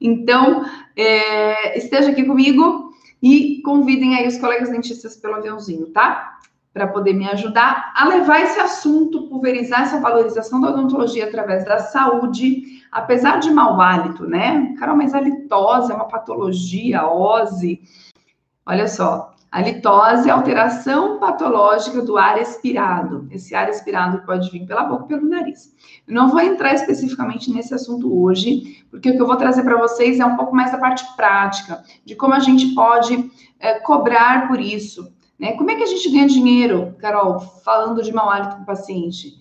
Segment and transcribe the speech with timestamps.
[0.00, 0.64] Então,
[0.96, 2.90] é, esteja aqui comigo
[3.22, 6.38] e convidem aí os colegas dentistas pelo aviãozinho, tá?
[6.72, 11.80] Para poder me ajudar a levar esse assunto, pulverizar essa valorização da odontologia através da
[11.80, 14.74] saúde, apesar de mau hálito, né?
[14.78, 17.82] Carol, mas a litose é uma patologia, ose.
[18.64, 23.26] Olha só, a litose é a alteração patológica do ar expirado.
[23.32, 25.74] Esse ar expirado pode vir pela boca ou pelo nariz.
[26.06, 29.76] Eu não vou entrar especificamente nesse assunto hoje, porque o que eu vou trazer para
[29.76, 34.46] vocês é um pouco mais da parte prática, de como a gente pode é, cobrar
[34.46, 35.12] por isso.
[35.36, 35.52] Né?
[35.52, 39.34] Como é que a gente ganha dinheiro, Carol, falando de mau hálito com o paciente?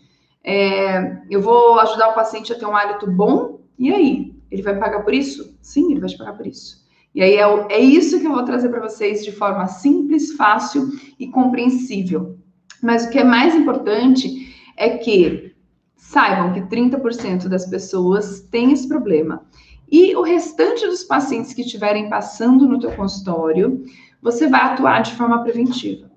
[0.43, 4.35] É, eu vou ajudar o paciente a ter um hálito bom, e aí?
[4.49, 5.55] Ele vai pagar por isso?
[5.61, 6.83] Sim, ele vai te pagar por isso.
[7.13, 10.89] E aí é, é isso que eu vou trazer para vocês de forma simples, fácil
[11.19, 12.37] e compreensível.
[12.81, 15.53] Mas o que é mais importante é que
[15.95, 19.45] saibam que 30% das pessoas têm esse problema.
[19.91, 23.83] E o restante dos pacientes que estiverem passando no teu consultório,
[24.21, 26.09] você vai atuar de forma preventiva.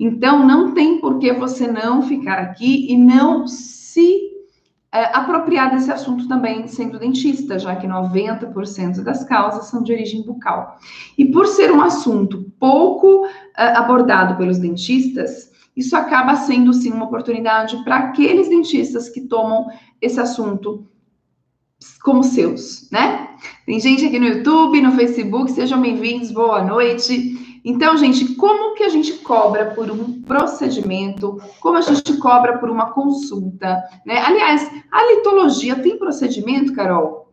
[0.00, 4.27] Então, não tem por que você não ficar aqui e não se
[4.92, 10.22] é, apropriar desse assunto também sendo dentista, já que 90% das causas são de origem
[10.22, 10.78] bucal.
[11.16, 17.04] E por ser um assunto pouco é, abordado pelos dentistas, isso acaba sendo sim uma
[17.04, 19.66] oportunidade para aqueles dentistas que tomam
[20.00, 20.86] esse assunto
[22.02, 23.28] como seus, né?
[23.64, 27.47] Tem gente aqui no YouTube, no Facebook, sejam bem-vindos, boa noite.
[27.64, 31.40] Então, gente, como que a gente cobra por um procedimento?
[31.60, 33.82] Como a gente cobra por uma consulta?
[34.04, 34.18] Né?
[34.18, 37.28] Aliás, a litologia tem procedimento, Carol?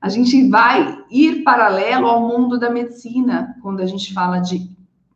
[0.00, 4.70] A gente vai ir paralelo ao mundo da medicina quando a gente fala de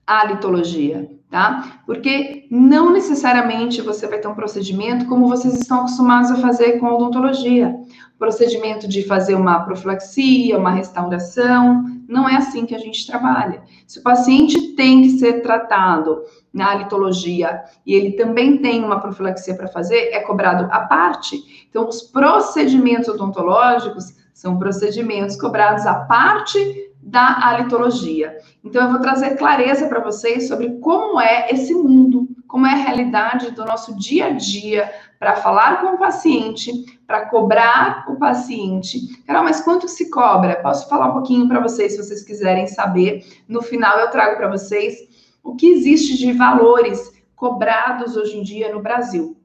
[0.07, 1.81] alitologia, tá?
[1.87, 6.87] Porque não necessariamente você vai ter um procedimento como vocês estão acostumados a fazer com
[6.87, 7.77] a odontologia.
[8.19, 13.63] Procedimento de fazer uma profilaxia, uma restauração, não é assim que a gente trabalha.
[13.87, 16.23] Se o paciente tem que ser tratado
[16.53, 21.67] na litologia e ele também tem uma profilaxia para fazer, é cobrado à parte.
[21.71, 26.59] Então, os procedimentos odontológicos são procedimentos cobrados à parte
[27.01, 28.37] da alitologia.
[28.65, 32.77] Então, eu vou trazer clareza para vocês sobre como é esse mundo, como é a
[32.77, 39.23] realidade do nosso dia a dia, para falar com o paciente, para cobrar o paciente.
[39.25, 40.57] Carol, mas quanto se cobra?
[40.57, 43.25] Posso falar um pouquinho para vocês, se vocês quiserem saber.
[43.47, 44.97] No final, eu trago para vocês
[45.45, 49.37] o que existe de valores cobrados hoje em dia no Brasil,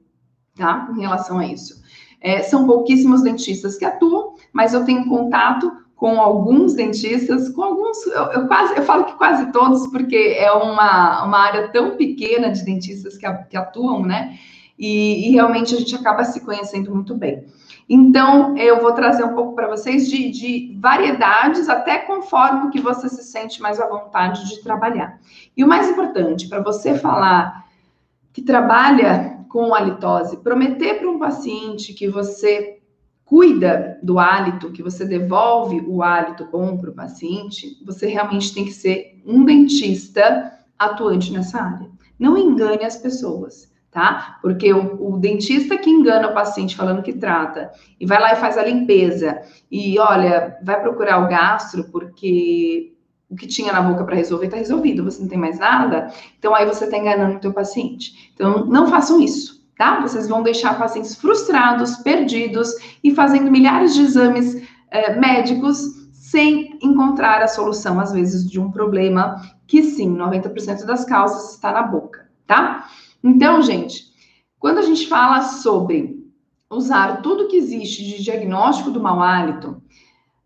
[0.56, 0.88] tá?
[0.94, 1.80] Em relação a isso.
[2.20, 8.06] É, são pouquíssimos dentistas que atuam, mas eu tenho contato com alguns dentistas, com alguns,
[8.06, 12.50] eu, eu, quase, eu falo que quase todos, porque é uma, uma área tão pequena
[12.50, 14.38] de dentistas que, que atuam, né?
[14.78, 17.46] E, e, realmente a gente acaba se conhecendo muito bem.
[17.88, 23.08] Então, eu vou trazer um pouco para vocês de, de, variedades, até conforme que você
[23.08, 25.18] se sente mais à vontade de trabalhar.
[25.56, 27.64] E o mais importante, para você falar
[28.34, 32.75] que trabalha com halitose, prometer para um paciente que você
[33.26, 38.64] cuida do hálito, que você devolve o hálito bom para o paciente, você realmente tem
[38.64, 41.90] que ser um dentista atuante nessa área.
[42.16, 44.38] Não engane as pessoas, tá?
[44.40, 48.36] Porque o, o, dentista que engana o paciente falando que trata e vai lá e
[48.36, 52.94] faz a limpeza e olha, vai procurar o gastro porque
[53.28, 56.54] o que tinha na boca para resolver está resolvido, você não tem mais nada, então
[56.54, 58.30] aí você está enganando o teu paciente.
[58.32, 60.00] Então, não façam isso tá?
[60.00, 62.72] Vocês vão deixar pacientes frustrados, perdidos
[63.04, 65.78] e fazendo milhares de exames eh, médicos
[66.12, 71.72] sem encontrar a solução, às vezes, de um problema que sim, 90% das causas está
[71.72, 72.88] na boca, tá?
[73.22, 74.04] Então, gente,
[74.58, 76.16] quando a gente fala sobre
[76.70, 79.80] usar tudo que existe de diagnóstico do mau hálito,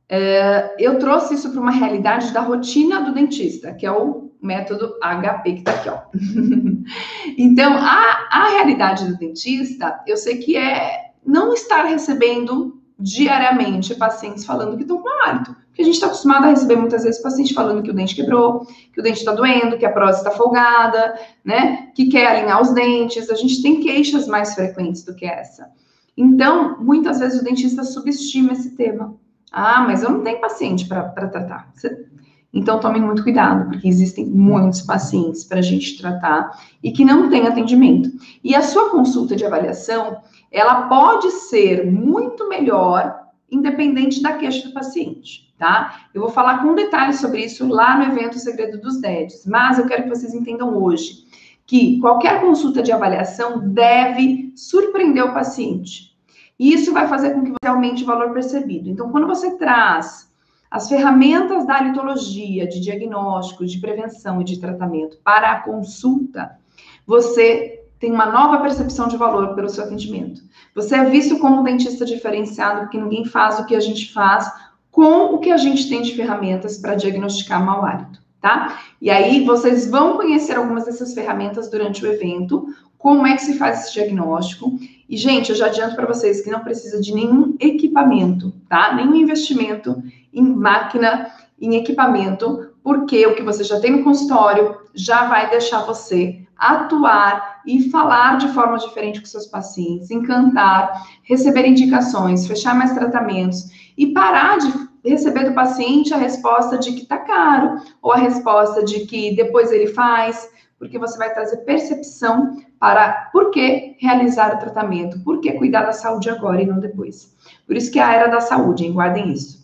[0.08, 4.94] eh, eu trouxe isso para uma realidade da rotina do dentista, que é o método
[5.00, 5.98] HP que tá aqui, ó.
[7.36, 14.44] então, a, a realidade do dentista, eu sei que é não estar recebendo diariamente pacientes
[14.44, 15.56] falando que estão com hálito.
[15.66, 18.66] Porque a gente está acostumado a receber muitas vezes paciente falando que o dente quebrou,
[18.92, 21.90] que o dente está doendo, que a próstata está folgada, né?
[21.94, 23.30] Que quer alinhar os dentes.
[23.30, 25.70] A gente tem queixas mais frequentes do que essa.
[26.16, 29.14] Então, muitas vezes o dentista subestima esse tema.
[29.50, 31.70] Ah, mas eu não tenho paciente para tratar.
[31.74, 32.09] Você
[32.52, 36.50] então, tomem muito cuidado, porque existem muitos pacientes para a gente tratar
[36.82, 38.10] e que não tem atendimento.
[38.42, 40.18] E a sua consulta de avaliação,
[40.50, 43.20] ela pode ser muito melhor,
[43.50, 46.06] independente da queixa do paciente, tá?
[46.12, 49.86] Eu vou falar com detalhes sobre isso lá no evento Segredo dos Dentes, mas eu
[49.86, 51.30] quero que vocês entendam hoje
[51.66, 56.10] que qualquer consulta de avaliação deve surpreender o paciente.
[56.58, 58.90] E isso vai fazer com que você aumente o valor percebido.
[58.90, 60.29] Então, quando você traz
[60.70, 66.58] as ferramentas da litologia, de diagnóstico, de prevenção e de tratamento para a consulta,
[67.04, 70.42] você tem uma nova percepção de valor pelo seu atendimento.
[70.74, 74.50] Você é visto como um dentista diferenciado, porque ninguém faz o que a gente faz
[74.90, 78.80] com o que a gente tem de ferramentas para diagnosticar mau hálito, tá?
[79.00, 83.58] E aí vocês vão conhecer algumas dessas ferramentas durante o evento, como é que se
[83.58, 84.78] faz esse diagnóstico.
[85.08, 88.94] E, gente, eu já adianto para vocês que não precisa de nenhum equipamento, tá?
[88.94, 91.30] Nenhum investimento em máquina,
[91.60, 97.62] em equipamento, porque o que você já tem no consultório já vai deixar você atuar
[97.66, 103.64] e falar de forma diferente com seus pacientes, encantar, receber indicações, fechar mais tratamentos
[103.96, 108.84] e parar de receber do paciente a resposta de que tá caro ou a resposta
[108.84, 114.58] de que depois ele faz, porque você vai trazer percepção para por que realizar o
[114.58, 117.34] tratamento, por que cuidar da saúde agora e não depois.
[117.66, 118.92] Por isso que é a era da saúde, hein?
[118.92, 119.59] guardem isso.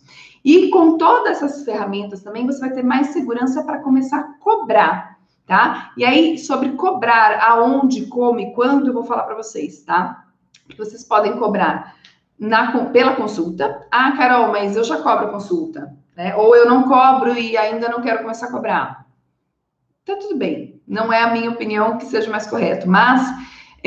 [0.47, 5.17] E com todas essas ferramentas também, você vai ter mais segurança para começar a cobrar,
[5.45, 5.91] tá?
[5.97, 10.23] E aí, sobre cobrar aonde, como e quando, eu vou falar para vocês, tá?
[10.77, 11.97] Vocês podem cobrar
[12.39, 13.85] na, pela consulta.
[13.91, 16.33] Ah, Carol, mas eu já cobro consulta, né?
[16.37, 19.05] Ou eu não cobro e ainda não quero começar a cobrar.
[20.05, 20.81] Tá tudo bem.
[20.87, 23.21] Não é a minha opinião que seja mais correto, mas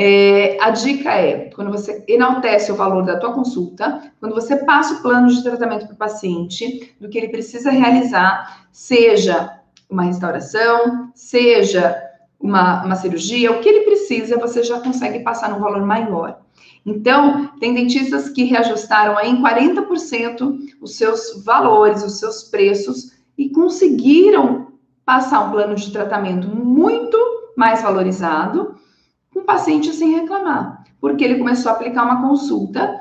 [0.03, 4.95] é, a dica é, quando você enaltece o valor da tua consulta, quando você passa
[4.95, 11.11] o plano de tratamento para o paciente, do que ele precisa realizar, seja uma restauração,
[11.13, 11.95] seja
[12.39, 16.39] uma, uma cirurgia, o que ele precisa, você já consegue passar num valor maior.
[16.83, 24.69] Então, tem dentistas que reajustaram em 40% os seus valores, os seus preços e conseguiram
[25.05, 27.15] passar um plano de tratamento muito
[27.55, 28.81] mais valorizado
[29.41, 32.99] o paciente sem reclamar, porque ele começou a aplicar uma consulta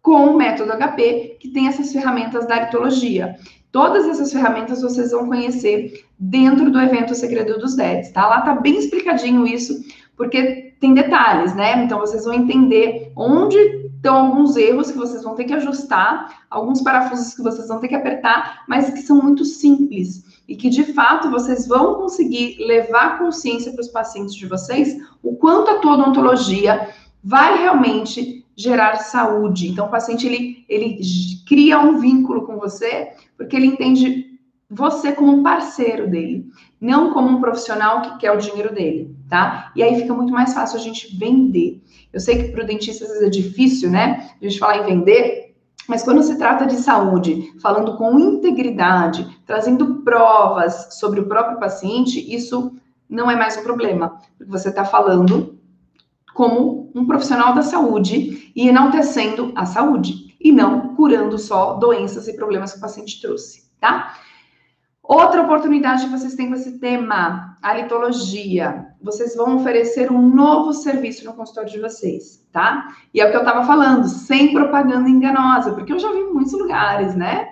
[0.00, 3.36] com o método HP, que tem essas ferramentas da aritologia.
[3.72, 8.26] Todas essas ferramentas vocês vão conhecer dentro do evento Segredo dos Dedes, tá?
[8.26, 9.74] Lá tá bem explicadinho isso,
[10.16, 11.82] porque tem detalhes, né?
[11.82, 13.56] Então vocês vão entender onde
[13.96, 17.88] estão alguns erros que vocês vão ter que ajustar, alguns parafusos que vocês vão ter
[17.88, 23.18] que apertar, mas que são muito simples e que de fato vocês vão conseguir levar
[23.18, 26.90] consciência para os pacientes de vocês o quanto a tua odontologia
[27.22, 29.68] vai realmente gerar saúde.
[29.68, 30.98] Então o paciente ele, ele
[31.46, 34.34] cria um vínculo com você porque ele entende
[34.70, 36.46] você como um parceiro dele,
[36.80, 39.72] não como um profissional que quer o dinheiro dele, tá?
[39.76, 41.80] E aí fica muito mais fácil a gente vender.
[42.12, 44.30] Eu sei que para o dentista às vezes é difícil, né?
[44.40, 45.43] A gente falar em vender,
[45.88, 52.34] mas quando se trata de saúde, falando com integridade, trazendo provas sobre o próprio paciente,
[52.34, 52.74] isso
[53.08, 55.58] não é mais um problema, porque você está falando
[56.34, 62.34] como um profissional da saúde e enaltecendo a saúde, e não curando só doenças e
[62.34, 64.14] problemas que o paciente trouxe, tá?
[65.02, 68.86] Outra oportunidade que vocês têm com esse tema, a litologia.
[69.02, 72.94] Vocês vão oferecer um novo serviço no consultório de vocês, tá?
[73.12, 76.32] E é o que eu estava falando, sem propaganda enganosa, porque eu já vi em
[76.32, 77.48] muitos lugares, né?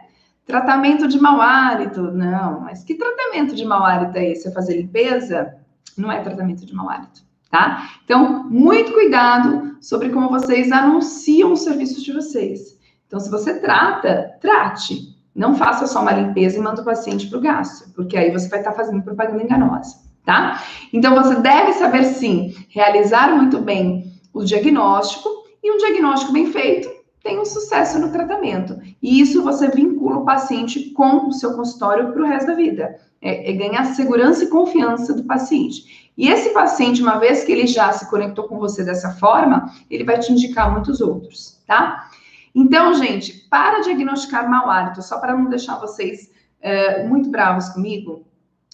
[0.47, 2.03] Tratamento de mau hálito.
[2.13, 4.47] Não, mas que tratamento de mau hálito é esse?
[4.47, 5.57] É fazer limpeza?
[5.99, 7.21] Não é tratamento de mau hálito,
[7.51, 7.91] tá?
[8.05, 12.79] Então, muito cuidado sobre como vocês anunciam os serviços de vocês.
[13.09, 15.13] Então, se você trata, trate.
[15.35, 18.49] Não faça só uma limpeza e manda o paciente para o gasto, porque aí você
[18.49, 20.63] vai estar tá fazendo propaganda enganosa, tá?
[20.93, 25.29] Então você deve saber sim realizar muito bem o diagnóstico
[25.63, 28.81] e um diagnóstico bem feito tem um sucesso no tratamento.
[29.01, 32.99] E isso você vincula o paciente com o seu consultório para o resto da vida.
[33.21, 36.11] É, é, ganhar segurança e confiança do paciente.
[36.19, 40.03] E esse paciente, uma vez que ele já se conectou com você dessa forma, ele
[40.03, 42.11] vai te indicar muitos outros, tá?
[42.53, 48.27] Então, gente, para diagnosticar mau hálito, só para não deixar vocês é, muito bravos comigo,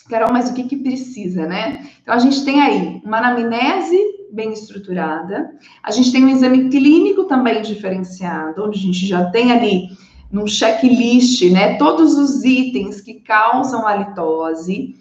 [0.08, 1.86] Carol, mas o que, que precisa, né?
[2.02, 5.50] Então, a gente tem aí uma anamnese bem estruturada,
[5.82, 9.88] a gente tem um exame clínico também diferenciado, onde a gente já tem ali
[10.30, 14.94] num checklist, né, todos os itens que causam halitose.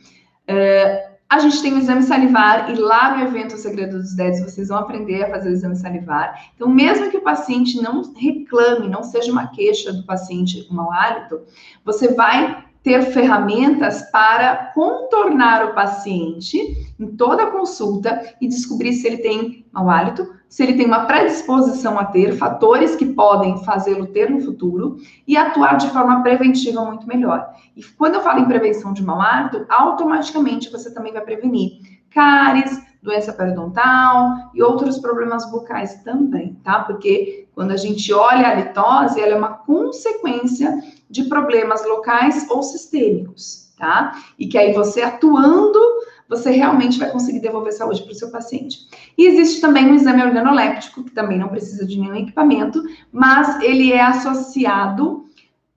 [0.49, 4.39] Uh, a gente tem o exame salivar e lá no evento O Segredo dos Dentes
[4.39, 6.51] vocês vão aprender a fazer o exame salivar.
[6.55, 10.89] Então, mesmo que o paciente não reclame, não seja uma queixa do paciente com mau
[10.89, 11.41] hálito,
[11.83, 16.57] você vai ter ferramentas para contornar o paciente
[16.97, 21.03] em toda a consulta e descobrir se ele tem mau hálito, se ele tem uma
[21.03, 24.95] predisposição a ter, fatores que podem fazê-lo ter no futuro
[25.27, 27.45] e atuar de forma preventiva muito melhor.
[27.75, 32.81] E quando eu falo em prevenção de mau hálito, automaticamente você também vai prevenir cáries,
[33.03, 36.85] doença periodontal e outros problemas bucais também, tá?
[36.85, 40.73] Porque quando a gente olha a litose, ela é uma consequência
[41.09, 44.19] de problemas locais ou sistêmicos, tá?
[44.37, 45.79] E que aí você atuando,
[46.27, 48.79] você realmente vai conseguir devolver saúde para o seu paciente.
[49.17, 53.93] E existe também um exame organoléptico, que também não precisa de nenhum equipamento, mas ele
[53.93, 55.25] é associado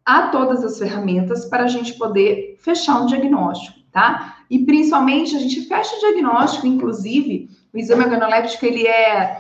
[0.04, 4.38] a todas as ferramentas para a gente poder fechar um diagnóstico, tá?
[4.50, 9.38] E principalmente a gente fecha o diagnóstico, inclusive, o exame organoléptico ele é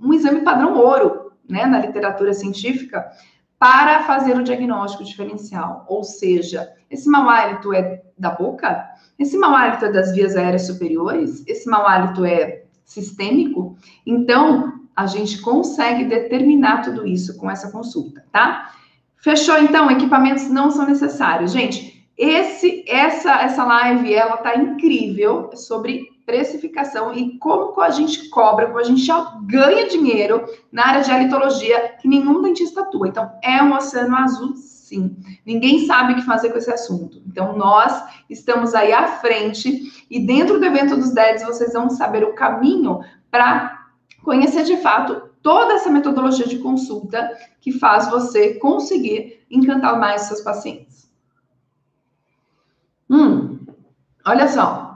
[0.00, 3.10] um exame padrão ouro, né, na literatura científica,
[3.58, 5.84] para fazer o diagnóstico diferencial.
[5.88, 8.88] Ou seja, esse mau hálito é da boca?
[9.18, 11.44] Esse mau hálito é das vias aéreas superiores?
[11.46, 13.76] Esse mau hálito é sistêmico?
[14.06, 18.72] Então, a gente consegue determinar tudo isso com essa consulta, tá?
[19.16, 21.52] Fechou então, equipamentos não são necessários.
[21.52, 28.66] Gente, esse essa essa live ela tá incrível sobre precificação e como a gente cobra,
[28.66, 29.10] como a gente
[29.46, 33.08] ganha dinheiro na área de halitologia que nenhum dentista atua.
[33.08, 35.16] Então, é um oceano azul, sim.
[35.46, 37.22] Ninguém sabe o que fazer com esse assunto.
[37.26, 42.22] Então, nós estamos aí à frente e dentro do evento dos DEDs vocês vão saber
[42.24, 43.86] o caminho para
[44.22, 47.26] conhecer de fato toda essa metodologia de consulta
[47.58, 51.10] que faz você conseguir encantar mais seus pacientes.
[53.08, 53.60] Hum,
[54.26, 54.87] olha só.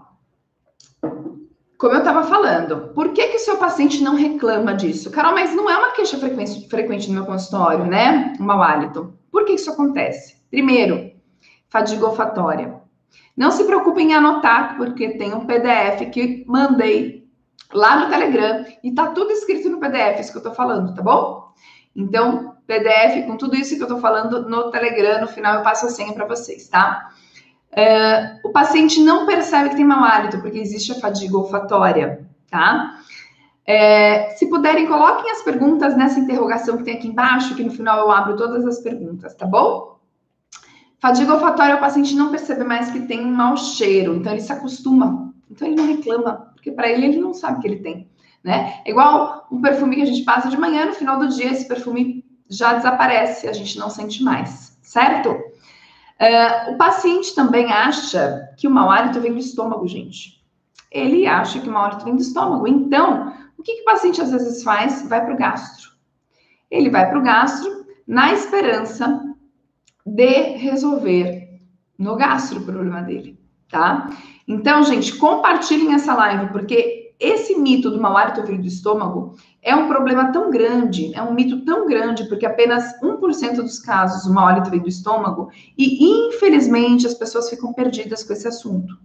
[1.83, 5.11] Como eu estava falando, por que, que o seu paciente não reclama disso?
[5.11, 8.35] Carol, mas não é uma queixa frequente, frequente no meu consultório, né?
[8.39, 9.13] Um mau hálito.
[9.33, 10.37] Por que isso acontece?
[10.49, 11.11] Primeiro,
[11.69, 12.81] fadiga olfatória.
[13.37, 17.27] Não se preocupem em anotar, porque tem um PDF que mandei
[17.75, 21.03] lá no Telegram e tá tudo escrito no PDF, isso que eu tô falando, tá
[21.03, 21.53] bom?
[21.97, 25.87] Então, PDF com tudo isso que eu tô falando no Telegram, no final eu passo
[25.87, 27.11] a senha para vocês, tá?
[27.73, 32.99] Uh, o paciente não percebe que tem mau hálito, porque existe a fadiga olfatória, tá?
[33.65, 38.01] É, se puderem, coloquem as perguntas nessa interrogação que tem aqui embaixo, que no final
[38.01, 39.99] eu abro todas as perguntas, tá bom?
[40.99, 44.53] Fadiga olfatória, o paciente não percebe mais que tem um mau cheiro, então ele se
[44.53, 48.09] acostuma, então ele não reclama, porque para ele ele não sabe que ele tem,
[48.43, 48.81] né?
[48.85, 51.67] É igual um perfume que a gente passa de manhã, no final do dia esse
[51.67, 55.37] perfume já desaparece, a gente não sente mais, certo?
[56.23, 60.41] Uh, o paciente também acha que o mau hálito vem do estômago, gente.
[60.89, 62.69] Ele acha que o mau hálito vem do estômago.
[62.69, 65.09] Então, o que, que o paciente às vezes faz?
[65.09, 65.91] Vai para o gastro.
[66.71, 69.21] Ele vai para o gastro na esperança
[70.07, 71.61] de resolver
[71.99, 73.37] no gastro o problema dele,
[73.69, 74.09] tá?
[74.47, 79.75] Então, gente, compartilhem essa live, porque esse mito do mau hálito vir do estômago é
[79.77, 84.35] um problema tão grande, é um mito tão grande, porque apenas 1% dos casos o
[84.35, 88.99] mau vem do estômago, e infelizmente as pessoas ficam perdidas com esse assunto.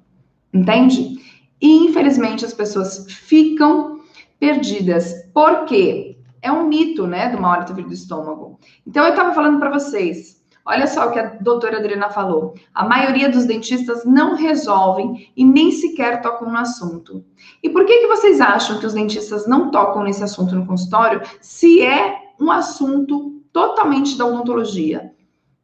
[0.52, 1.22] Entende?
[1.62, 4.02] Infelizmente as pessoas ficam
[4.40, 5.14] perdidas.
[5.32, 6.18] Por quê?
[6.42, 8.60] É um mito, né, do mau hálito vir do estômago.
[8.86, 12.54] Então eu estava falando para vocês, Olha só o que a doutora Adriana falou.
[12.76, 17.24] A maioria dos dentistas não resolvem e nem sequer tocam no assunto.
[17.64, 21.22] E por que, que vocês acham que os dentistas não tocam nesse assunto no consultório
[21.40, 25.14] se é um assunto totalmente da odontologia?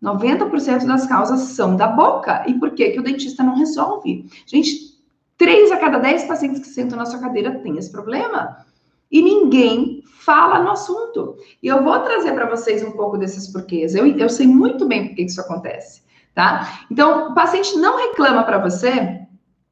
[0.02, 2.46] 90% das causas são da boca.
[2.48, 4.26] E por que, que o dentista não resolve?
[4.46, 4.94] Gente,
[5.38, 8.66] 3 a cada 10 pacientes que sentam na sua cadeira têm esse problema
[9.14, 11.38] e ninguém fala no assunto.
[11.62, 13.94] E eu vou trazer para vocês um pouco desses porquês.
[13.94, 16.02] Eu, eu sei muito bem por que isso acontece,
[16.34, 16.86] tá?
[16.90, 19.22] Então, o paciente não reclama para você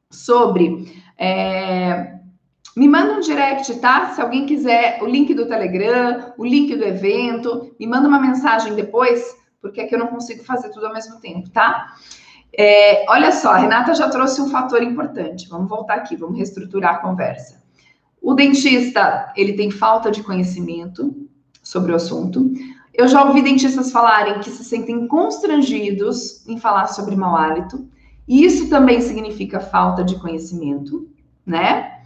[0.08, 1.02] sobre.
[1.18, 2.12] É,
[2.76, 4.10] me manda um direct, tá?
[4.10, 8.74] Se alguém quiser o link do Telegram, o link do evento, me manda uma mensagem
[8.74, 11.94] depois, porque é que eu não consigo fazer tudo ao mesmo tempo, tá?
[12.56, 15.48] É, olha só, a Renata já trouxe um fator importante.
[15.48, 17.61] Vamos voltar aqui, vamos reestruturar a conversa.
[18.22, 21.28] O dentista, ele tem falta de conhecimento
[21.60, 22.52] sobre o assunto.
[22.94, 27.84] Eu já ouvi dentistas falarem que se sentem constrangidos em falar sobre mau hálito.
[28.28, 31.08] E isso também significa falta de conhecimento,
[31.44, 31.98] né?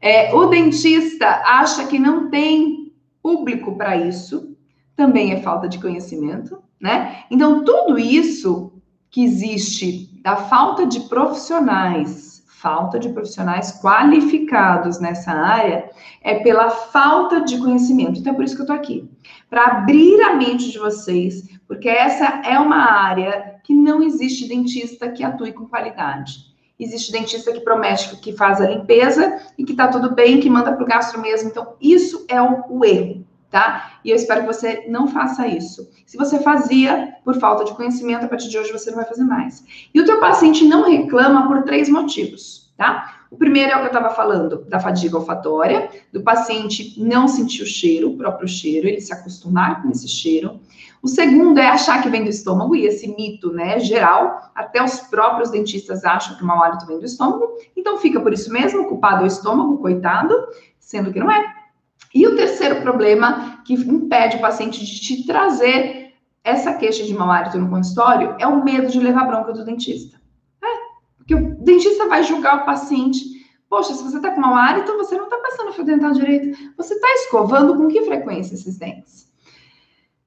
[0.00, 2.92] É, o dentista acha que não tem
[3.22, 4.56] público para isso,
[4.96, 7.24] também é falta de conhecimento, né?
[7.30, 8.72] Então, tudo isso
[9.10, 12.31] que existe da falta de profissionais
[12.62, 15.90] falta de profissionais qualificados nessa área
[16.22, 18.20] é pela falta de conhecimento.
[18.20, 19.10] Então, é por isso que eu tô aqui,
[19.50, 25.10] para abrir a mente de vocês, porque essa é uma área que não existe dentista
[25.10, 26.52] que atue com qualidade.
[26.78, 30.72] Existe dentista que promete que faz a limpeza e que tá tudo bem, que manda
[30.72, 31.48] pro gastro mesmo.
[31.48, 33.98] Então, isso é o, o erro tá?
[34.02, 35.88] E eu espero que você não faça isso.
[36.06, 39.24] Se você fazia por falta de conhecimento, a partir de hoje você não vai fazer
[39.24, 39.62] mais.
[39.94, 43.18] E o teu paciente não reclama por três motivos, tá?
[43.30, 47.62] O primeiro é o que eu estava falando, da fadiga olfatória, do paciente não sentir
[47.62, 50.60] o cheiro, o próprio cheiro, ele se acostumar com esse cheiro.
[51.02, 55.00] O segundo é achar que vem do estômago, e esse mito, né, geral, até os
[55.00, 58.86] próprios dentistas acham que o mau hálito vem do estômago, então fica por isso mesmo,
[58.86, 60.34] culpado é o estômago, coitado,
[60.78, 61.61] sendo que não é.
[62.14, 66.12] E o terceiro problema que impede o paciente de te trazer
[66.44, 70.20] essa queixa de mau hálito no consultório é o medo de levar bronca do dentista.
[70.62, 70.66] É,
[71.16, 73.32] porque o dentista vai julgar o paciente
[73.72, 76.74] Poxa, se você está com mau hálito, você não está passando fio dental direito.
[76.76, 79.32] Você está escovando com que frequência esses dentes?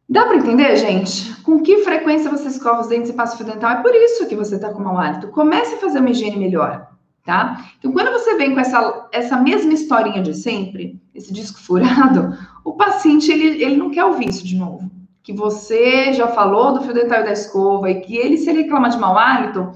[0.09, 1.43] Dá para entender, gente?
[1.43, 3.69] Com que frequência você escova os dentes e passa fio dental?
[3.69, 5.27] É por isso que você está com mau hálito.
[5.27, 6.89] Comece a fazer uma higiene melhor,
[7.23, 7.63] tá?
[7.77, 12.73] Então, quando você vem com essa, essa mesma historinha de sempre, esse disco furado, o
[12.73, 14.91] paciente, ele, ele não quer ouvir isso de novo.
[15.23, 18.63] Que você já falou do fio dental e da escova e que ele, se ele
[18.63, 19.71] reclamar de mau hálito,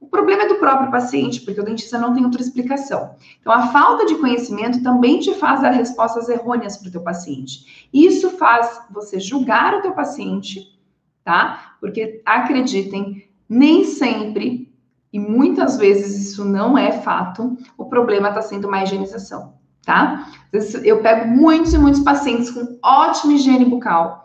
[0.00, 3.14] o problema é do próprio paciente, porque o dentista não tem outra explicação.
[3.40, 7.88] Então, a falta de conhecimento também te faz dar respostas errôneas para o teu paciente.
[7.92, 10.78] Isso faz você julgar o teu paciente,
[11.22, 11.76] tá?
[11.80, 14.72] Porque, acreditem, nem sempre,
[15.12, 19.54] e muitas vezes isso não é fato, o problema está sendo uma higienização,
[19.90, 20.28] tá?
[20.84, 24.24] Eu pego muitos e muitos pacientes com ótima higiene bucal,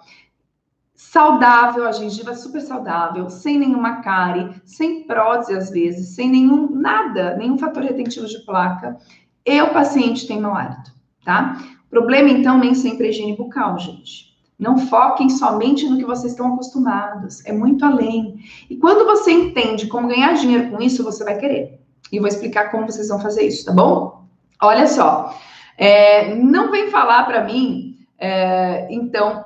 [0.94, 7.36] saudável, a gengiva super saudável, sem nenhuma cárie, sem prótese às vezes, sem nenhum nada,
[7.36, 8.96] nenhum fator retentivo de placa,
[9.44, 10.92] e o paciente tem mau hálito,
[11.24, 11.58] tá?
[11.90, 14.36] Problema então nem sempre é higiene bucal, gente.
[14.60, 18.40] Não foquem somente no que vocês estão acostumados, é muito além.
[18.70, 21.82] E quando você entende como ganhar dinheiro com isso, você vai querer.
[22.12, 24.26] E vou explicar como vocês vão fazer isso, tá bom?
[24.62, 25.36] Olha só,
[25.78, 29.46] é, não vem falar para mim, é, então,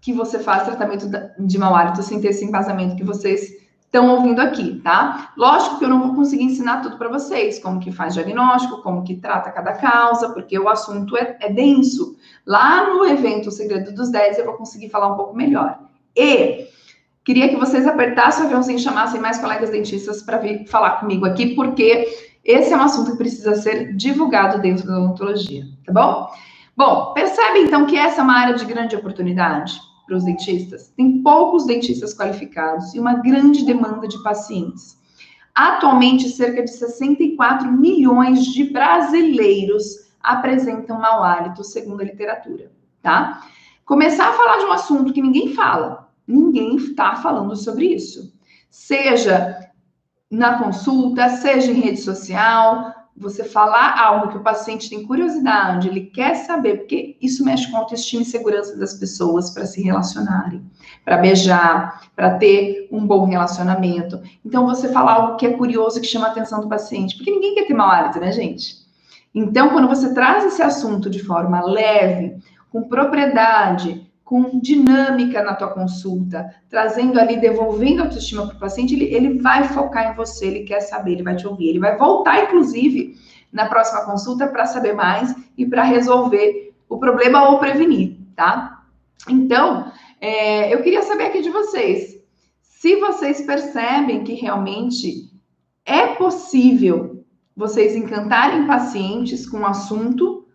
[0.00, 3.60] que você faz tratamento de mau hálito sem ter esse embasamento que vocês
[3.90, 5.32] estão ouvindo aqui, tá?
[5.36, 9.02] Lógico que eu não vou conseguir ensinar tudo para vocês, como que faz diagnóstico, como
[9.02, 12.16] que trata cada causa, porque o assunto é, é denso.
[12.46, 15.80] Lá no evento O Segredo dos 10 eu vou conseguir falar um pouco melhor.
[16.16, 16.68] E
[17.24, 21.26] queria que vocês apertassem o aviãozinho e chamassem mais colegas dentistas para vir falar comigo
[21.26, 26.28] aqui, porque esse é um assunto que precisa ser divulgado dentro da odontologia, tá bom?
[26.76, 29.80] Bom, percebe então que essa é uma área de grande oportunidade?
[30.10, 30.92] para os dentistas.
[30.96, 34.98] Tem poucos dentistas qualificados e uma grande demanda de pacientes.
[35.54, 43.42] Atualmente, cerca de 64 milhões de brasileiros apresentam mau hálito, segundo a literatura, tá?
[43.84, 48.32] Começar a falar de um assunto que ninguém fala, ninguém está falando sobre isso.
[48.68, 49.69] Seja
[50.30, 56.02] na consulta, seja em rede social, você falar algo que o paciente tem curiosidade, ele
[56.06, 60.64] quer saber, porque isso mexe com a autoestima e segurança das pessoas para se relacionarem,
[61.04, 64.22] para beijar, para ter um bom relacionamento.
[64.44, 67.54] Então, você falar algo que é curioso, que chama a atenção do paciente, porque ninguém
[67.54, 68.76] quer ter mau hálito, né, gente?
[69.34, 72.36] Então, quando você traz esse assunto de forma leve,
[72.70, 78.94] com propriedade, com dinâmica na tua consulta, trazendo ali, devolvendo a autoestima para o paciente,
[78.94, 81.98] ele, ele vai focar em você, ele quer saber, ele vai te ouvir, ele vai
[81.98, 83.16] voltar, inclusive,
[83.52, 88.84] na próxima consulta para saber mais e para resolver o problema ou prevenir, tá?
[89.28, 89.90] Então,
[90.20, 92.16] é, eu queria saber aqui de vocês,
[92.60, 95.28] se vocês percebem que realmente
[95.84, 97.24] é possível
[97.56, 100.46] vocês encantarem pacientes com um assunto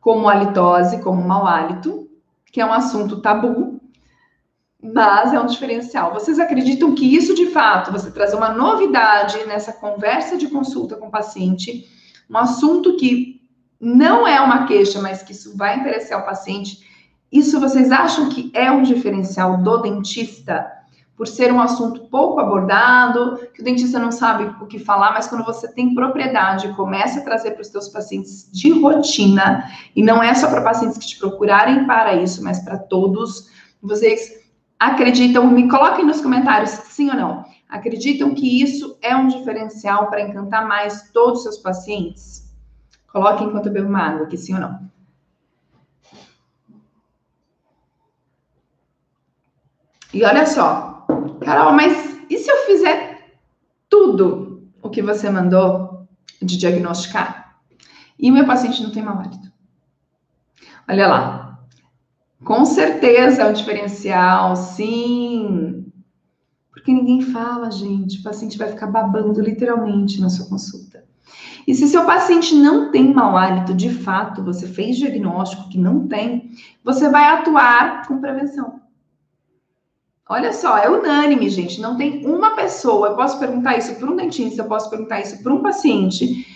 [0.00, 2.07] como halitose, como mau hálito,
[2.58, 3.80] que é um assunto tabu,
[4.82, 6.12] mas é um diferencial.
[6.12, 11.06] Vocês acreditam que isso, de fato, você trazer uma novidade nessa conversa de consulta com
[11.06, 11.88] o paciente,
[12.28, 13.40] um assunto que
[13.80, 16.84] não é uma queixa, mas que isso vai interessar o paciente,
[17.30, 20.68] isso vocês acham que é um diferencial do dentista?
[21.18, 25.26] Por ser um assunto pouco abordado, que o dentista não sabe o que falar, mas
[25.26, 30.22] quando você tem propriedade, começa a trazer para os seus pacientes de rotina, e não
[30.22, 33.50] é só para pacientes que te procurarem para isso, mas para todos,
[33.82, 34.46] vocês
[34.78, 40.22] acreditam, me coloquem nos comentários sim ou não, acreditam que isso é um diferencial para
[40.22, 42.48] encantar mais todos os seus pacientes?
[43.12, 44.88] Coloquem enquanto eu bebo uma água aqui, sim ou não.
[50.14, 50.97] E olha só,
[51.36, 53.38] Carol, mas e se eu fizer
[53.88, 56.06] tudo o que você mandou
[56.40, 57.56] de diagnosticar
[58.18, 59.50] e o meu paciente não tem mau hálito?
[60.88, 61.58] Olha lá.
[62.44, 65.92] Com certeza é um diferencial, sim.
[66.70, 68.20] Porque ninguém fala, gente.
[68.20, 71.04] O paciente vai ficar babando literalmente na sua consulta.
[71.66, 76.08] E se seu paciente não tem mau hálito, de fato, você fez diagnóstico que não
[76.08, 76.50] tem,
[76.82, 78.80] você vai atuar com prevenção.
[80.28, 81.80] Olha só, é unânime, gente.
[81.80, 83.08] Não tem uma pessoa.
[83.08, 86.46] Eu posso perguntar isso para um dentista, eu posso perguntar isso para um paciente.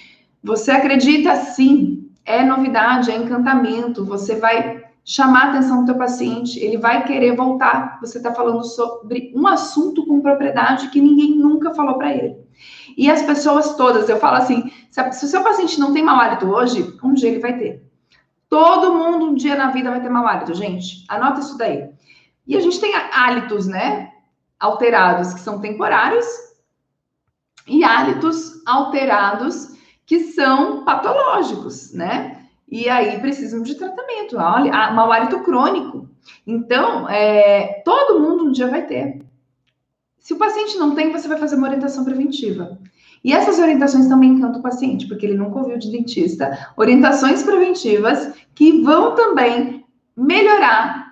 [0.43, 2.11] Você acredita sim?
[2.25, 4.05] É novidade, é encantamento.
[4.05, 7.99] Você vai chamar a atenção do teu paciente, ele vai querer voltar.
[8.01, 12.37] Você está falando sobre um assunto com propriedade que ninguém nunca falou para ele.
[12.97, 16.47] E as pessoas todas, eu falo assim, se, o seu paciente não tem mau hálito
[16.47, 17.83] hoje, um dia ele vai ter.
[18.49, 21.05] Todo mundo um dia na vida vai ter mau hálito, gente.
[21.09, 21.89] Anota isso daí.
[22.47, 24.13] E a gente tem hálitos, né?
[24.59, 26.27] Alterados, que são temporários,
[27.67, 29.77] e hálitos alterados,
[30.07, 32.47] que são patológicos, né?
[32.69, 34.37] E aí precisam de tratamento.
[34.37, 36.09] Mau hálito crônico.
[36.47, 39.23] Então, é, todo mundo um dia vai ter.
[40.19, 42.79] Se o paciente não tem, você vai fazer uma orientação preventiva.
[43.25, 46.71] E essas orientações também encantam o paciente, porque ele nunca ouviu de dentista.
[46.77, 49.85] Orientações preventivas que vão também
[50.17, 51.12] melhorar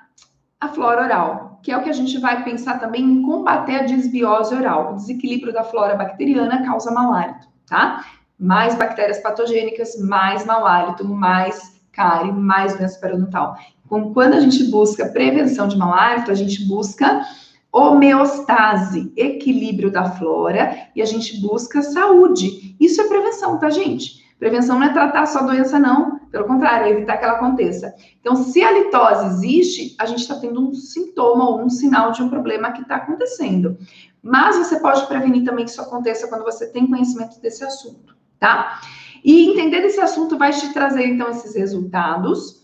[0.61, 3.83] a flora oral, que é o que a gente vai pensar também em combater a
[3.85, 4.93] desbiose oral.
[4.93, 8.05] O desequilíbrio da flora bacteriana causa mau hálito, tá?
[8.39, 13.57] Mais bactérias patogênicas, mais mau hálito, mais cárie, mais doença periodontal.
[13.85, 17.27] Então, quando a gente busca prevenção de mau hálito, a gente busca
[17.73, 22.77] homeostase, equilíbrio da flora, e a gente busca saúde.
[22.81, 24.25] Isso é prevenção, tá, gente?
[24.39, 26.20] Prevenção não é tratar só doença, não.
[26.31, 27.95] Pelo contrário, é evitar que ela aconteça.
[28.21, 32.23] Então, se a litose existe, a gente está tendo um sintoma ou um sinal de
[32.23, 33.77] um problema que está acontecendo.
[34.23, 38.81] Mas você pode prevenir também que isso aconteça quando você tem conhecimento desse assunto, tá?
[39.25, 42.61] E entender desse assunto vai te trazer, então, esses resultados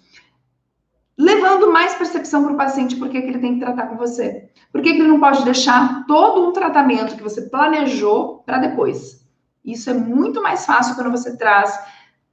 [1.19, 4.51] levando mais percepção para o paciente por que ele tem que tratar com você.
[4.71, 9.25] Por que ele não pode deixar todo um tratamento que você planejou para depois.
[9.65, 11.77] Isso é muito mais fácil quando você traz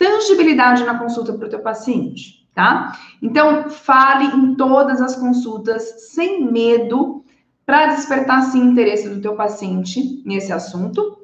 [0.03, 2.99] tangibilidade na consulta para o teu paciente, tá?
[3.21, 7.23] Então, fale em todas as consultas sem medo
[7.65, 11.19] para despertar sim interesse do teu paciente nesse assunto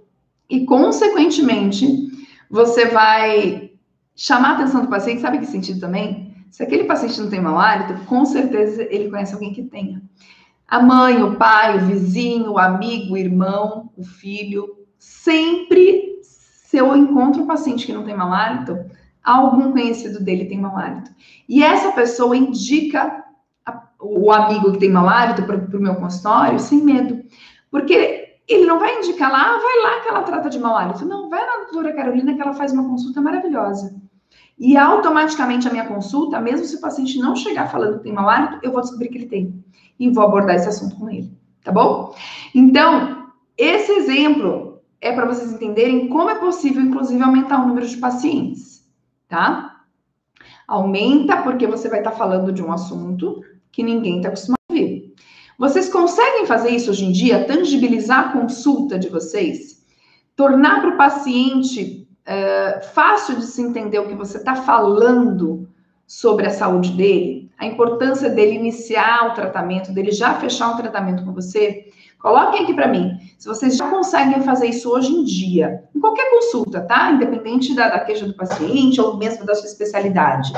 [0.49, 2.07] e consequentemente
[2.49, 3.71] você vai
[4.15, 6.33] chamar a atenção do paciente, sabe que sentido também?
[6.49, 10.01] Se aquele paciente não tem mau hálito, com certeza ele conhece alguém que tenha.
[10.65, 14.77] A mãe, o pai, o vizinho, o amigo, o irmão, o filho.
[14.97, 16.18] Sempre,
[16.69, 18.77] se eu encontro um paciente que não tem mau hálito,
[19.23, 21.09] algum conhecido dele tem mau hálito.
[21.47, 23.25] E essa pessoa indica
[23.65, 27.23] a, o amigo que tem mau hálito para o meu consultório sem medo.
[27.71, 31.05] Porque ele não vai indicar lá, ah, vai lá que ela trata de mau hálito.
[31.05, 33.99] Não, vai na doutora Carolina que ela faz uma consulta maravilhosa.
[34.55, 38.29] E automaticamente a minha consulta, mesmo se o paciente não chegar falando que tem mau
[38.29, 39.65] hálito, eu vou descobrir que ele tem.
[39.99, 41.35] E vou abordar esse assunto com ele.
[41.63, 42.13] Tá bom?
[42.53, 43.25] Então,
[43.57, 44.69] esse exemplo
[45.01, 48.85] é para vocês entenderem como é possível, inclusive, aumentar o número de pacientes.
[49.27, 49.83] Tá?
[50.67, 54.73] Aumenta porque você vai estar tá falando de um assunto que ninguém está acostumado a
[54.73, 55.13] ouvir.
[55.57, 57.45] Vocês conseguem fazer isso hoje em dia?
[57.45, 59.85] Tangibilizar a consulta de vocês?
[60.35, 65.67] Tornar para o paciente é, fácil de se entender o que você está falando
[66.05, 71.23] sobre a saúde dele, a importância dele iniciar o tratamento, dele já fechar um tratamento
[71.23, 71.87] com você,
[72.19, 73.17] coloquem aqui para mim.
[73.37, 77.11] Se vocês já conseguem fazer isso hoje em dia, em qualquer consulta, tá?
[77.11, 80.51] Independente da, da queixa do paciente ou mesmo da sua especialidade.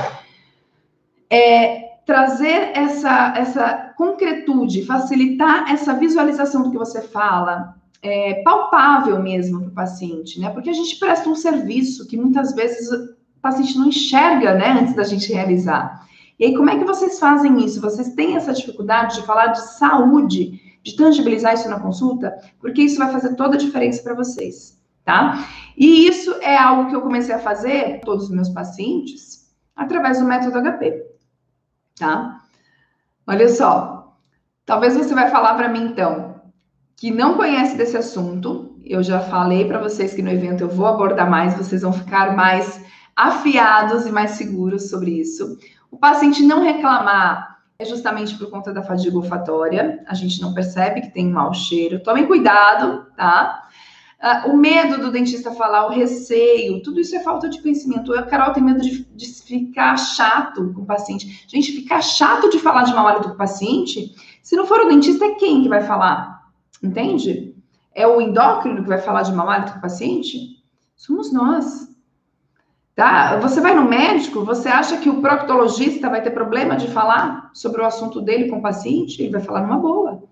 [1.30, 9.60] É, trazer essa, essa concretude, facilitar essa visualização do que você fala, é, palpável mesmo
[9.60, 10.50] para o paciente, né?
[10.50, 14.94] Porque a gente presta um serviço que muitas vezes o paciente não enxerga, né, antes
[14.94, 16.06] da gente realizar.
[16.38, 17.80] E aí, como é que vocês fazem isso?
[17.80, 22.34] Vocês têm essa dificuldade de falar de saúde, de tangibilizar isso na consulta?
[22.60, 25.48] Porque isso vai fazer toda a diferença para vocês, tá?
[25.76, 30.24] E isso é algo que eu comecei a fazer todos os meus pacientes através do
[30.24, 31.06] método HP,
[31.98, 32.40] tá?
[33.26, 34.16] Olha só,
[34.66, 36.40] talvez você vai falar para mim então,
[36.96, 40.86] que não conhece desse assunto, eu já falei para vocês que no evento eu vou
[40.86, 45.58] abordar mais, vocês vão ficar mais afiados e mais seguros sobre isso.
[45.90, 51.00] O paciente não reclamar é justamente por conta da fadiga olfatória, a gente não percebe
[51.00, 52.02] que tem um mau cheiro.
[52.02, 53.68] Tomem cuidado, tá?
[54.22, 58.14] Uh, o medo do dentista falar, o receio, tudo isso é falta de conhecimento.
[58.14, 61.44] A Carol tem medo de, de ficar chato com o paciente.
[61.48, 64.88] Gente, ficar chato de falar de mau hálito com o paciente, se não for o
[64.88, 66.40] dentista, é quem que vai falar?
[66.80, 67.56] Entende?
[67.92, 70.62] É o endócrino que vai falar de mau hálito com o paciente?
[70.94, 71.91] Somos nós.
[72.94, 73.38] Tá?
[73.38, 77.80] Você vai no médico, você acha que o proctologista vai ter problema de falar sobre
[77.80, 79.22] o assunto dele com o paciente?
[79.22, 80.24] Ele vai falar numa boa.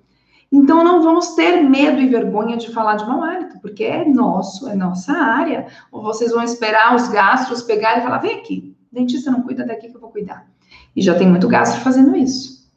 [0.52, 4.68] Então, não vamos ter medo e vergonha de falar de mau hálito, porque é nosso,
[4.68, 5.68] é nossa área.
[5.90, 9.88] Ou vocês vão esperar os gastros pegarem e falar: vem aqui, dentista não cuida daqui
[9.88, 10.46] que eu vou cuidar.
[10.94, 12.68] E já tem muito gastro fazendo isso.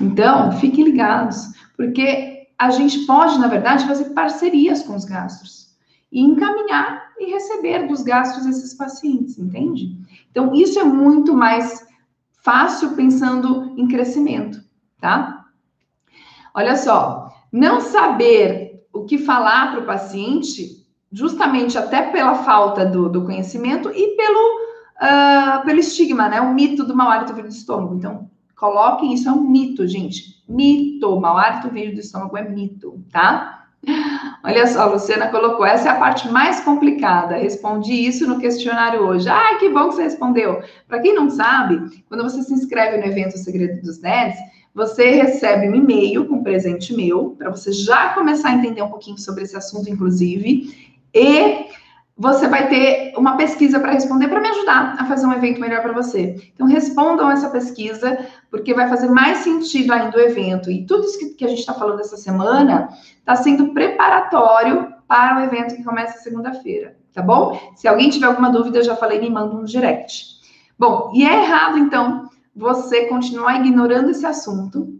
[0.00, 5.65] Então, fiquem ligados, porque a gente pode, na verdade, fazer parcerias com os gastros
[6.10, 9.98] e encaminhar e receber dos gastos esses pacientes, entende?
[10.30, 11.86] Então, isso é muito mais
[12.42, 14.60] fácil pensando em crescimento,
[15.00, 15.44] tá?
[16.54, 23.08] Olha só, não saber o que falar para o paciente, justamente até pela falta do,
[23.08, 24.60] do conhecimento e pelo,
[24.96, 26.40] uh, pelo estigma, né?
[26.40, 27.94] O mito do mau hálito vindo do estômago.
[27.94, 30.44] Então, coloquem isso, é um mito, gente.
[30.48, 33.55] Mito, mau hálito vindo do estômago é mito, tá?
[34.42, 37.36] Olha só, a Luciana colocou, essa é a parte mais complicada.
[37.36, 39.28] Respondi isso no questionário hoje.
[39.28, 40.62] Ah, que bom que você respondeu.
[40.86, 44.38] Para quem não sabe, quando você se inscreve no evento Segredo dos Nerds,
[44.74, 48.90] você recebe um e-mail com um presente meu, para você já começar a entender um
[48.90, 51.66] pouquinho sobre esse assunto, inclusive, e
[52.18, 55.82] você vai ter uma pesquisa para responder para me ajudar a fazer um evento melhor
[55.82, 56.50] para você.
[56.54, 60.70] Então, respondam essa pesquisa, porque vai fazer mais sentido ainda o evento.
[60.70, 65.44] E tudo isso que, a gente está falando essa semana está sendo preparatório para o
[65.44, 67.60] evento que começa segunda-feira, tá bom?
[67.76, 70.36] Se alguém tiver alguma dúvida, eu já falei, me manda um direct.
[70.78, 74.98] Bom, e é errado, então, você continuar ignorando esse assunto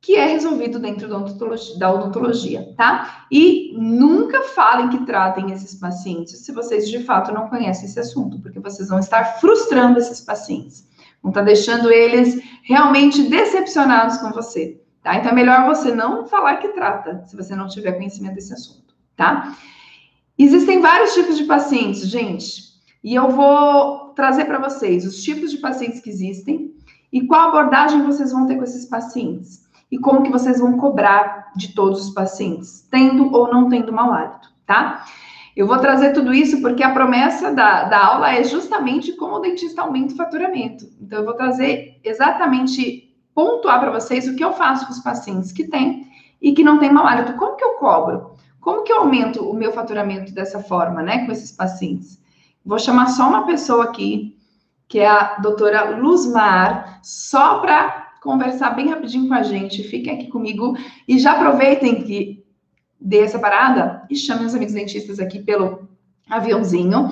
[0.00, 3.26] que é resolvido dentro da odontologia, da odontologia, tá?
[3.30, 8.40] E nunca falem que tratem esses pacientes se vocês de fato não conhecem esse assunto,
[8.40, 10.88] porque vocês vão estar frustrando esses pacientes,
[11.22, 15.16] vão estar deixando eles realmente decepcionados com você, tá?
[15.16, 18.94] Então é melhor você não falar que trata, se você não tiver conhecimento desse assunto,
[19.14, 19.54] tá?
[20.38, 22.70] Existem vários tipos de pacientes, gente,
[23.04, 26.74] e eu vou trazer para vocês os tipos de pacientes que existem
[27.12, 31.50] e qual abordagem vocês vão ter com esses pacientes e como que vocês vão cobrar
[31.56, 35.04] de todos os pacientes, tendo ou não tendo mau hálito, tá?
[35.56, 39.40] Eu vou trazer tudo isso porque a promessa da, da aula é justamente como o
[39.40, 40.86] dentista aumenta o faturamento.
[41.00, 45.50] Então, eu vou trazer exatamente, pontuar para vocês o que eu faço com os pacientes
[45.50, 46.06] que têm
[46.40, 47.34] e que não têm mau hálito.
[47.34, 48.36] Como que eu cobro?
[48.60, 52.20] Como que eu aumento o meu faturamento dessa forma, né, com esses pacientes?
[52.64, 54.38] Vou chamar só uma pessoa aqui,
[54.86, 59.82] que é a doutora Luzmar, só para conversar bem rapidinho com a gente.
[59.82, 60.76] Fiquem aqui comigo
[61.08, 62.44] e já aproveitem que
[63.00, 65.88] dê essa parada e chamem os amigos dentistas aqui pelo
[66.28, 67.08] aviãozinho.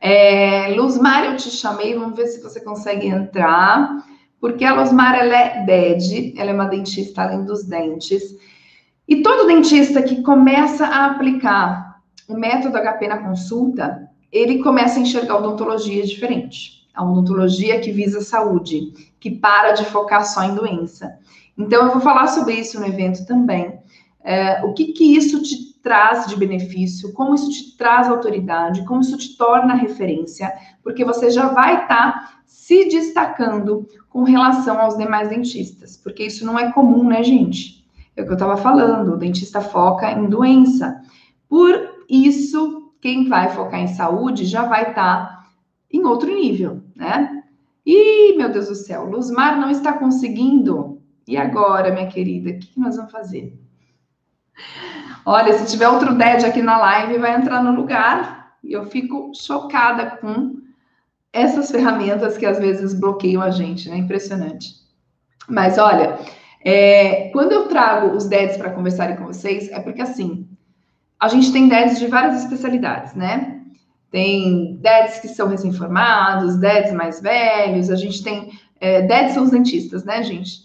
[0.00, 4.04] É, Luzmar, eu te chamei, vamos ver se você consegue entrar.
[4.40, 8.22] Porque a Luzmar, ela é DED, ela é uma dentista além dos dentes.
[9.08, 15.02] E todo dentista que começa a aplicar o método HP na consulta, ele começa a
[15.02, 18.92] enxergar odontologia diferente a odontologia que visa saúde,
[19.24, 21.18] que para de focar só em doença.
[21.56, 23.78] Então, eu vou falar sobre isso no evento também.
[24.22, 29.00] É, o que, que isso te traz de benefício, como isso te traz autoridade, como
[29.00, 34.94] isso te torna referência, porque você já vai estar tá se destacando com relação aos
[34.98, 37.82] demais dentistas, porque isso não é comum, né, gente?
[38.14, 41.00] É o que eu estava falando, o dentista foca em doença.
[41.48, 45.46] Por isso, quem vai focar em saúde já vai estar tá
[45.90, 47.43] em outro nível, né?
[47.86, 51.02] E, meu Deus do céu, Luzmar não está conseguindo.
[51.26, 53.58] E agora, minha querida, o que nós vamos fazer?
[55.26, 58.56] Olha, se tiver outro DED aqui na live, vai entrar no lugar.
[58.62, 60.62] E eu fico chocada com
[61.32, 63.96] essas ferramentas que às vezes bloqueiam a gente, né?
[63.96, 64.68] Impressionante.
[65.48, 66.18] Mas olha,
[66.64, 70.48] é, quando eu trago os DEDs para conversarem com vocês, é porque assim,
[71.18, 73.53] a gente tem DEDs de várias especialidades, né?
[74.14, 78.52] Tem DEDs que são recém-formados, DEDs mais velhos, a gente tem.
[78.80, 80.60] É, DEDs são os dentistas, né, gente?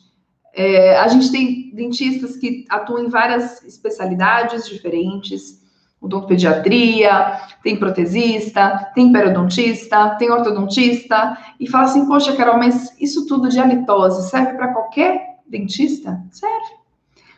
[0.54, 5.64] É, a gente tem dentistas que atuam em várias especialidades diferentes,
[6.00, 13.50] odontopediatria, tem protesista, tem periodontista, tem ortodontista, e fala assim, poxa, Carol, mas isso tudo
[13.50, 16.22] de halitose serve para qualquer dentista?
[16.30, 16.76] Serve.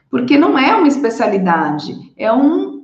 [0.10, 2.81] Porque não é uma especialidade, é um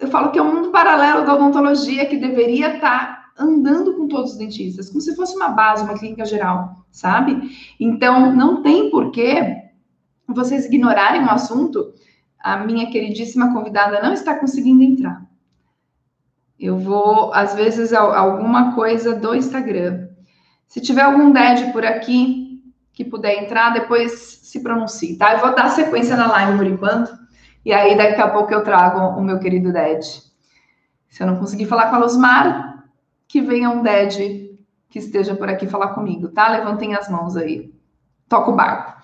[0.00, 4.08] eu falo que é um mundo paralelo da odontologia que deveria estar tá andando com
[4.08, 7.56] todos os dentistas, como se fosse uma base, uma clínica geral, sabe?
[7.78, 9.56] Então, não tem porquê
[10.26, 11.92] vocês ignorarem o assunto.
[12.38, 15.22] A minha queridíssima convidada não está conseguindo entrar.
[16.58, 20.08] Eu vou, às vezes, alguma coisa do Instagram.
[20.66, 25.34] Se tiver algum DED por aqui que puder entrar, depois se pronuncie, tá?
[25.34, 27.19] Eu vou dar sequência na live por enquanto.
[27.64, 30.04] E aí, daqui a pouco, eu trago o meu querido Ded.
[31.08, 32.84] Se eu não conseguir falar com a Luzmar,
[33.28, 36.48] que venha um Ded que esteja por aqui falar comigo, tá?
[36.48, 37.72] Levantem as mãos aí.
[38.28, 39.00] Toca o barco.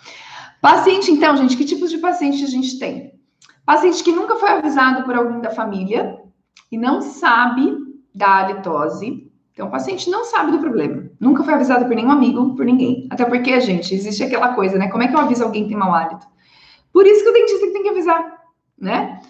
[0.60, 3.14] Paciente, então, gente, que tipos de paciente a gente tem?
[3.64, 6.18] Paciente que nunca foi avisado por alguém da família
[6.72, 7.76] e não sabe
[8.14, 9.30] da halitose.
[9.52, 11.08] Então, o paciente não sabe do problema.
[11.20, 13.06] Nunca foi avisado por nenhum amigo, por ninguém.
[13.10, 14.88] Até porque, gente, existe aquela coisa, né?
[14.88, 16.26] Como é que eu aviso alguém que tem mau hálito?
[16.92, 18.35] Por isso que o dentista tem que avisar
[18.78, 19.20] né?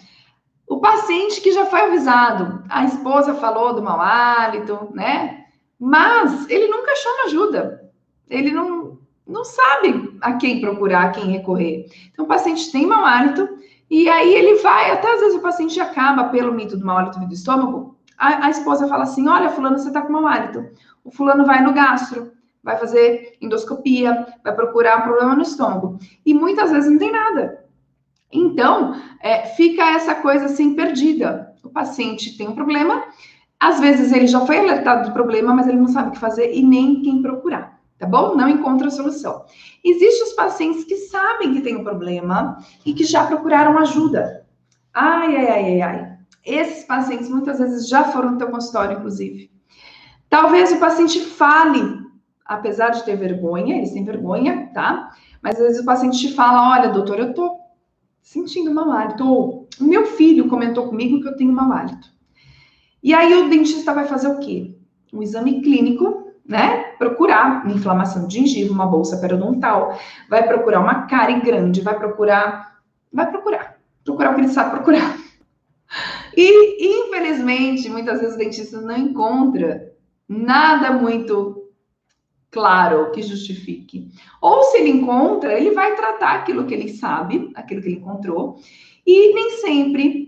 [0.67, 5.45] O paciente que já foi avisado, a esposa falou do mau hálito, né?
[5.79, 7.91] Mas ele nunca chama ajuda.
[8.29, 11.85] Ele não, não sabe a quem procurar, a quem recorrer.
[12.11, 13.47] Então, o paciente tem mau hálito
[13.89, 17.19] e aí ele vai, até às vezes o paciente acaba pelo mito do mau hálito
[17.19, 17.95] do estômago.
[18.17, 20.65] A, a esposa fala assim: Olha, Fulano, você tá com mau hálito.
[21.05, 25.97] O Fulano vai no gastro, vai fazer endoscopia, vai procurar um problema no estômago.
[26.25, 27.66] E muitas vezes não tem nada.
[28.31, 31.53] Então, é, fica essa coisa assim perdida.
[31.63, 33.03] O paciente tem um problema,
[33.59, 36.53] às vezes ele já foi alertado do problema, mas ele não sabe o que fazer
[36.53, 38.35] e nem quem procurar tá bom?
[38.35, 39.43] Não encontra solução.
[39.83, 44.45] Existem os pacientes que sabem que tem um problema e que já procuraram ajuda.
[44.93, 46.17] Ai, ai, ai, ai, ai.
[46.45, 49.51] Esses pacientes muitas vezes já foram no teu consultório, inclusive.
[50.29, 51.99] Talvez o paciente fale,
[52.45, 55.11] apesar de ter vergonha, eles têm vergonha, tá?
[55.41, 57.57] Mas às vezes o paciente te fala: olha, doutor, eu tô
[58.27, 59.25] sentindo mau hálito.
[59.25, 62.09] Ou o meu filho comentou comigo que eu tenho mau hálito.
[63.01, 64.75] E aí o dentista vai fazer o quê?
[65.13, 66.93] Um exame clínico né?
[66.97, 72.79] Procurar uma inflamação de gengiva, uma bolsa periodontal, vai procurar uma cárie grande, vai procurar,
[73.11, 75.17] vai procurar, procurar o que ele sabe procurar.
[76.35, 79.91] E, infelizmente, muitas vezes o dentista não encontra
[80.29, 81.66] nada muito
[82.51, 84.09] claro que justifique.
[84.41, 88.57] Ou se ele encontra, ele vai tratar aquilo que ele sabe, aquilo que ele encontrou,
[89.05, 90.27] e nem sempre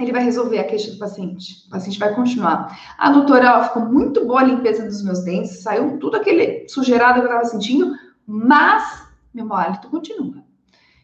[0.00, 1.66] ele vai resolver a queixa do paciente.
[1.66, 2.94] O paciente vai continuar.
[2.98, 7.20] A doutora, ó, ficou muito boa a limpeza dos meus dentes, saiu tudo aquele sujeirado
[7.20, 7.92] que eu estava sentindo,
[8.26, 10.42] mas meu hálito continua.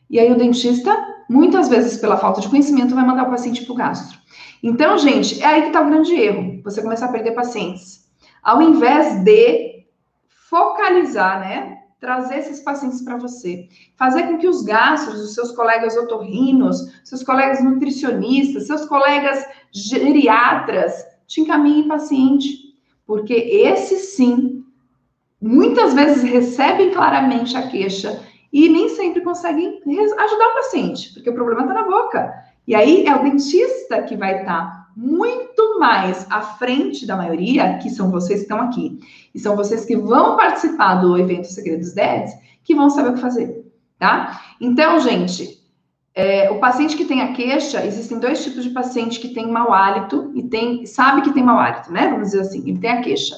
[0.09, 0.96] E aí o dentista,
[1.29, 4.18] muitas vezes pela falta de conhecimento, vai mandar o paciente para o gastro.
[4.62, 6.61] Então, gente, é aí que está o grande erro.
[6.64, 8.11] Você começar a perder pacientes.
[8.42, 9.69] Ao invés de
[10.51, 11.77] focalizar, né?
[12.01, 17.23] trazer esses pacientes para você, fazer com que os gastos os seus colegas otorrinos, seus
[17.23, 22.75] colegas nutricionistas, seus colegas geriatras te encaminhem paciente,
[23.07, 24.65] porque esses sim
[25.41, 31.35] muitas vezes recebem claramente a queixa e nem sempre conseguem ajudar o paciente, porque o
[31.35, 32.33] problema está na boca.
[32.67, 37.79] E aí é o dentista que vai estar tá muito mais à frente da maioria,
[37.79, 39.01] que são vocês que estão aqui,
[39.35, 43.21] e são vocês que vão participar do evento Segredos Deads, que vão saber o que
[43.21, 43.65] fazer,
[43.99, 44.43] tá?
[44.61, 45.59] Então, gente,
[46.15, 49.73] é, o paciente que tem a queixa, existem dois tipos de paciente que tem mau
[49.73, 52.09] hálito e tem, sabe que tem mau hálito, né?
[52.09, 53.35] Vamos dizer assim, ele tem a queixa.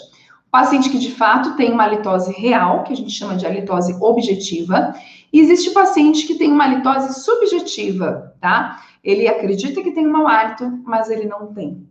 [0.48, 3.96] O paciente que de fato tem uma halitose real, que a gente chama de halitose
[4.01, 4.96] objetiva,
[5.33, 8.83] e existe o paciente que tem uma halitose subjetiva, tá?
[9.02, 11.86] Ele acredita que tem um mau hálito, mas ele não tem.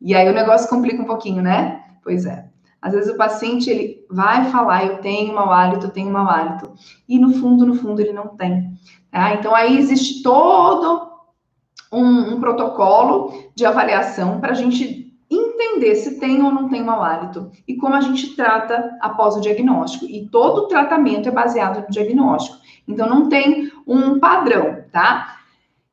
[0.00, 1.84] E aí o negócio complica um pouquinho, né?
[2.02, 2.46] Pois é.
[2.80, 6.72] Às vezes o paciente ele vai falar, eu tenho mau hálito, eu tenho mau hálito,
[7.08, 8.72] e no fundo, no fundo ele não tem.
[9.10, 9.34] Tá?
[9.34, 11.08] Então aí existe todo
[11.92, 17.02] um, um protocolo de avaliação para a gente entender se tem ou não tem mau
[17.02, 20.04] hálito e como a gente trata após o diagnóstico.
[20.06, 22.58] E todo tratamento é baseado no diagnóstico.
[22.86, 25.41] Então não tem um padrão, tá?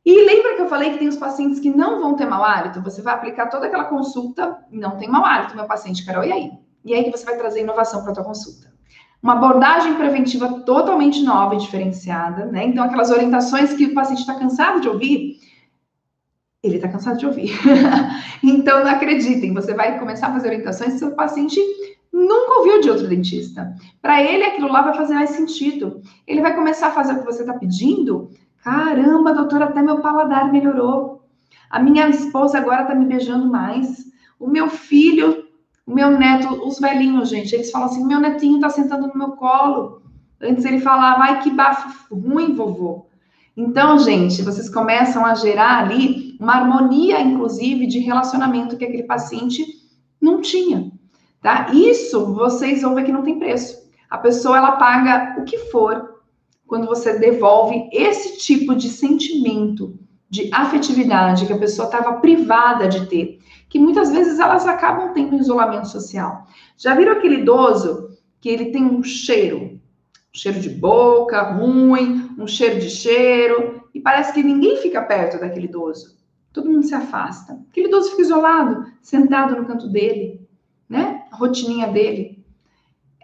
[0.06, 2.82] E lembra que eu falei que tem os pacientes que não vão ter mau hálito?
[2.82, 6.52] Você vai aplicar toda aquela consulta, não tem mau hálito, meu paciente, Carol, e aí?
[6.86, 8.74] E aí que você vai trazer inovação para a tua consulta.
[9.22, 12.66] Uma abordagem preventiva totalmente nova e diferenciada, né?
[12.66, 15.38] Então, aquelas orientações que o paciente está cansado de ouvir,
[16.64, 17.52] ele está cansado de ouvir.
[18.42, 21.60] então, não acreditem, você vai começar a fazer orientações que o paciente
[22.12, 23.76] nunca ouviu de outro dentista.
[24.02, 26.02] Para ele, aquilo lá vai fazer mais sentido.
[26.26, 28.30] Ele vai começar a fazer o que você está pedindo
[28.64, 31.24] Caramba, doutora, até meu paladar melhorou.
[31.70, 34.06] A minha esposa agora tá me beijando mais.
[34.40, 35.46] O meu filho,
[35.86, 39.32] o meu neto, os velhinhos, gente, eles falam assim: meu netinho tá sentando no meu
[39.32, 40.02] colo.
[40.42, 43.08] Antes ele falava, ai que bafo ruim, vovô.
[43.56, 49.66] Então, gente, vocês começam a gerar ali uma harmonia, inclusive, de relacionamento que aquele paciente
[50.22, 50.90] não tinha,
[51.42, 51.68] tá?
[51.74, 53.78] Isso vocês vão ver que não tem preço.
[54.10, 56.09] A pessoa ela paga o que for
[56.70, 59.98] quando você devolve esse tipo de sentimento
[60.30, 65.36] de afetividade que a pessoa estava privada de ter, que muitas vezes elas acabam tendo
[65.36, 66.46] isolamento social.
[66.78, 69.80] Já viram aquele idoso que ele tem um cheiro,
[70.32, 75.40] um cheiro de boca ruim, um cheiro de cheiro, e parece que ninguém fica perto
[75.40, 76.20] daquele idoso.
[76.54, 77.60] Todo mundo se afasta.
[77.72, 80.48] Aquele idoso fica isolado, sentado no canto dele,
[80.88, 81.24] né?
[81.32, 82.46] A rotininha dele.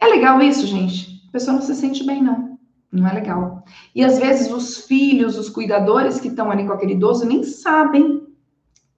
[0.02, 1.24] É legal isso, gente?
[1.30, 2.55] A pessoa não se sente bem, não.
[2.96, 3.64] Não é legal.
[3.94, 8.26] E às vezes os filhos, os cuidadores que estão ali com aquele idoso nem sabem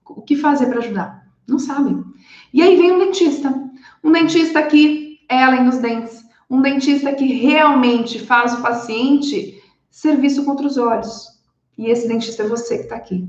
[0.06, 1.28] o que fazer para ajudar.
[1.46, 2.02] Não sabem.
[2.52, 3.52] E aí vem um dentista.
[4.02, 6.24] Um dentista que além dos dentes.
[6.48, 11.26] Um dentista que realmente faz o paciente serviço contra os olhos.
[11.76, 13.28] E esse dentista é você que está aqui.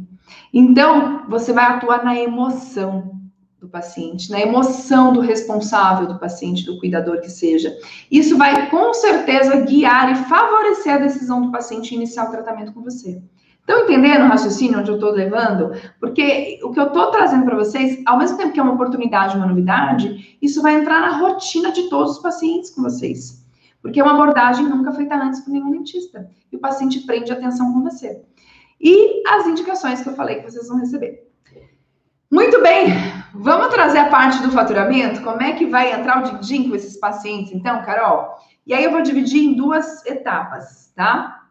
[0.54, 3.19] Então, você vai atuar na emoção.
[3.60, 7.76] Do paciente, na emoção do responsável do paciente, do cuidador que seja.
[8.10, 12.82] Isso vai com certeza guiar e favorecer a decisão do paciente iniciar o tratamento com
[12.82, 13.22] você.
[13.60, 15.74] Estão entendendo o raciocínio onde eu estou levando?
[16.00, 19.38] Porque o que eu estou trazendo para vocês, ao mesmo tempo que é uma oportunidade,
[19.38, 23.46] uma novidade, isso vai entrar na rotina de todos os pacientes com vocês.
[23.82, 26.30] Porque é uma abordagem nunca feita antes por nenhum dentista.
[26.52, 28.22] E o paciente prende atenção com você.
[28.82, 31.30] E as indicações que eu falei que vocês vão receber.
[32.32, 32.90] Muito bem,
[33.34, 35.24] vamos trazer a parte do faturamento?
[35.24, 38.36] Como é que vai entrar o din-din com esses pacientes, então, Carol?
[38.68, 41.48] E aí eu vou dividir em duas etapas, tá?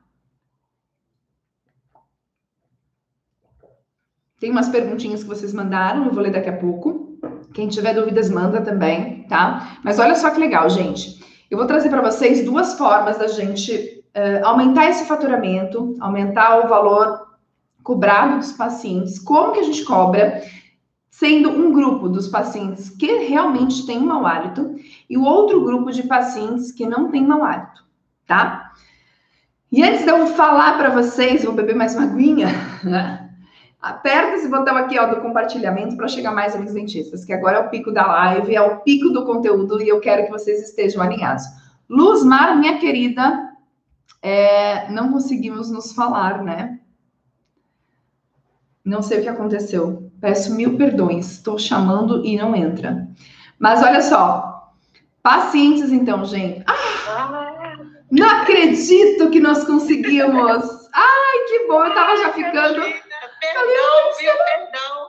[4.39, 7.19] Tem umas perguntinhas que vocês mandaram, eu vou ler daqui a pouco.
[7.53, 9.81] Quem tiver dúvidas, manda também, tá?
[9.83, 11.19] Mas olha só que legal, gente.
[11.51, 16.69] Eu vou trazer para vocês duas formas da gente uh, aumentar esse faturamento, aumentar o
[16.69, 17.27] valor
[17.83, 20.41] cobrado dos pacientes, como que a gente cobra
[21.19, 24.77] sendo um grupo dos pacientes que realmente tem mau hálito
[25.11, 27.85] e o outro grupo de pacientes que não tem mau hálito,
[28.25, 28.73] tá?
[29.71, 32.47] E antes de eu falar para vocês, vou beber mais uma aguinha,
[32.85, 33.29] né?
[33.83, 37.61] Aperta esse botão aqui, ó, do compartilhamento para chegar mais amigos dentistas, que agora é
[37.61, 41.03] o pico da live, é o pico do conteúdo e eu quero que vocês estejam
[41.03, 41.45] alinhados.
[41.89, 43.55] Luzmar, minha querida,
[44.23, 46.79] é, não conseguimos nos falar, né?
[48.85, 50.08] Não sei o que aconteceu.
[50.21, 53.07] Peço mil perdões, estou chamando e não entra.
[53.59, 54.73] Mas olha só,
[55.23, 56.65] pacientes então, gente.
[56.67, 57.77] Ah,
[58.11, 60.89] não acredito que nós conseguimos.
[60.93, 62.81] Ai, que bom, eu tava já ficando.
[62.81, 64.33] Perdão, viu?
[64.33, 65.09] Perdão.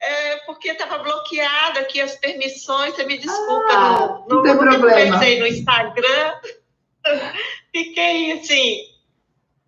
[0.00, 3.72] É porque estava bloqueada aqui as permissões, você me desculpa.
[3.72, 5.16] Ah, no, não tem problema.
[5.16, 6.34] no Instagram.
[7.74, 8.76] Fiquei assim,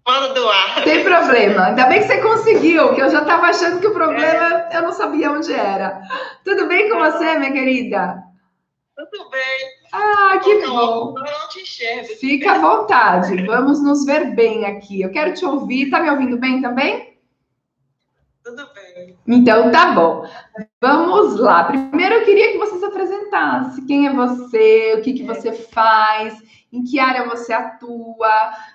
[0.04, 0.84] Fora do ar.
[0.84, 1.66] Tem problema.
[1.66, 4.76] Ainda bem que você conseguiu, que eu já estava achando que o problema é.
[4.76, 6.00] eu não sabia onde era.
[6.44, 8.22] Tudo bem com você, minha querida?
[8.96, 9.80] Tudo bem.
[9.92, 11.14] Ah, que bom.
[11.16, 12.08] Eu não te enxergo.
[12.16, 13.44] Fica à vontade.
[13.46, 15.00] Vamos nos ver bem aqui.
[15.00, 15.90] Eu quero te ouvir.
[15.90, 17.18] Tá me ouvindo bem também?
[18.44, 19.16] Tudo bem.
[19.26, 20.26] Então tá bom.
[20.80, 21.64] Vamos lá.
[21.64, 23.86] Primeiro eu queria que você se apresentasse.
[23.86, 24.94] Quem é você?
[24.98, 26.34] O que, que você faz?
[26.72, 28.30] Em que área você atua,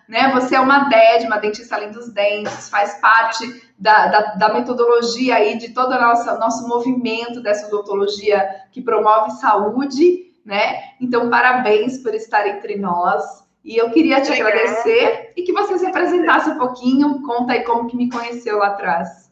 [0.07, 0.31] né?
[0.33, 5.35] Você é uma DED, uma dentista além dos dentes, faz parte da, da, da metodologia
[5.35, 10.95] aí de todo o nosso, nosso movimento dessa odontologia que promove saúde, né?
[10.99, 13.23] Então, parabéns por estar entre nós.
[13.63, 14.49] E eu queria te Obrigada.
[14.49, 18.67] agradecer e que você se apresentasse um pouquinho, conta aí como que me conheceu lá
[18.67, 19.31] atrás.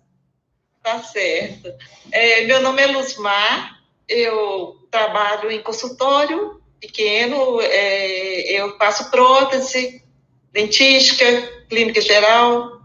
[0.82, 1.70] Tá certo.
[2.11, 10.03] É, meu nome é Luzmar, eu trabalho em consultório pequeno, é, eu faço prótese,
[10.51, 11.25] dentística,
[11.69, 12.81] clínica geral,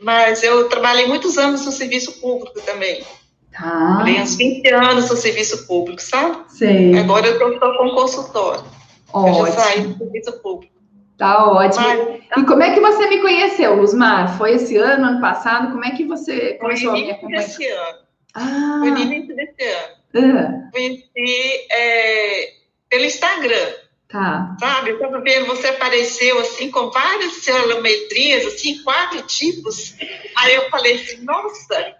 [0.00, 3.02] mas eu trabalhei muitos anos no serviço público também.
[3.52, 3.60] Tá.
[3.60, 6.36] Trabalhei uns 20 anos no serviço público, sabe?
[6.48, 6.96] Sei.
[6.96, 8.64] Agora eu estou com consultório.
[9.12, 9.38] Ótimo.
[9.38, 10.74] Eu já saí do serviço público.
[11.18, 11.86] Tá ótimo.
[11.86, 12.40] Mas, tá.
[12.40, 14.36] E como é que você me conheceu, Luzmar?
[14.36, 15.70] Foi esse ano, ano passado?
[15.70, 17.42] Como é que você começou a me acompanhar?
[17.42, 17.98] Foi esse ano.
[18.34, 18.76] Ah.
[18.80, 20.70] Foi no início desse ano.
[20.72, 22.63] Conheci é,
[22.94, 23.72] pelo Instagram.
[24.08, 24.56] Tá.
[24.60, 24.90] Sabe?
[24.90, 29.96] Eu estava vendo, você apareceu assim com várias celometrias, assim, quatro tipos.
[30.36, 31.96] Aí eu falei assim, nossa,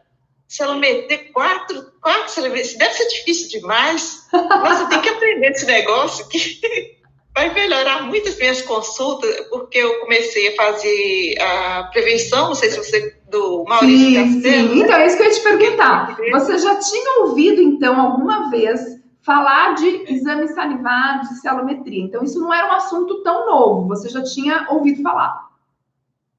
[0.47, 4.29] celometria, quatro, quatro celometrias, deve ser difícil demais.
[4.33, 6.61] Nossa, tem que aprender esse negócio que
[7.35, 12.71] vai melhorar muito as minhas consultas, porque eu comecei a fazer a prevenção, não sei
[12.71, 14.69] se você, do Maurício sim, Castelo.
[14.69, 16.17] Sim, então é isso que eu ia te perguntar.
[16.31, 22.03] Você já tinha ouvido, então, alguma vez falar de exame salivar, de celometria.
[22.03, 25.49] Então, isso não era um assunto tão novo, você já tinha ouvido falar.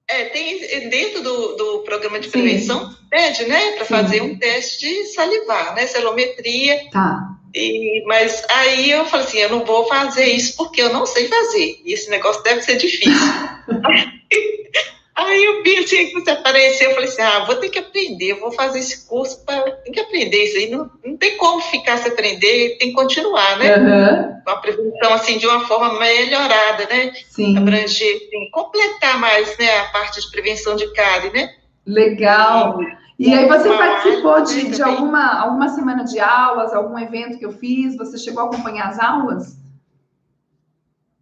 [0.07, 2.97] É, tem dentro do, do programa de prevenção, Sim.
[3.09, 6.89] pede, né, para fazer um teste de salivar, né, celometria.
[6.91, 7.31] Tá.
[7.55, 11.27] E, mas aí eu falei assim, eu não vou fazer isso porque eu não sei
[11.27, 11.81] fazer.
[11.83, 13.13] E esse negócio deve ser difícil.
[15.15, 18.51] Aí vi assim que você apareceu, eu falei assim, ah, vou ter que aprender, vou
[18.51, 22.11] fazer esse curso para tem que aprender isso aí, não, não tem como ficar sem
[22.11, 23.77] aprender, tem que continuar, né?
[23.77, 24.41] Uhum.
[24.45, 27.13] A apresentação assim de uma forma melhorada, né?
[27.29, 27.57] Sim.
[27.57, 31.49] Abranger, assim, completar mais, né, a parte de prevenção de cárie, né?
[31.87, 32.77] Legal.
[33.17, 37.45] E, e aí você participou de, de alguma, alguma semana de aulas, algum evento que
[37.45, 37.95] eu fiz?
[37.95, 39.64] Você chegou a acompanhar as aulas?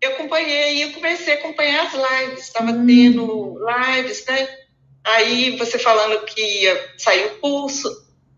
[0.04, 2.86] Eu acompanhei, e eu comecei a acompanhar as lives, estava hum.
[2.86, 4.48] tendo lives, né?
[5.04, 7.90] Aí você falando que ia sair o curso,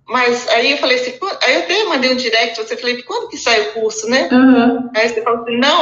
[0.07, 3.37] mas aí eu falei assim, aí eu até mandei um direct, você falei, quando que
[3.37, 4.29] sai o curso, né?
[4.31, 4.89] Uhum.
[4.95, 5.81] Aí você falou assim, não,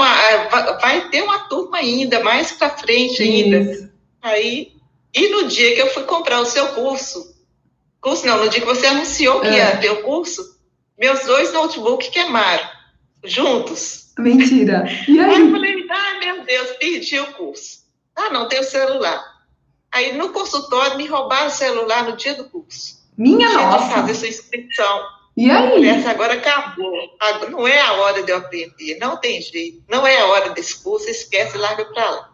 [0.80, 3.90] vai ter uma turma ainda, mais para frente ainda.
[4.22, 4.72] Aí,
[5.14, 7.34] e no dia que eu fui comprar o seu curso,
[8.00, 10.58] curso não, no dia que você anunciou que ia ter o curso,
[10.98, 12.66] meus dois notebooks queimaram,
[13.24, 14.14] juntos.
[14.18, 14.86] Mentira.
[15.08, 15.36] E aí?
[15.36, 17.84] Aí eu falei, ai meu Deus, perdi o curso.
[18.16, 19.24] Ah, não, tem o celular.
[19.92, 23.04] Aí no consultório me roubaram o celular no dia do curso.
[23.18, 23.88] Minha Tinha nossa.
[23.88, 25.06] de fazer sua inscrição.
[25.36, 25.88] E aí?
[25.88, 26.94] Essa agora acabou.
[27.50, 29.84] Não é a hora de eu aprender, não tem jeito.
[29.88, 32.33] Não é a hora desse curso, esquece, larga pra lá.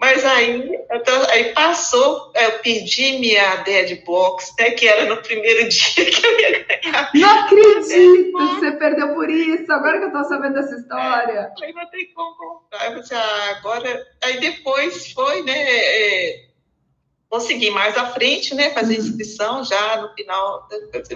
[0.00, 0.62] Mas aí,
[1.04, 6.24] tô- aí passou, eu pedi minha dead box, né, que era no primeiro dia que
[6.26, 7.10] eu ia ganhar.
[7.14, 9.70] Não acredito que você perdeu por isso.
[9.72, 11.52] Agora que eu tô sabendo dessa história.
[11.62, 12.84] Aí não tem como comprar.
[12.84, 14.06] Eu falei, assim, ah, agora.
[14.22, 15.52] Aí depois foi, né?
[15.58, 16.44] é,
[17.28, 18.70] consegui mais à frente, né?
[18.70, 19.00] Fazer Uhum.
[19.04, 20.66] inscrição já no final.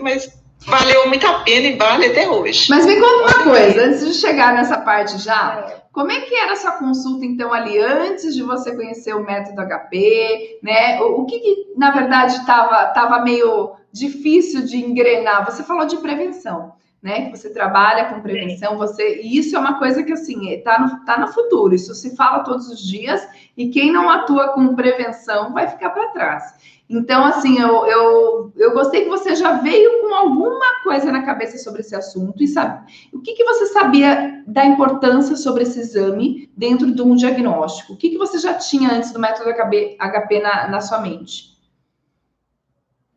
[0.01, 0.29] Mas
[0.67, 2.67] valeu muito a pena e vale até hoje.
[2.69, 6.55] Mas me conta uma coisa, antes de chegar nessa parte já, como é que era
[6.55, 11.01] a sua consulta, então, ali, antes de você conhecer o método HP, né?
[11.03, 15.45] O, o que, que, na verdade, estava tava meio difícil de engrenar?
[15.45, 16.73] Você falou de prevenção,
[17.03, 17.27] né?
[17.27, 19.21] Que você trabalha com prevenção, você...
[19.21, 22.43] E isso é uma coisa que, assim, tá no, tá no futuro, isso se fala
[22.43, 26.55] todos os dias, e quem não atua com prevenção vai ficar para trás.
[26.93, 31.57] Então, assim, eu, eu, eu gostei que você já veio com alguma coisa na cabeça
[31.57, 36.51] sobre esse assunto e sabe o que, que você sabia da importância sobre esse exame
[36.55, 37.95] dentro de um diagnóstico?
[37.95, 41.53] O que, que você já tinha antes do método HP, HP na, na sua mente?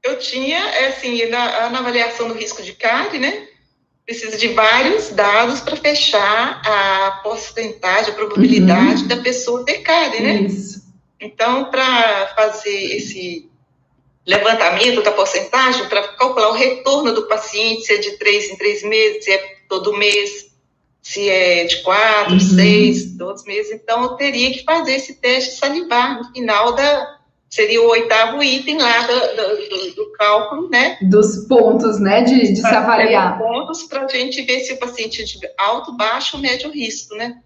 [0.01, 3.45] Eu tinha, é, assim, na, na avaliação do risco de cárie, né?
[4.05, 10.34] Precisa de vários dados para fechar a porcentagem, a probabilidade da pessoa ter cárie, né?
[10.43, 10.86] Isso.
[11.19, 13.49] Então, para fazer esse
[14.26, 18.82] levantamento da porcentagem, para calcular o retorno do paciente, se é de três em três
[18.84, 20.47] meses, se é todo mês,
[21.01, 22.39] se é de quatro, Uhum.
[22.39, 27.15] seis, dois meses, então eu teria que fazer esse teste salivar no final da.
[27.47, 30.97] Seria o oitavo item lá do, do- do- cálculo, né?
[31.03, 33.38] Dos pontos, né, de, de se avaliar.
[33.38, 37.15] Pontos para a gente ver se o paciente é de alto, baixo ou médio risco,
[37.15, 37.38] né?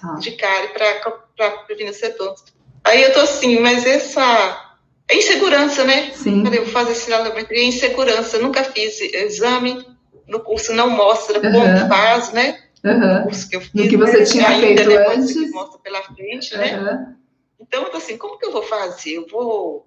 [0.00, 0.14] Tá.
[0.14, 2.42] de cárie para prevenir cetose.
[2.84, 4.69] Aí eu tô assim, mas essa
[5.10, 6.10] é insegurança, né?
[6.14, 6.44] Sim.
[6.46, 8.38] Eu vou fazer sinalometria, é insegurança.
[8.38, 9.84] Nunca fiz exame,
[10.28, 11.52] no curso não mostra Uhum.
[11.52, 12.58] como faz, né?
[12.82, 13.70] No curso que eu fiz.
[13.74, 14.24] No que você né?
[14.24, 15.32] tinha Ainda feito depois antes.
[15.34, 16.74] que mostra pela frente, né?
[16.74, 17.16] Aham.
[17.60, 19.12] Então eu tô assim, como que eu vou fazer?
[19.14, 19.86] Eu vou.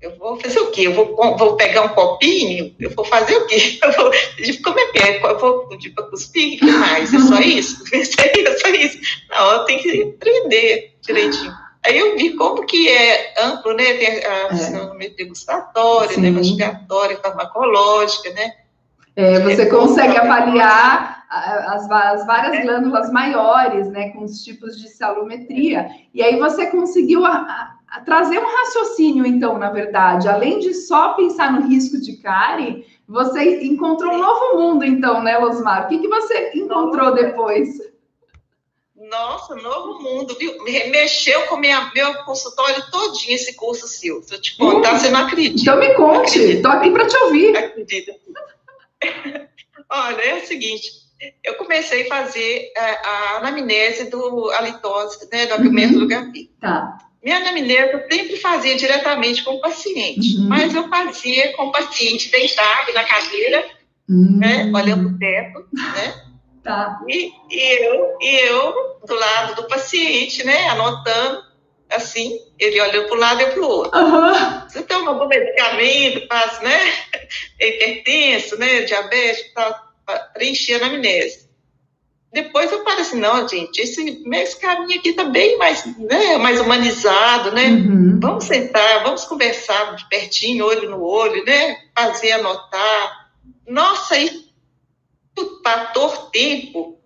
[0.00, 0.86] Eu vou fazer o quê?
[0.86, 2.74] Eu vou, vou pegar um copinho?
[2.80, 3.78] Eu vou fazer o quê?
[3.84, 5.22] Eu vou, tipo, como é que é?
[5.22, 6.54] Eu vou para cuspir?
[6.54, 7.12] O que mais?
[7.12, 7.84] É só isso?
[7.92, 8.02] É
[8.58, 8.98] só isso?
[9.28, 11.52] Não, eu tenho que aprender direitinho.
[11.84, 13.84] Aí eu vi como que é amplo, né?
[13.94, 14.54] Tem a É.
[14.54, 16.20] sinometria gustatória, Sim.
[16.20, 16.30] né?
[16.30, 18.52] mastigatória, farmacológica, né?
[19.16, 24.88] É, você É, consegue avaliar as, as várias glândulas maiores, né, com os tipos de
[24.88, 25.88] salometria.
[26.12, 30.72] E aí você conseguiu a- a- a trazer um raciocínio, então, na verdade, além de
[30.74, 35.84] só pensar no risco de cárie, você encontrou um novo mundo, então, né, Losmar?
[35.84, 37.68] O que, que você encontrou depois?
[39.10, 40.62] Nossa, novo mundo, viu?
[40.62, 44.22] Me- Mexeu com minha, meu consultório todinho esse curso seu.
[44.22, 45.60] Se eu te contar, você não acredita.
[45.60, 47.56] Então me conte, tô aqui para te ouvir.
[47.56, 48.12] Acredita.
[49.90, 50.88] Olha, é o seguinte,
[51.44, 56.06] eu comecei a fazer a, a anamnese do halitose, né, do aumento Uhum.
[56.06, 56.50] do HB.
[56.60, 56.98] Tá.
[57.22, 60.48] Minha anamnese eu sempre fazia diretamente com o paciente, Uhum.
[60.48, 63.64] mas eu fazia com o paciente deitado na cadeira,
[64.08, 66.24] Hum, né, olhando o teto, né,
[66.70, 67.00] Tá.
[67.08, 71.42] e, e eu, e eu do lado do paciente, né, anotando,
[71.90, 73.98] assim, ele olhando para um lado e para o outro.
[73.98, 74.68] Aham.
[74.68, 76.78] Você toma algum medicamento, faz, né?
[77.60, 78.82] Hipertenso, né?
[78.82, 79.74] Diabetes, tal,
[80.06, 81.50] pra preencher a anamnese.
[82.32, 86.60] Depois eu falo assim, não, gente, esse, esse caminho aqui tá bem mais, né, mais
[86.60, 87.66] humanizado, né?
[87.66, 88.20] Uhum.
[88.20, 91.76] Vamos sentar, vamos conversar de pertinho, olho no olho, né?
[91.92, 93.30] Fazer, anotar.
[93.66, 94.49] Nossa, o
[95.62, 96.98] fator tempo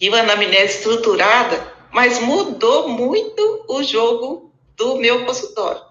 [0.00, 5.82] e uma anamnese estruturada, mas mudou muito o jogo do meu consultório.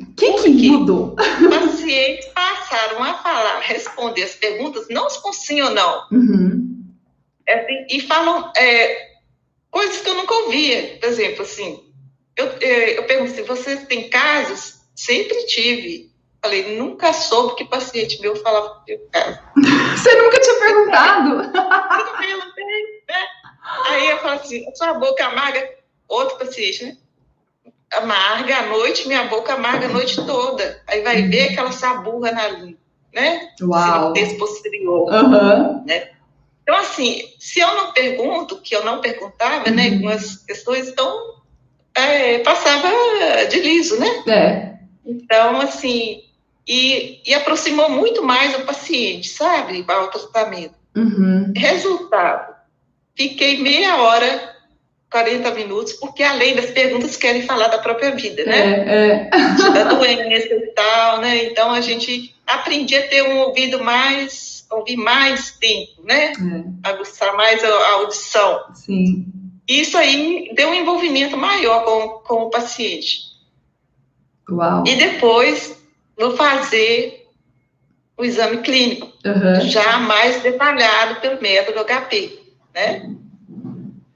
[0.00, 1.14] O que, mudou?
[1.14, 6.84] pacientes passaram a falar, responder as perguntas, não com sim ou não, Uhum.
[7.46, 9.12] é assim, e falam é,
[9.70, 10.98] coisas que eu nunca ouvia.
[11.00, 11.80] Por exemplo, assim,
[12.36, 14.80] eu, é, eu pergunto se você tem casos?
[14.96, 16.10] Sempre tive.
[16.44, 19.38] Falei, nunca soube que paciente meu falava caso.
[19.96, 21.28] Você nunca tinha perguntado?
[21.36, 23.26] Nunca perguntei, né?
[23.86, 25.66] Aí eu falo assim, sua boca amarga,
[26.06, 26.96] outro paciente, né?
[27.94, 30.82] Amarga à noite, minha boca amarga a noite toda.
[30.86, 32.78] Aí vai ver aquela saburra na língua,
[33.14, 33.48] né?
[33.62, 33.80] Uau.
[34.14, 35.14] Sinoptese posterior.
[35.14, 35.82] Aham.
[36.62, 39.94] Então, assim, se eu não pergunto, que eu não perguntava, né, Uhum.
[39.94, 41.36] algumas questões, então
[41.94, 42.90] é, passava
[43.48, 44.22] de liso, né?
[44.28, 44.74] É.
[45.06, 46.22] Então, assim,
[46.66, 50.74] e, e aproximou muito mais o paciente, sabe, ao tratamento.
[50.96, 51.52] Uhum.
[51.56, 52.54] Resultado,
[53.16, 54.54] fiquei meia hora
[55.14, 58.58] 40 minutos, porque além das perguntas querem falar da própria vida, né?
[58.58, 59.30] É, é.
[59.72, 61.44] Da doença e tal, né?
[61.44, 66.32] Então a gente aprendia a ter um ouvido mais, ouvir mais tempo, né?
[66.32, 66.88] É.
[66.90, 68.60] Aguçar mais a, a, audição.
[68.74, 69.26] Sim.
[69.68, 73.20] Isso aí deu um envolvimento maior com, com o paciente.
[74.50, 74.82] Uau.
[74.84, 75.80] E depois
[76.16, 77.28] vou fazer
[78.16, 79.60] o exame clínico, uhum.
[79.62, 82.38] já mais detalhado pelo método HP,
[82.74, 83.14] né?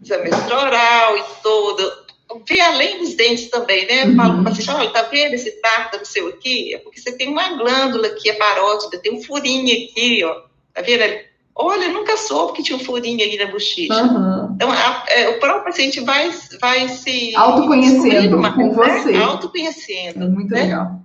[0.08, 2.08] exame oral e todo.
[2.46, 4.04] Ver além dos dentes também, né?
[4.04, 4.16] Uhum.
[4.16, 6.74] Falo para o paciente, olha, tá vendo esse tártaro seu aqui?
[6.74, 10.42] É porque você tem uma glândula aqui, a parótida, tem um furinho aqui, ó.
[10.74, 11.20] Tá vendo?
[11.54, 14.02] Olha, nunca soube que tinha um furinho aí na bochecha.
[14.02, 14.52] Uhum.
[14.54, 16.30] Então, a, é, o próprio paciente vai,
[16.60, 17.34] vai se...
[17.34, 18.70] Autoconhecendo com né?
[18.74, 19.16] você.
[19.16, 20.24] Autoconhecendo.
[20.24, 20.62] É muito né?
[20.62, 21.00] legal.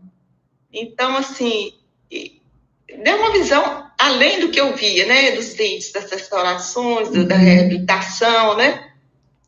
[0.73, 1.73] Então, assim,
[2.09, 7.25] deu uma visão além do que eu via, né, dos dentes, das restaurações, uhum.
[7.25, 8.91] da reabilitação, né?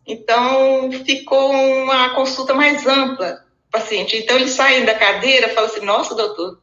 [0.08, 4.16] Então, ficou uma consulta mais ampla, paciente.
[4.16, 6.60] Então, eles saem da cadeira e falam assim, nossa, doutor,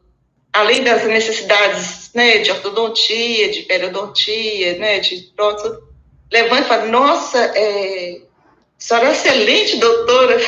[0.53, 5.77] além das necessidades, né, de ortodontia, de periodontia, né, de prótese,
[6.31, 10.39] levanta e fala, nossa, é, a senhora é excelente, doutora.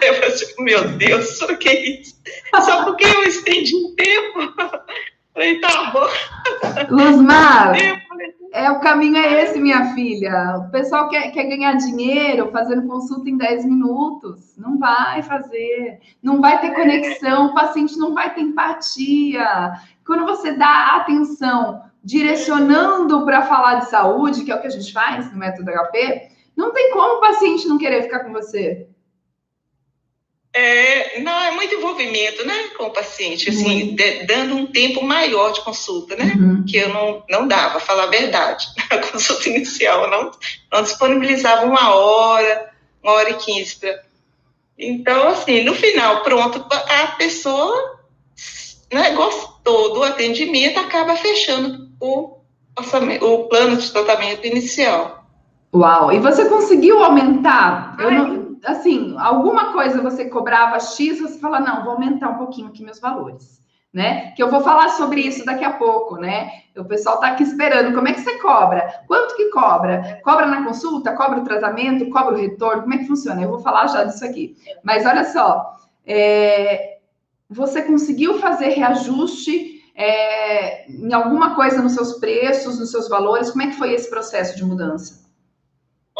[0.02, 2.16] Eu falei assim, meu Deus, o que é isso?
[2.62, 4.54] Só porque eu estendi um tempo.
[5.32, 6.06] Falei, tá bom.
[6.90, 7.74] Luzmar,
[8.52, 10.56] é, o caminho é esse, minha filha.
[10.58, 14.56] O pessoal quer, quer ganhar dinheiro fazendo consulta em 10 minutos.
[14.56, 16.00] Não vai fazer.
[16.22, 17.46] Não vai ter conexão.
[17.46, 19.72] O paciente não vai ter empatia.
[20.04, 24.92] Quando você dá atenção direcionando para falar de saúde, que é o que a gente
[24.92, 28.89] faz no método HP, não tem como o paciente não querer ficar com você.
[30.52, 35.52] É, não, é muito envolvimento, né, com o paciente, assim, de, dando um tempo maior
[35.52, 36.64] de consulta, né, uhum.
[36.66, 38.66] que eu não, não dava, falar a verdade.
[38.90, 40.32] A consulta inicial, não,
[40.72, 42.70] não disponibilizava uma hora,
[43.02, 44.02] uma hora e quinze para...
[44.76, 48.00] Então, assim, no final, pronto, a pessoa
[48.92, 52.38] né, gostou do atendimento, acaba fechando o,
[53.20, 55.24] o plano de tratamento inicial.
[55.72, 56.12] Uau!
[56.12, 57.94] E você conseguiu aumentar?
[58.00, 62.68] Eu não assim, alguma coisa você cobrava X, você fala, não, vou aumentar um pouquinho
[62.68, 63.60] aqui meus valores,
[63.92, 64.32] né?
[64.32, 66.50] Que eu vou falar sobre isso daqui a pouco, né?
[66.76, 69.02] O pessoal tá aqui esperando, como é que você cobra?
[69.06, 70.20] Quanto que cobra?
[70.22, 71.14] Cobra na consulta?
[71.14, 72.08] Cobra o tratamento?
[72.10, 72.82] Cobra o retorno?
[72.82, 73.42] Como é que funciona?
[73.42, 74.56] Eu vou falar já disso aqui.
[74.82, 76.98] Mas olha só, é,
[77.48, 83.50] você conseguiu fazer reajuste é, em alguma coisa nos seus preços, nos seus valores?
[83.50, 85.29] Como é que foi esse processo de mudança?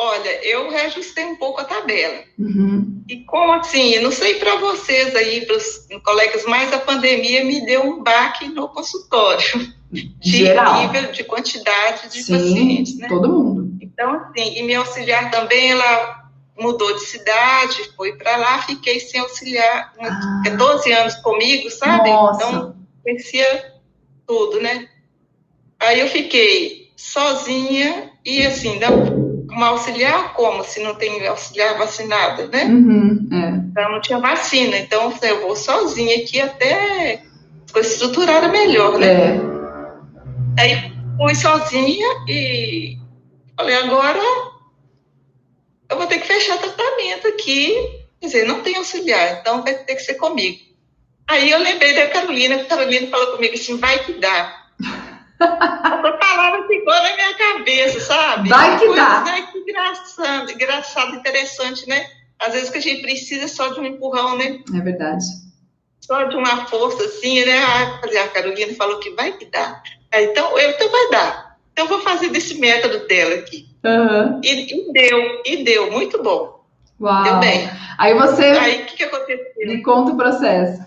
[0.03, 2.21] Olha, eu reajustei um pouco a tabela.
[2.39, 3.05] Uhum.
[3.07, 3.99] E como assim?
[3.99, 8.49] Não sei para vocês aí, para os colegas, mas a pandemia me deu um baque
[8.49, 9.45] no consultório.
[9.93, 10.83] De Geral.
[10.83, 13.09] nível, de quantidade de Sim, pacientes, né?
[13.09, 13.77] Todo mundo.
[13.83, 19.21] Então, assim, e minha auxiliar também, ela mudou de cidade, foi para lá, fiquei sem
[19.21, 20.43] auxiliar, ah.
[20.45, 22.09] 14 anos comigo, sabe?
[22.09, 22.47] Nossa.
[22.47, 23.75] Então, conhecia
[24.25, 24.89] tudo, né?
[25.81, 29.20] Aí eu fiquei sozinha e assim, não
[29.51, 32.65] uma auxiliar como se não tem auxiliar vacinada, né?
[32.65, 33.49] Uhum, é.
[33.71, 37.23] Então não tinha vacina, então eu vou sozinha aqui até
[37.73, 39.37] coisa estruturada melhor, né?
[39.37, 39.41] É.
[40.59, 42.97] Aí fui sozinha e
[43.57, 44.21] falei, agora
[45.91, 47.75] eu vou ter que fechar tratamento aqui,
[48.21, 50.59] quer dizer, não tem auxiliar, então vai ter que ser comigo.
[51.29, 54.60] Aí eu lembrei da Carolina, a Carolina falou comigo assim, vai que dá.
[55.41, 58.49] Essa palavra ficou na minha cabeça, sabe?
[58.49, 59.21] Vai que Coisa, dá.
[59.23, 62.07] Né, que engraçado, engraçado, interessante, né?
[62.39, 64.61] Às vezes que a gente precisa só de um empurrão, né?
[64.75, 65.25] É verdade.
[66.01, 67.59] Só de uma força assim, né?
[67.59, 69.83] Ah, a Carolina falou que vai que dá.
[70.13, 71.59] Então, eu, então vai dar.
[71.73, 73.67] Então, vou fazer desse método dela aqui.
[73.85, 74.41] Uhum.
[74.43, 76.65] E, e, deu, e deu, muito bom.
[77.01, 77.23] Uau.
[77.23, 77.71] Deu bem.
[77.97, 78.45] Aí você.
[78.45, 79.67] Aí, o que, que aconteceu?
[79.67, 80.83] Me conta o processo.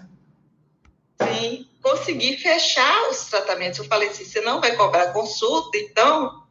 [1.22, 3.78] Sim conseguir fechar os tratamentos.
[3.78, 6.42] Eu falei assim: você não vai cobrar consulta, então,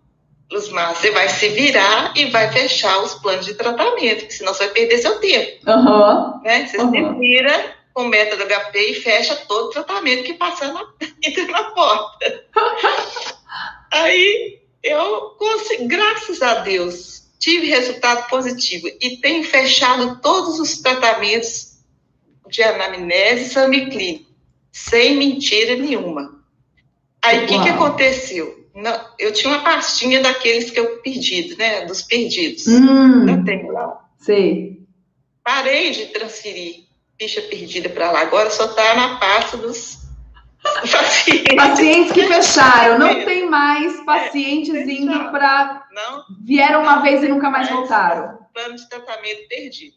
[0.51, 4.75] Luzmar, você vai se virar e vai fechar os planos de tratamento, senão você vai
[4.75, 5.69] perder seu tempo.
[5.69, 6.41] Uhum.
[6.43, 6.67] Né?
[6.67, 6.91] Você uhum.
[6.93, 10.85] se vira com o método HP e fecha todo o tratamento que passar na,
[11.25, 12.45] entra na porta.
[13.91, 21.73] Aí eu consegui, graças a Deus, tive resultado positivo e tenho fechado todos os tratamentos
[22.49, 24.32] de anamnese e exame clínico
[24.73, 26.43] sem mentira nenhuma.
[27.23, 28.69] Aí o que, que aconteceu?
[28.75, 31.85] Não, eu tinha uma pastinha daqueles que eu perdi, né?
[31.85, 32.67] Dos perdidos.
[32.67, 34.01] Hum, eu tenho lá.
[34.19, 34.81] Sei.
[35.45, 36.87] Parei de transferir
[37.21, 38.21] ficha perdida para lá.
[38.23, 40.03] Agora só está na pasta dos,
[40.63, 41.55] Pacientes.
[41.57, 42.99] pacientes que fecharam.
[42.99, 45.85] Não tem mais pacientes é, indo para.
[46.45, 48.39] Vieram uma vez e nunca mais voltaram.
[48.55, 49.97] Plano de tratamento perdido.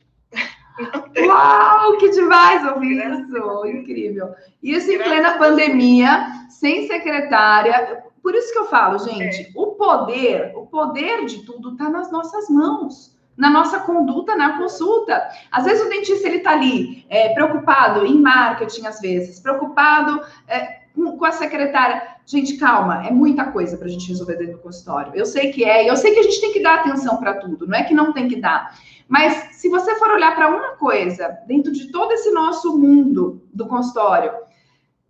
[1.25, 3.67] Uau, que demais ouvir isso!
[3.67, 4.33] Incrível.
[4.61, 8.03] Isso em plena pandemia, sem secretária.
[8.21, 9.51] Por isso que eu falo, gente, é.
[9.55, 15.29] o poder, o poder de tudo está nas nossas mãos na nossa conduta na consulta.
[15.51, 20.85] Às vezes o dentista ele está ali é, preocupado em marketing, às vezes, preocupado é,
[20.95, 22.15] com a secretária.
[22.25, 25.11] Gente, calma, é muita coisa para a gente resolver dentro do consultório.
[25.13, 27.67] Eu sei que é, eu sei que a gente tem que dar atenção para tudo,
[27.67, 28.75] não é que não tem que dar.
[29.07, 33.67] Mas se você for olhar para uma coisa, dentro de todo esse nosso mundo do
[33.67, 34.31] consultório,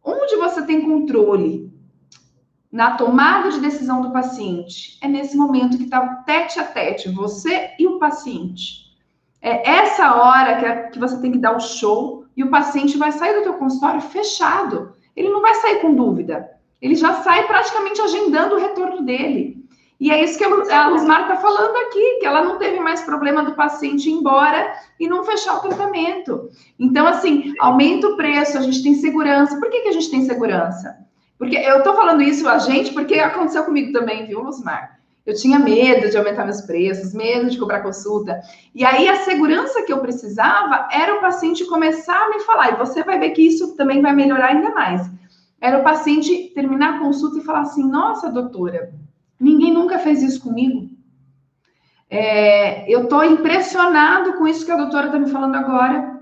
[0.03, 1.73] onde você tem controle
[2.71, 7.71] na tomada de decisão do paciente, é nesse momento que está tete a tete, você
[7.79, 8.85] e o paciente.
[9.41, 12.97] É essa hora que, é, que você tem que dar o show e o paciente
[12.97, 14.93] vai sair do teu consultório fechado.
[15.15, 16.49] Ele não vai sair com dúvida.
[16.81, 19.64] Ele já sai praticamente agendando o retorno dele.
[19.99, 23.43] E é isso que a Luzmar está falando aqui, que ela não teve mais problema
[23.43, 26.49] do paciente ir embora e não fechar o tratamento.
[26.77, 29.57] Então, assim, aumenta o preço, a gente tem segurança.
[29.57, 30.97] Por que, que a gente tem segurança?
[31.37, 34.99] Porque eu tô falando isso a gente porque aconteceu comigo também, viu, Luzmar?
[35.25, 38.39] Eu tinha medo de aumentar meus preços, medo de cobrar consulta.
[38.75, 42.77] E aí a segurança que eu precisava era o paciente começar a me falar, e
[42.77, 45.09] você vai ver que isso também vai melhorar ainda mais.
[45.59, 48.93] Era o paciente terminar a consulta e falar assim: nossa, doutora,
[49.39, 50.89] ninguém nunca fez isso comigo.
[52.09, 56.19] É, eu estou impressionado com isso que a doutora está me falando agora.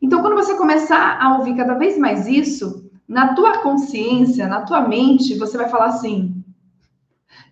[0.00, 4.80] Então, quando você começar a ouvir cada vez mais isso, na tua consciência, na tua
[4.82, 6.44] mente, você vai falar assim: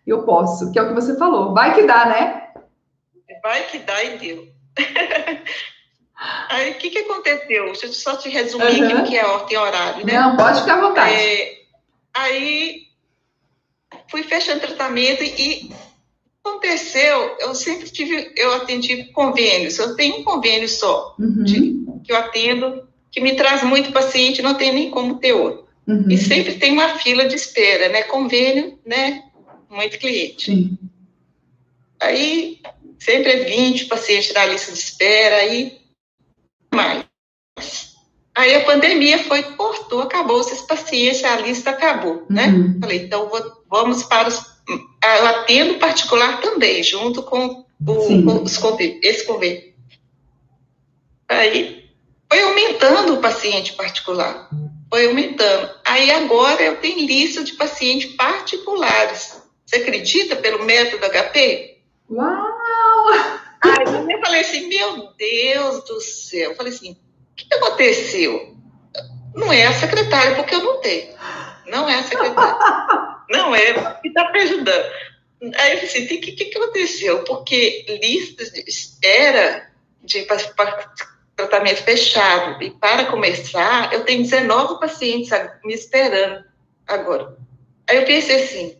[0.07, 1.55] eu posso, que é o que você falou.
[1.55, 2.49] Vai que dá, né?
[3.43, 4.49] Vai que dá e deu.
[6.49, 7.65] Aí, o que, que aconteceu?
[7.67, 9.03] Deixa eu só te resumir uhum.
[9.03, 10.13] o que é tem horário, né?
[10.15, 11.13] Não, pode ficar à vontade.
[11.13, 11.59] É,
[12.15, 12.84] aí,
[14.15, 15.73] fui fechando tratamento e
[16.39, 21.43] aconteceu, eu sempre tive, eu atendi convênios, eu tenho um convênio só, uhum.
[21.43, 25.67] de, que eu atendo que me traz muito paciente, não tem nem como ter outro.
[25.85, 26.09] Uhum.
[26.09, 28.05] E sempre tem uma fila de espera, né?
[28.05, 29.25] Convênio, né?
[29.69, 30.47] Muito cliente.
[30.47, 30.79] Sim.
[32.01, 32.61] Aí,
[33.01, 35.79] sempre é 20 pacientes na lista de espera, aí
[36.73, 37.05] mais.
[38.35, 42.47] Aí a pandemia foi, cortou, acabou esses pacientes, a lista acabou, né?
[42.49, 42.79] Uhum.
[42.81, 44.55] Falei, então vou, vamos para os.
[44.69, 49.75] Eu atendo particular também, junto com, o, com os convênios, esse convênio.
[51.29, 51.91] Aí
[52.31, 54.49] foi aumentando o paciente particular.
[54.89, 55.71] Foi aumentando.
[55.85, 59.43] Aí agora eu tenho lista de pacientes particulares.
[59.67, 61.79] Você acredita pelo método HP?
[62.09, 63.09] Uau!
[63.61, 66.51] Aí eu falei assim, meu Deus do céu.
[66.51, 68.55] Eu falei assim, o que aconteceu?
[69.35, 71.13] Não é a secretária, porque eu não tenho.
[71.67, 73.14] Não é a secretária.
[73.31, 74.85] Não é, que está me ajudando.
[75.57, 77.25] Aí eu assim, o que, que, que aconteceu?
[77.25, 79.71] Porque listas de espera
[80.03, 80.27] de
[81.37, 82.63] tratamento fechado.
[82.63, 85.31] E para começar, eu tenho 19 pacientes
[85.65, 86.45] me esperando
[86.87, 87.37] agora.
[87.89, 88.79] Aí eu pensei assim,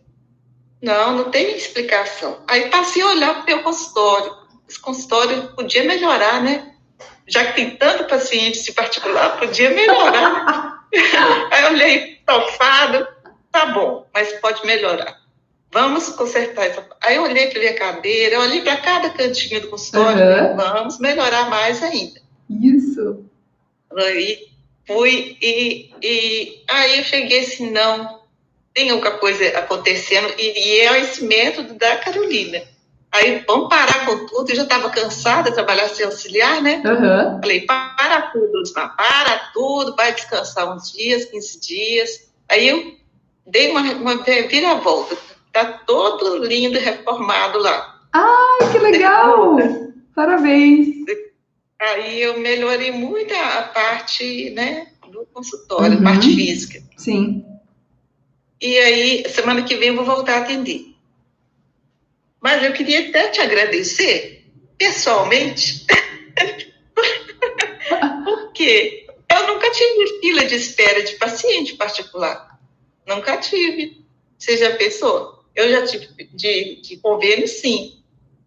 [0.81, 2.43] não, não tem explicação.
[2.49, 4.35] Aí passei a olhar para o meu consultório.
[4.69, 6.75] Esse consultório podia melhorar, né?
[7.27, 10.87] Já que tem tanto paciente de particular, podia melhorar.
[11.51, 13.07] Aí eu olhei, tofado,
[13.55, 15.23] tá bom, mas pode melhorar.
[15.73, 16.85] Vamos consertar essa.
[17.01, 20.57] Aí eu olhei para minha cadeira, eu olhei para cada cantinho do consultório, uhum.
[20.57, 22.21] vamos melhorar mais ainda.
[22.51, 23.25] Isso.
[23.97, 24.49] Aí
[24.87, 28.23] fui e, e aí eu cheguei assim, não,
[28.75, 32.61] tem alguma coisa acontecendo, e, e é esse método da Carolina.
[33.13, 36.83] Aí vamos parar com tudo, eu já estava cansada de trabalhar sem auxiliar, né?
[36.85, 37.41] Uhum.
[37.41, 42.29] Falei, para tudo, para tudo, vai descansar uns dias, 15 dias.
[42.49, 43.04] Aí eu
[43.47, 45.17] dei uma, uma vira-volta,
[45.53, 48.01] tá todo lindo, reformado lá.
[48.13, 49.57] Ai, que legal!
[50.15, 51.05] Parabéns!
[51.81, 56.05] Aí eu melhorei muito a parte, né, do consultório, uhum.
[56.05, 56.83] parte física.
[56.97, 57.45] Sim.
[58.61, 60.95] E aí, semana que vem eu vou voltar a atender.
[62.41, 64.47] Mas eu queria até te agradecer,
[64.79, 65.85] pessoalmente,
[68.25, 72.54] porque eu nunca tive fila de espera de paciente particular.
[73.07, 74.05] Nunca tive.
[74.39, 75.45] Já pensou?
[75.55, 78.03] Eu já tive de, de convênio, sim.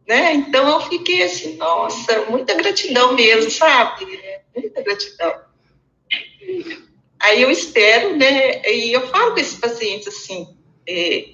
[0.08, 0.34] Né?
[0.34, 4.06] Então eu fiquei assim, nossa, muita gratidão mesmo, sabe?
[4.56, 5.42] Muita gratidão.
[7.20, 8.62] Aí eu espero, né?
[8.70, 10.56] E eu falo com esses pacientes assim,
[10.88, 11.30] é,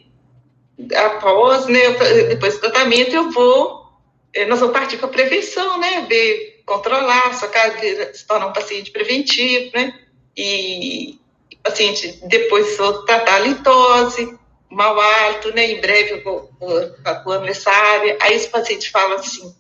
[0.96, 1.92] após, né?
[2.30, 3.86] Depois do tratamento eu vou,
[4.34, 6.06] é, nós vamos partir para a prevenção, né?
[6.10, 10.00] Ver, controlar, sua casa se tornar um paciente preventivo, né?
[10.36, 11.20] E
[11.64, 14.38] paciente depois vou tratar litose,
[14.70, 15.72] mau hálito, né?
[15.72, 18.18] Em breve eu vou, vou atuando nessa área.
[18.22, 19.56] Aí os pacientes falam assim,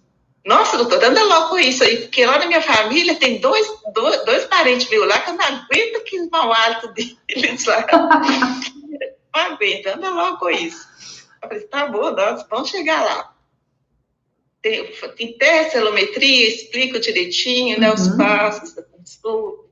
[0.46, 4.26] nossa, doutor, anda logo com isso aí, porque lá na minha família tem dois, dois,
[4.26, 7.86] dois parentes meus lá que eu não aguento aquele mau hálito deles lá.
[9.34, 10.86] não aguento, anda logo com isso.
[11.42, 13.34] Eu falei, tá bom, nós vamos chegar lá.
[14.62, 14.94] Tem,
[15.38, 18.18] tem celometria, explico direitinho, né, os uhum.
[18.18, 19.64] passos da consulta.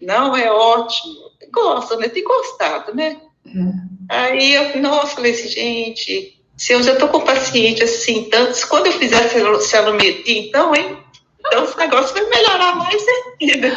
[0.00, 1.29] Não, é ótimo.
[1.52, 2.08] Gosta, né?
[2.08, 3.20] Tem gostado, né?
[3.46, 3.72] Uhum.
[4.08, 8.86] Aí eu, nossa, falei assim, gente, se eu já estou com paciente assim, tantos, quando
[8.86, 9.28] eu fizer
[9.60, 10.98] celometria, então, hein?
[11.38, 13.06] Então esse negócio vai melhorar mais
[13.40, 13.68] ainda.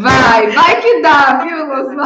[0.00, 1.96] Vai, vai que dá, viu, Luz?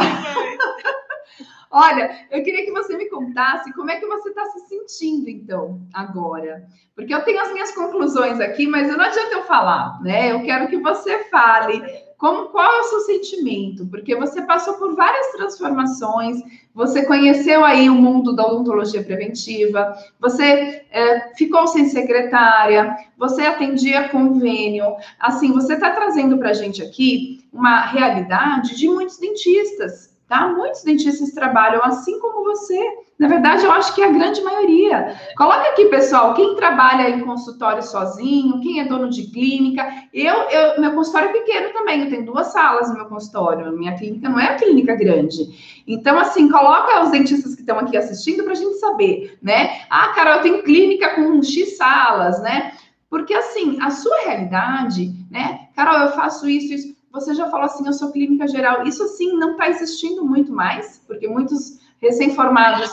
[1.69, 5.81] Olha, eu queria que você me contasse como é que você está se sentindo, então,
[5.93, 6.65] agora.
[6.95, 10.31] Porque eu tenho as minhas conclusões aqui, mas não adianta eu falar, né?
[10.31, 11.81] Eu quero que você fale
[12.17, 16.41] como qual é o seu sentimento, porque você passou por várias transformações,
[16.73, 24.09] você conheceu aí o mundo da odontologia preventiva, você é, ficou sem secretária, você atendia
[24.09, 30.47] convênio, assim, você está trazendo para a gente aqui uma realidade de muitos dentistas, tá?
[30.47, 32.79] Muitos dentistas trabalham assim como você.
[33.19, 35.15] Na verdade, eu acho que é a grande maioria.
[35.35, 39.87] Coloca aqui, pessoal, quem trabalha em consultório sozinho, quem é dono de clínica.
[40.13, 43.75] Eu, eu, meu consultório é pequeno também, eu tenho duas salas no meu consultório.
[43.75, 45.83] Minha clínica não é a clínica grande.
[45.87, 49.81] Então, assim, coloca os dentistas que estão aqui assistindo para a gente saber, né?
[49.89, 52.73] Ah, Carol, eu tenho clínica com X salas, né?
[53.09, 55.69] Porque, assim, a sua realidade, né?
[55.75, 58.85] Carol, eu faço isso, isso você já falou assim, eu sou clínica geral.
[58.85, 62.89] Isso, assim, não está existindo muito mais, porque muitos recém-formados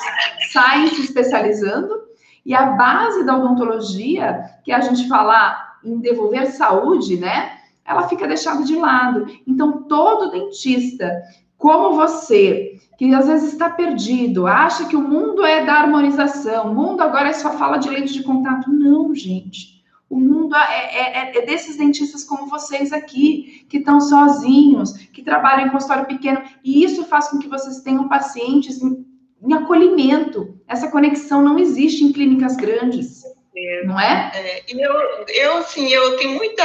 [0.52, 2.04] saem se especializando.
[2.44, 7.58] E a base da odontologia, que a gente fala em devolver saúde, né?
[7.84, 9.26] Ela fica deixada de lado.
[9.46, 11.22] Então, todo dentista,
[11.56, 16.74] como você, que às vezes está perdido, acha que o mundo é da harmonização, o
[16.74, 18.70] mundo agora é só fala de lente de contato.
[18.70, 19.73] Não, gente.
[20.08, 25.22] O mundo é, é, é, é desses dentistas como vocês aqui, que estão sozinhos, que
[25.22, 29.04] trabalham em consultório pequeno, e isso faz com que vocês tenham pacientes em,
[29.42, 30.58] em acolhimento.
[30.68, 33.24] Essa conexão não existe em clínicas grandes,
[33.56, 34.32] é, não é?
[34.34, 34.92] é eu,
[35.28, 36.64] eu, assim, eu tenho muita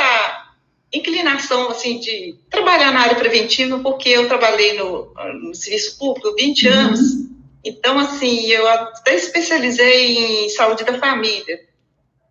[0.91, 6.67] inclinação, assim, de trabalhar na área preventiva, porque eu trabalhei no, no serviço público 20
[6.67, 6.73] uhum.
[6.73, 7.29] anos,
[7.63, 11.59] então, assim, eu até especializei em saúde da família.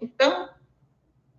[0.00, 0.47] Então,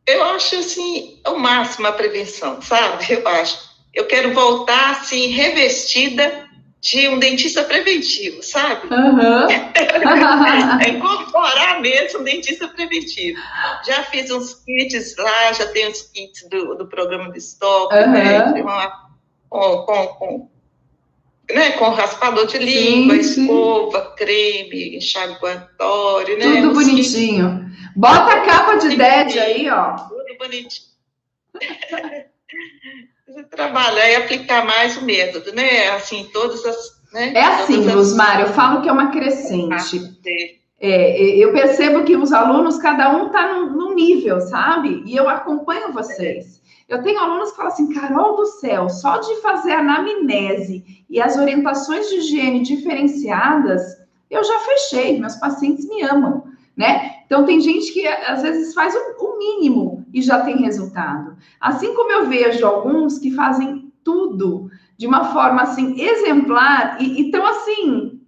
[0.09, 3.05] eu acho, assim, o máximo a prevenção, sabe?
[3.13, 3.69] Eu acho.
[3.93, 6.49] Eu quero voltar, assim, revestida
[6.81, 8.87] de um dentista preventivo, sabe?
[8.87, 9.49] Uhum.
[9.49, 13.37] é incorporar mesmo um dentista preventivo.
[13.85, 18.11] Já fiz uns kits lá, já tenho os kits do, do programa de estoque, uhum.
[18.11, 18.93] né?
[19.49, 20.49] Com, com, com,
[21.51, 21.71] né?
[21.71, 24.15] com raspador de língua, sim, escova, sim.
[24.15, 26.61] creme, enxaguatório, né?
[26.61, 27.65] Tudo bonitinho.
[27.65, 29.95] Kits Bota a capa de DED aí, ó.
[29.95, 30.89] Tudo bonitinho.
[33.51, 35.89] Trabalhar e aplicar mais o método, né?
[35.89, 36.99] Assim, todas as.
[37.13, 37.33] Né?
[37.35, 39.99] É assim, Luzmar, eu falo que é uma crescente.
[39.99, 45.03] Ah, é, eu percebo que os alunos, cada um está num, nível, sabe?
[45.05, 46.61] E eu acompanho vocês.
[46.87, 51.21] Eu tenho alunos que falam assim, Carol do céu, só de fazer a anamnese e
[51.21, 53.81] as orientações de higiene diferenciadas,
[54.29, 57.18] eu já fechei, meus pacientes me amam né?
[57.29, 61.37] Então tem gente que às vezes faz o, mínimo e já tem resultado.
[61.61, 67.45] Assim como eu vejo alguns que fazem tudo de uma forma assim exemplar e estão
[67.45, 68.19] assim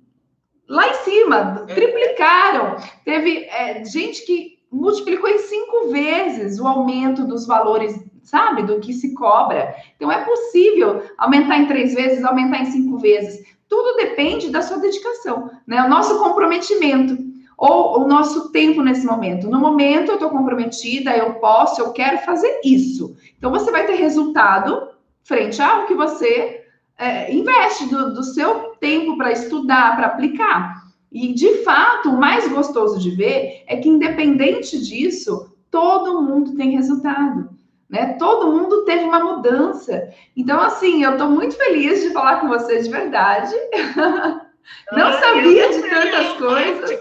[0.70, 2.76] lá em cima, triplicaram.
[3.04, 8.94] Teve é, gente que multiplicou em cinco vezes o aumento dos valores, sabe, do que
[8.94, 9.76] se cobra.
[9.96, 13.44] Então é possível aumentar em três vezes, aumentar em cinco vezes.
[13.68, 15.84] Tudo depende da sua dedicação, né?
[15.84, 17.31] O nosso comprometimento
[17.62, 19.48] ou o nosso tempo nesse momento.
[19.48, 23.16] No momento eu estou comprometida, eu posso, eu quero fazer isso.
[23.38, 24.90] Então você vai ter resultado
[25.24, 26.66] frente ao que você
[26.98, 30.86] é, investe do, do seu tempo para estudar, para aplicar.
[31.12, 36.72] E de fato, o mais gostoso de ver é que, independente disso, todo mundo tem
[36.72, 37.48] resultado.
[37.88, 38.14] Né?
[38.18, 40.10] Todo mundo teve uma mudança.
[40.36, 43.54] Então, assim, eu estou muito feliz de falar com vocês de verdade.
[44.92, 47.00] Não ah, sabia de tantas coisas.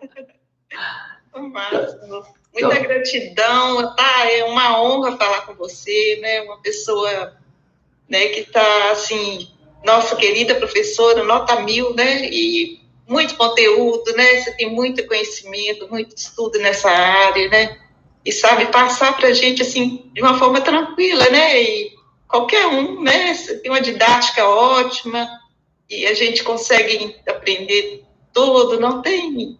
[1.52, 2.26] máximo.
[2.52, 4.30] Muita gratidão, tá?
[4.30, 6.40] É uma honra falar com você, né?
[6.42, 7.36] Uma pessoa,
[8.08, 9.48] né, que tá assim,
[9.84, 12.24] nossa querida professora, nota mil, né?
[12.24, 14.40] E muito conteúdo, né?
[14.40, 17.78] Você tem muito conhecimento, muito estudo nessa área, né?
[18.24, 21.62] E sabe passar para a gente assim de uma forma tranquila, né?
[21.62, 21.92] E
[22.26, 23.32] qualquer um, né?
[23.34, 25.28] Você tem uma didática ótima,
[25.88, 29.58] e a gente consegue aprender tudo, não tem.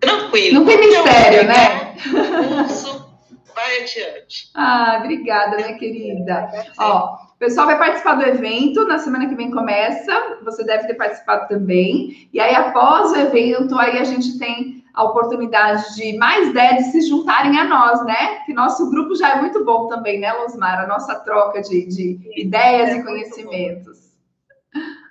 [0.00, 0.60] Tranquilo.
[0.60, 1.94] Não tem mistério, né?
[1.94, 3.06] Curso,
[3.54, 4.50] vai adiante.
[4.54, 6.50] Ah, obrigada, minha querida.
[6.78, 10.94] Ó, o pessoal vai participar do evento, na semana que vem começa, você deve ter
[10.94, 12.28] participado também.
[12.32, 17.00] E aí, após o evento, aí a gente tem a oportunidade de mais DEDs se
[17.02, 18.36] juntarem a nós, né?
[18.46, 20.84] Que nosso grupo já é muito bom também, né, Losmar?
[20.84, 24.14] A nossa troca de, de ideias é, e conhecimentos.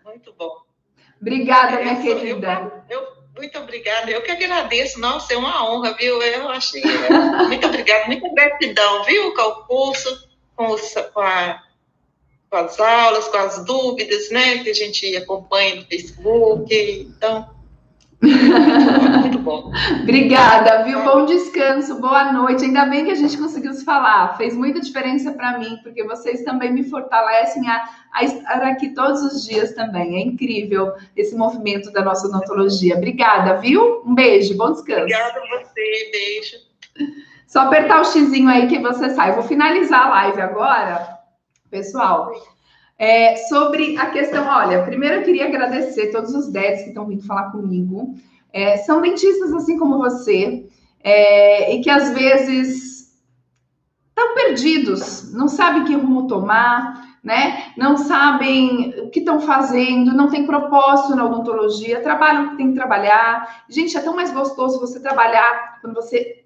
[0.05, 0.63] Muito bom.
[1.21, 2.83] Obrigada, minha querida.
[2.89, 4.11] Eu, eu, muito obrigada.
[4.11, 4.99] Eu que agradeço.
[4.99, 6.21] Nossa, é uma honra, viu?
[6.21, 6.81] Eu achei.
[7.47, 9.33] Muito obrigada, muita gratidão, viu?
[9.33, 11.63] Com o curso, com, os, com, a,
[12.49, 14.63] com as aulas, com as dúvidas, né?
[14.63, 16.73] Que a gente acompanha no Facebook.
[16.73, 17.52] Então,
[19.19, 19.69] muito bom.
[20.01, 21.03] Obrigada, viu?
[21.03, 22.63] Bom descanso, boa noite.
[22.63, 24.37] Ainda bem que a gente conseguiu se falar.
[24.37, 29.21] Fez muita diferença para mim, porque vocês também me fortalecem a, a, estar aqui todos
[29.21, 30.15] os dias também.
[30.15, 32.95] É incrível esse movimento da nossa odontologia.
[32.95, 34.01] Obrigada, viu?
[34.05, 35.01] Um beijo, bom descanso.
[35.01, 36.57] Obrigada a você, beijo.
[37.45, 39.33] Só apertar o xizinho aí que você sai.
[39.33, 41.19] Vou finalizar a live agora,
[41.69, 42.31] pessoal.
[42.97, 47.25] É, sobre a questão, olha, primeiro eu queria agradecer todos os DEDs que estão vindo
[47.25, 48.15] falar comigo.
[48.51, 50.69] É, são dentistas assim como você,
[51.03, 53.19] é, e que às vezes
[54.09, 57.73] estão perdidos, não sabem que rumo tomar, né?
[57.75, 62.75] Não sabem o que estão fazendo, não tem propósito na odontologia, trabalham que tem que
[62.75, 63.65] trabalhar.
[63.69, 66.45] Gente, é tão mais gostoso você trabalhar quando você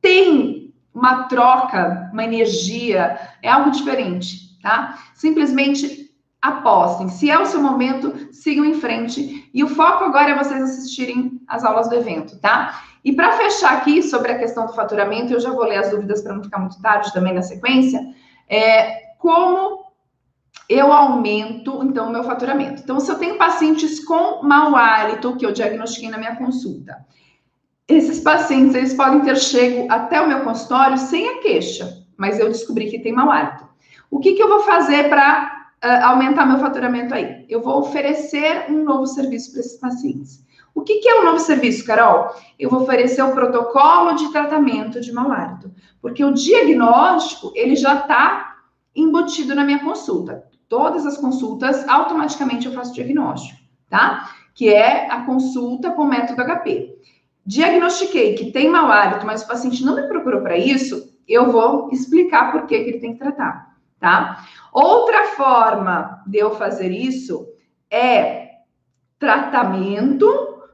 [0.00, 4.98] tem uma troca, uma energia, é algo diferente tá?
[5.14, 6.10] Simplesmente
[6.40, 7.08] apostem.
[7.08, 9.48] Se é o seu momento, sigam em frente.
[9.54, 12.82] E o foco agora é vocês assistirem as aulas do evento, tá?
[13.04, 16.20] E para fechar aqui sobre a questão do faturamento, eu já vou ler as dúvidas
[16.22, 18.00] para não ficar muito tarde também na sequência.
[18.48, 19.92] É, como
[20.68, 22.82] eu aumento, então, o meu faturamento?
[22.82, 27.04] Então, se eu tenho pacientes com mau hálito, que eu diagnostiquei na minha consulta,
[27.86, 32.48] esses pacientes, eles podem ter chego até o meu consultório sem a queixa, mas eu
[32.48, 33.71] descobri que tem mau hálito.
[34.12, 37.46] O que, que eu vou fazer para uh, aumentar meu faturamento aí?
[37.48, 40.44] Eu vou oferecer um novo serviço para esses pacientes.
[40.74, 42.28] O que, que é um novo serviço, Carol?
[42.58, 48.00] Eu vou oferecer o protocolo de tratamento de mau hálito, porque o diagnóstico ele já
[48.00, 48.56] está
[48.94, 50.44] embutido na minha consulta.
[50.68, 53.58] Todas as consultas, automaticamente eu faço diagnóstico,
[53.88, 54.28] tá?
[54.54, 56.98] Que é a consulta com o método HP.
[57.46, 61.88] Diagnostiquei que tem mau hálito, mas o paciente não me procurou para isso, eu vou
[61.90, 63.71] explicar por que, que ele tem que tratar
[64.02, 64.44] tá?
[64.72, 67.46] Outra forma de eu fazer isso
[67.88, 68.48] é
[69.18, 70.26] tratamento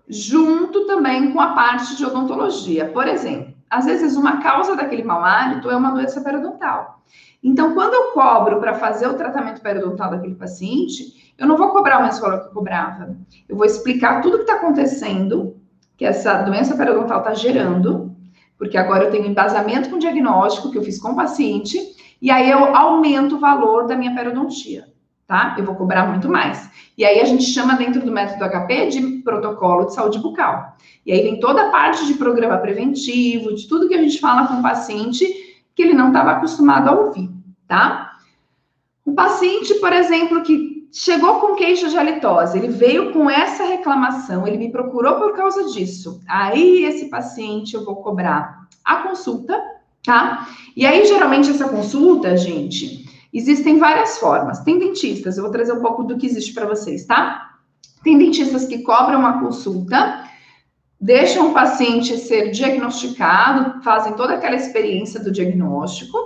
[0.08, 2.86] junto também com a parte de odontologia.
[2.86, 7.02] Por exemplo, às vezes uma causa daquele mau hálito é uma doença periodontal.
[7.44, 11.98] Então, quando eu cobro para fazer o tratamento periodontal daquele paciente, eu não vou cobrar
[11.98, 13.14] o mesmo valor que eu cobrava.
[13.46, 15.56] Eu vou explicar tudo o que está acontecendo,
[15.96, 18.16] que essa doença periodontal está gerando,
[18.56, 21.78] porque agora eu tenho embasamento com o diagnóstico que eu fiz com o paciente,
[22.20, 24.88] e aí eu aumento o valor da minha periodontia,
[25.26, 25.54] tá?
[25.56, 26.68] Eu vou cobrar muito mais.
[26.96, 30.76] E aí a gente chama dentro do método HP de protocolo de saúde bucal.
[31.06, 34.46] E aí vem toda a parte de programa preventivo, de tudo que a gente fala
[34.46, 35.26] com o paciente
[35.74, 37.30] que ele não estava acostumado a ouvir,
[37.68, 38.16] tá?
[39.06, 44.46] Um paciente, por exemplo, que chegou com queixa de halitose, ele veio com essa reclamação,
[44.46, 46.20] ele me procurou por causa disso.
[46.28, 49.62] Aí esse paciente eu vou cobrar a consulta
[50.08, 50.48] tá?
[50.74, 54.60] E aí, geralmente, essa consulta, gente, existem várias formas.
[54.60, 57.58] Tem dentistas, eu vou trazer um pouco do que existe para vocês, tá?
[58.02, 60.24] Tem dentistas que cobram uma consulta,
[60.98, 66.16] deixam o paciente ser diagnosticado, fazem toda aquela experiência do diagnóstico,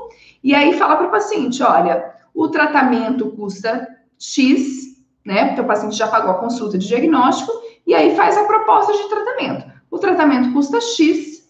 [0.44, 5.46] e aí fala para o paciente: olha, o tratamento custa X, né?
[5.46, 7.50] Porque o paciente já pagou a consulta de diagnóstico,
[7.84, 9.72] e aí faz a proposta de tratamento.
[9.90, 11.42] O tratamento custa X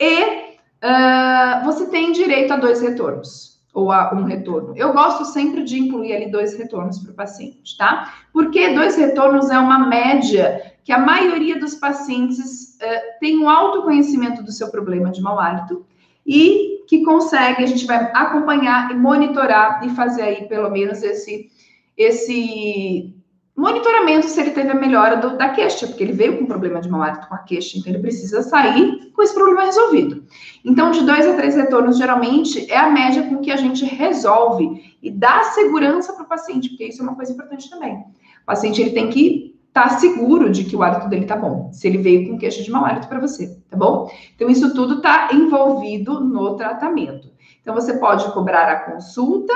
[0.00, 0.47] e
[0.82, 4.74] uh, você tem direito a dois retornos ou a um retorno.
[4.76, 8.14] Eu gosto sempre de incluir ali dois retornos para o paciente, tá?
[8.32, 14.42] Porque dois retornos é uma média que a maioria dos pacientes uh, tem um autoconhecimento
[14.42, 15.84] do seu problema de mau hálito
[16.26, 21.50] e que consegue, a gente vai acompanhar e monitorar e fazer aí pelo menos esse
[21.96, 23.12] esse
[23.60, 26.88] monitoramento se ele teve a melhora do, da queixa, porque ele veio com problema de
[26.88, 30.22] mau hálito com a queixa, então ele precisa sair com esse problema resolvido.
[30.64, 34.96] Então, de dois a três retornos, geralmente, é a média com que a gente resolve
[35.02, 37.94] e dá segurança para o paciente, porque isso é uma coisa importante também.
[37.94, 41.70] O paciente ele tem que estar tá seguro de que o hálito dele tá bom,
[41.72, 44.08] se ele veio com queixa de mau hálito para você, tá bom?
[44.36, 47.28] Então, isso tudo está envolvido no tratamento.
[47.60, 49.52] Então, você pode cobrar a consulta,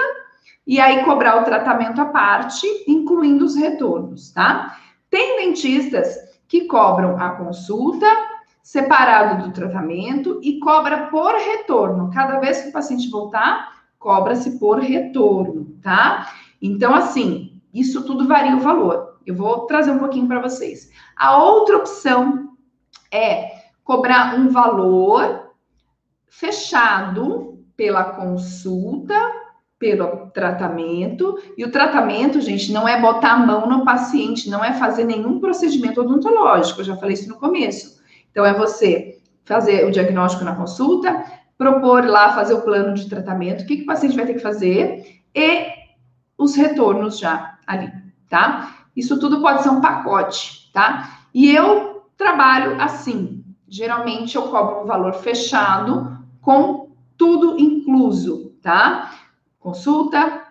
[0.67, 4.77] e aí cobrar o tratamento à parte, incluindo os retornos, tá?
[5.11, 8.07] Tem dentistas que cobram a consulta
[8.63, 12.11] separado do tratamento e cobra por retorno.
[12.13, 16.33] Cada vez que o paciente voltar, cobra-se por retorno, tá?
[16.61, 19.19] Então, assim, isso tudo varia o valor.
[19.27, 20.91] Eu vou trazer um pouquinho para vocês.
[21.17, 22.57] A outra opção
[23.11, 25.51] é cobrar um valor
[26.27, 29.42] fechado pela consulta
[29.83, 31.37] pelo tratamento.
[31.59, 35.41] E o tratamento, gente, não é botar a mão no paciente, não é fazer nenhum
[35.41, 36.81] procedimento odontológico.
[36.81, 38.01] Eu já falei isso no começo.
[38.31, 41.25] Então, é você fazer o diagnóstico na consulta,
[41.59, 44.39] propor lá, fazer o plano de tratamento, o que, que o paciente vai ter que
[44.39, 45.67] fazer e
[46.39, 47.91] os retornos já ali,
[48.29, 48.87] tá?
[48.95, 51.25] Isso tudo pode ser um pacote, tá?
[51.35, 53.45] E eu trabalho assim.
[53.69, 59.11] Geralmente eu cobro um valor fechado com tudo incluso, tá?
[59.63, 60.43] Consulta,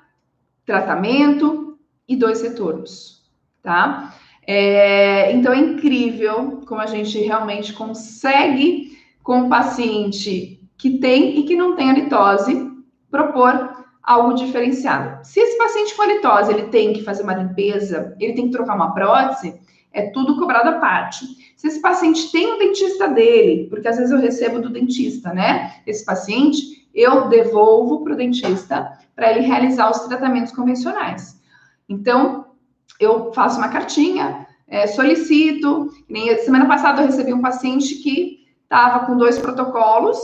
[0.66, 3.30] tratamento e dois retornos,
[3.62, 4.16] tá?
[4.48, 11.44] É, então é incrível como a gente realmente consegue com o paciente que tem e
[11.44, 12.72] que não tem a litose
[13.10, 15.24] propor algo diferenciado.
[15.24, 18.52] Se esse paciente com a litose ele tem que fazer uma limpeza, ele tem que
[18.52, 19.60] trocar uma prótese,
[19.94, 21.26] é tudo cobrado à parte.
[21.56, 25.76] Se esse paciente tem um dentista dele, porque às vezes eu recebo do dentista, né?
[25.86, 31.40] Esse paciente, eu devolvo para o dentista para ele realizar os tratamentos convencionais.
[31.88, 32.48] Então,
[33.00, 35.92] eu faço uma cartinha, é, solicito.
[36.44, 40.18] Semana passada eu recebi um paciente que estava com dois protocolos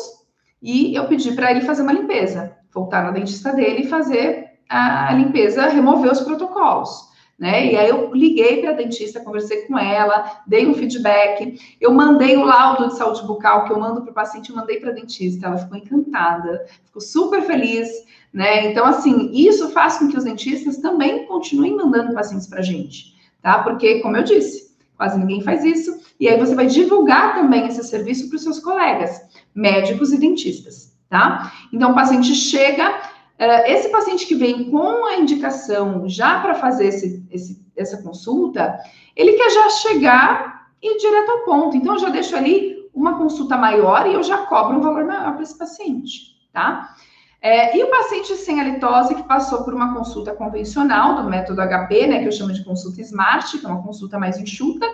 [0.62, 5.14] e eu pedi para ele fazer uma limpeza, voltar no dentista dele e fazer a
[5.14, 7.08] limpeza, remover os protocolos
[7.38, 7.72] né?
[7.72, 12.36] E aí eu liguei para a dentista, conversei com ela, dei um feedback, eu mandei
[12.36, 14.94] o laudo de saúde bucal que eu mando para o paciente, eu mandei para a
[14.94, 17.88] dentista, ela ficou encantada, ficou super feliz,
[18.34, 18.72] né?
[18.72, 23.14] Então, assim, isso faz com que os dentistas também continuem mandando pacientes para a gente,
[23.42, 23.64] tá?
[23.64, 27.84] Porque, como eu disse, quase ninguém faz isso, e aí você vai divulgar também esse
[27.84, 29.22] serviço para os seus colegas,
[29.54, 31.54] médicos e dentistas, tá?
[31.72, 33.00] Então, o paciente chega,
[33.40, 38.80] esse paciente que vem com a indicação já para fazer esse, esse, essa consulta,
[39.16, 41.78] ele quer já chegar e ir direto ao ponto.
[41.78, 45.34] Então, eu já deixo ali uma consulta maior e eu já cobro um valor maior
[45.34, 46.96] para esse paciente, tá?
[47.40, 52.08] É, e o paciente sem halitose que passou por uma consulta convencional do método HP,
[52.08, 54.88] né, que eu chamo de consulta SMART, que é uma consulta mais enxuta,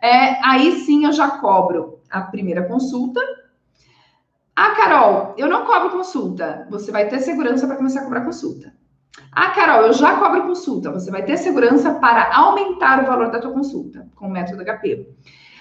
[0.00, 3.20] é, aí sim eu já cobro a primeira consulta,
[4.54, 6.66] ah, Carol, eu não cobro consulta.
[6.70, 8.72] Você vai ter segurança para começar a cobrar consulta.
[9.30, 10.90] Ah, Carol, eu já cobro consulta.
[10.90, 15.08] Você vai ter segurança para aumentar o valor da tua consulta com o método HP.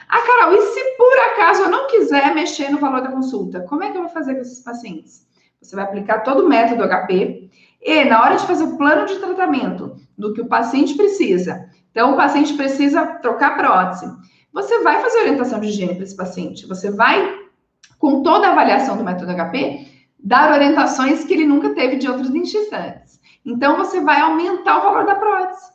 [0.10, 3.84] Ah, Carol, e se por acaso eu não quiser mexer no valor da consulta, como
[3.84, 5.26] é que eu vou fazer com esses pacientes?
[5.62, 7.50] Você vai aplicar todo o método HP
[7.82, 11.70] e na hora de fazer o plano de tratamento do que o paciente precisa.
[11.92, 14.06] Então, o paciente precisa trocar prótese.
[14.52, 16.68] Você vai fazer orientação de higiene para esse paciente.
[16.68, 17.41] Você vai
[18.02, 19.86] com toda a avaliação do método HP,
[20.20, 25.06] dar orientações que ele nunca teve de outros dentistas Então, você vai aumentar o valor
[25.06, 25.70] da prótese.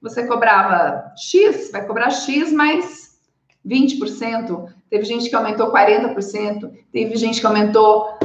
[0.00, 3.18] Você cobrava X, vai cobrar X mais
[3.66, 4.68] 20%.
[4.88, 6.70] Teve gente que aumentou 40%.
[6.92, 8.18] Teve gente que aumentou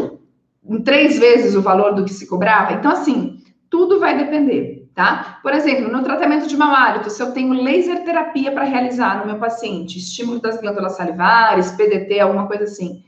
[0.64, 2.74] em três vezes o valor do que se cobrava.
[2.74, 5.40] Então, assim, tudo vai depender, tá?
[5.42, 9.26] Por exemplo, no tratamento de mau hálito, se eu tenho laser terapia para realizar no
[9.26, 13.04] meu paciente, estímulo das glândulas salivares, PDT, alguma coisa assim,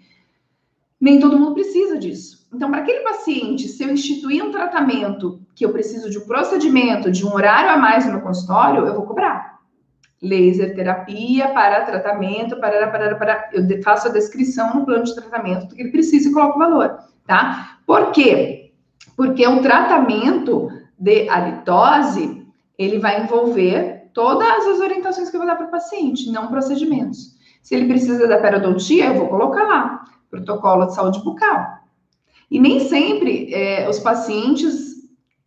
[1.02, 2.48] nem todo mundo precisa disso.
[2.54, 7.10] Então, para aquele paciente, se eu instituir um tratamento que eu preciso de um procedimento,
[7.10, 9.60] de um horário a mais no meu consultório, eu vou cobrar.
[10.22, 15.68] Laser terapia para tratamento, para, para, para, eu faço a descrição no plano de tratamento
[15.68, 17.80] do que ele precisa e coloco o valor, tá?
[17.88, 18.72] Por quê?
[19.18, 20.70] Porque o tratamento
[21.00, 22.46] de halitose,
[22.78, 27.41] ele vai envolver todas as orientações que eu vou dar para o paciente, não procedimentos.
[27.62, 30.02] Se ele precisa da periodontia, eu vou colocar lá
[30.32, 31.82] protocolo de saúde bucal.
[32.50, 34.96] E nem sempre é, os pacientes,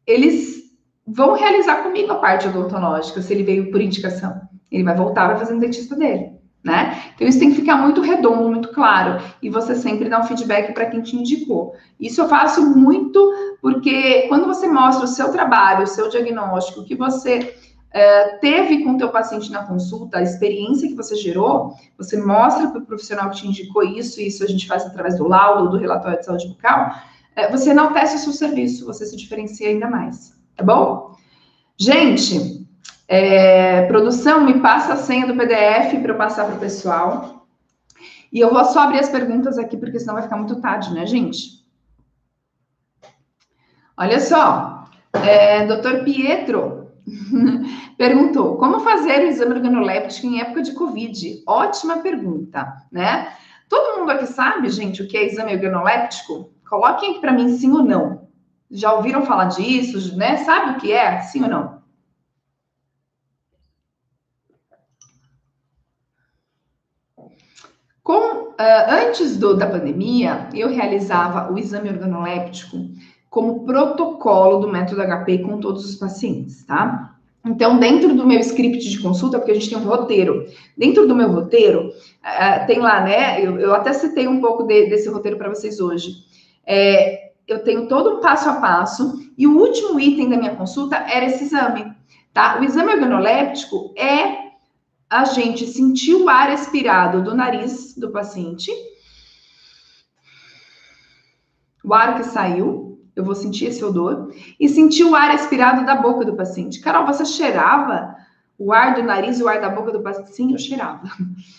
[0.07, 0.63] eles
[1.07, 4.41] vão realizar comigo a parte odontológica, se ele veio por indicação.
[4.71, 6.33] Ele vai voltar, vai fazer no dentista dele,
[6.63, 7.03] né?
[7.15, 9.23] Então, isso tem que ficar muito redondo, muito claro.
[9.43, 11.75] E você sempre dá um feedback para quem te indicou.
[12.01, 16.85] Isso eu faço muito porque quando você mostra o seu trabalho, o seu diagnóstico, o
[16.85, 17.55] que você
[18.41, 22.81] Teve com o teu paciente na consulta, a experiência que você gerou, você mostra para
[22.81, 25.77] o profissional que te indicou isso, e isso a gente faz através do laudo, do
[25.77, 26.91] relatório de saúde bucal,
[27.37, 31.15] uh, você enaltece o seu serviço, você se diferencia ainda mais, tá bom?
[31.79, 32.67] Gente,
[33.07, 37.47] é, produção, me passa a senha do PDF para eu passar para o pessoal.
[38.33, 41.07] E eu vou só abrir as perguntas aqui, porque senão vai ficar muito tarde, né,
[41.07, 41.65] gente?
[43.97, 46.74] Olha só, É, Doutor Pietro
[47.99, 51.43] perguntou: como fazer o exame organoléptico em época de Covid?
[51.47, 53.33] Ótima pergunta, né?
[53.69, 56.53] Todo mundo aqui sabe, gente, o que é exame organoléptico?
[56.69, 58.29] Coloquem para mim sim ou não.
[58.71, 60.39] Já ouviram falar disso, né?
[60.39, 61.21] Sabe o que é?
[61.21, 61.85] Sim ou não?
[68.03, 68.55] Com, uh,
[68.91, 72.77] antes do, da pandemia, eu realizava o exame organoléptico
[73.35, 77.17] como protocolo do método HP com todos os pacientes, tá?
[77.45, 80.47] Então, dentro do meu script de consulta, porque a gente tem um roteiro,
[80.79, 83.45] dentro do meu roteiro, uh, tem lá, né?
[83.45, 86.15] Eu, eu, até citei um pouco de, desse roteiro para vocês hoje.
[86.65, 90.97] É, eu tenho todo um passo a passo, e o último item da minha consulta
[90.97, 91.93] era esse exame,
[92.33, 92.61] tá?
[92.61, 94.45] O exame organoléptico é
[95.11, 98.71] a gente sentir o ar expirado do nariz do paciente.
[101.83, 104.33] O ar que saiu, eu vou sentir esse odor.
[104.59, 106.81] E sentir o ar expirado da boca do paciente.
[106.81, 108.17] Carol, você cheirava
[108.59, 110.35] o ar do nariz e o ar da boca do paciente?
[110.35, 111.03] Sim, eu cheirava.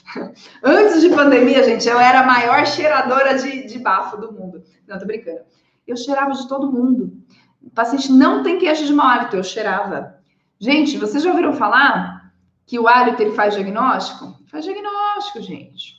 [0.64, 4.64] Antes de pandemia, gente, eu era a maior cheiradora de, de bafo do mundo.
[4.88, 5.42] Não, tô brincando.
[5.88, 7.14] Eu cheirava de todo mundo.
[7.62, 10.16] O paciente não tem queixa de mau hálito, eu cheirava.
[10.60, 12.32] Gente, vocês já ouviram falar
[12.66, 14.40] que o hálito ele faz diagnóstico?
[14.48, 15.95] Faz diagnóstico, gente.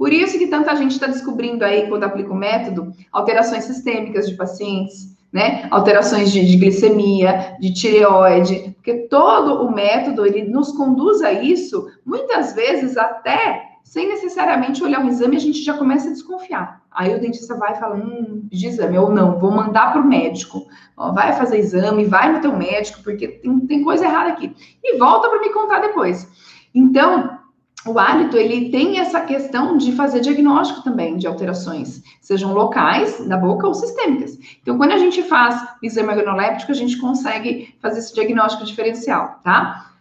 [0.00, 4.34] Por isso que tanta gente está descobrindo aí, quando aplica o método, alterações sistêmicas de
[4.34, 5.68] pacientes, né?
[5.70, 11.86] Alterações de, de, glicemia, de tireoide, porque todo o método ele nos conduz a isso,
[12.02, 16.80] muitas vezes até sem necessariamente olhar um exame, a gente já começa a desconfiar.
[16.90, 20.08] Aí o dentista vai e fala, hum, de exame, ou não, vou mandar para o
[20.08, 20.66] médico.
[20.96, 24.56] Ó, vai fazer exame, vai no teu médico, porque tem, tem coisa errada aqui.
[24.82, 26.26] E volta para me contar depois.
[26.74, 27.39] Então,
[27.86, 33.38] o hálito, ele tem essa questão de fazer diagnóstico também de alterações, sejam locais, da
[33.38, 34.38] boca ou sistêmicas.
[34.60, 39.92] Então, quando a gente faz exame organoléptico, a gente consegue fazer esse diagnóstico diferencial, tá?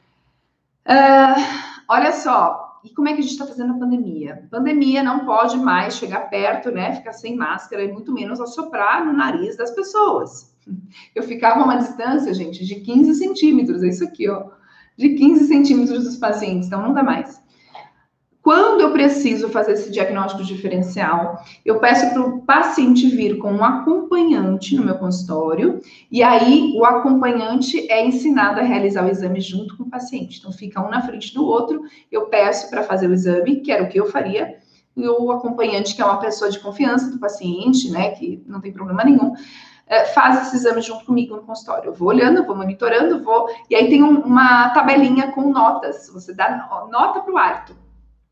[0.85, 1.41] Uh,
[1.87, 4.47] olha só, e como é que a gente está fazendo a pandemia?
[4.51, 6.95] Pandemia não pode mais chegar perto, né?
[6.95, 10.53] Ficar sem máscara e muito menos assoprar no nariz das pessoas.
[11.15, 14.49] Eu ficava a uma distância, gente, de 15 centímetros, é isso aqui, ó.
[14.97, 17.38] De 15 centímetros dos pacientes, então não dá mais.
[18.41, 23.63] Quando eu preciso fazer esse diagnóstico diferencial, eu peço para o paciente vir com um
[23.63, 29.75] acompanhante no meu consultório, e aí o acompanhante é ensinado a realizar o exame junto
[29.75, 30.39] com o paciente.
[30.39, 33.83] Então, fica um na frente do outro, eu peço para fazer o exame, que era
[33.83, 34.55] o que eu faria,
[34.95, 38.71] e o acompanhante, que é uma pessoa de confiança do paciente, né, que não tem
[38.71, 39.33] problema nenhum,
[39.85, 41.89] é, faz esse exame junto comigo no consultório.
[41.89, 43.49] Eu vou olhando, vou monitorando, vou.
[43.69, 46.09] E aí tem uma tabelinha com notas.
[46.13, 47.88] Você dá nota para o hálito.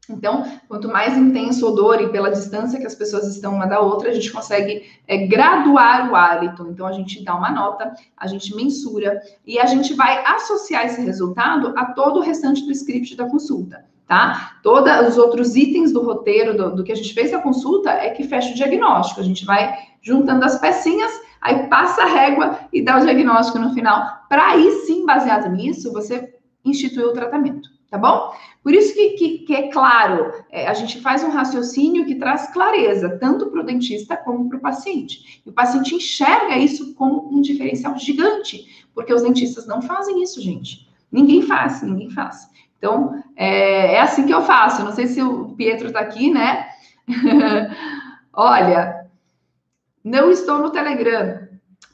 [0.09, 3.79] Então, quanto mais intenso o odor e pela distância que as pessoas estão uma da
[3.81, 6.65] outra, a gente consegue é, graduar o hálito.
[6.69, 11.01] Então, a gente dá uma nota, a gente mensura e a gente vai associar esse
[11.01, 14.59] resultado a todo o restante do script da consulta, tá?
[14.63, 18.11] Todos os outros itens do roteiro do, do que a gente fez na consulta é
[18.11, 19.19] que fecha o diagnóstico.
[19.19, 21.11] A gente vai juntando as pecinhas,
[21.41, 24.25] aí passa a régua e dá o diagnóstico no final.
[24.29, 28.33] Para aí sim, baseado nisso, você instituir o tratamento tá bom?
[28.63, 32.51] Por isso que, que, que é claro, é, a gente faz um raciocínio que traz
[32.51, 35.41] clareza, tanto para o dentista como para o paciente.
[35.45, 40.41] E o paciente enxerga isso como um diferencial gigante, porque os dentistas não fazem isso,
[40.41, 40.87] gente.
[41.11, 42.49] Ninguém faz, ninguém faz.
[42.77, 44.83] Então, é, é assim que eu faço.
[44.83, 46.67] não sei se o Pietro está aqui, né?
[48.33, 49.07] Olha,
[50.03, 51.46] não estou no Telegram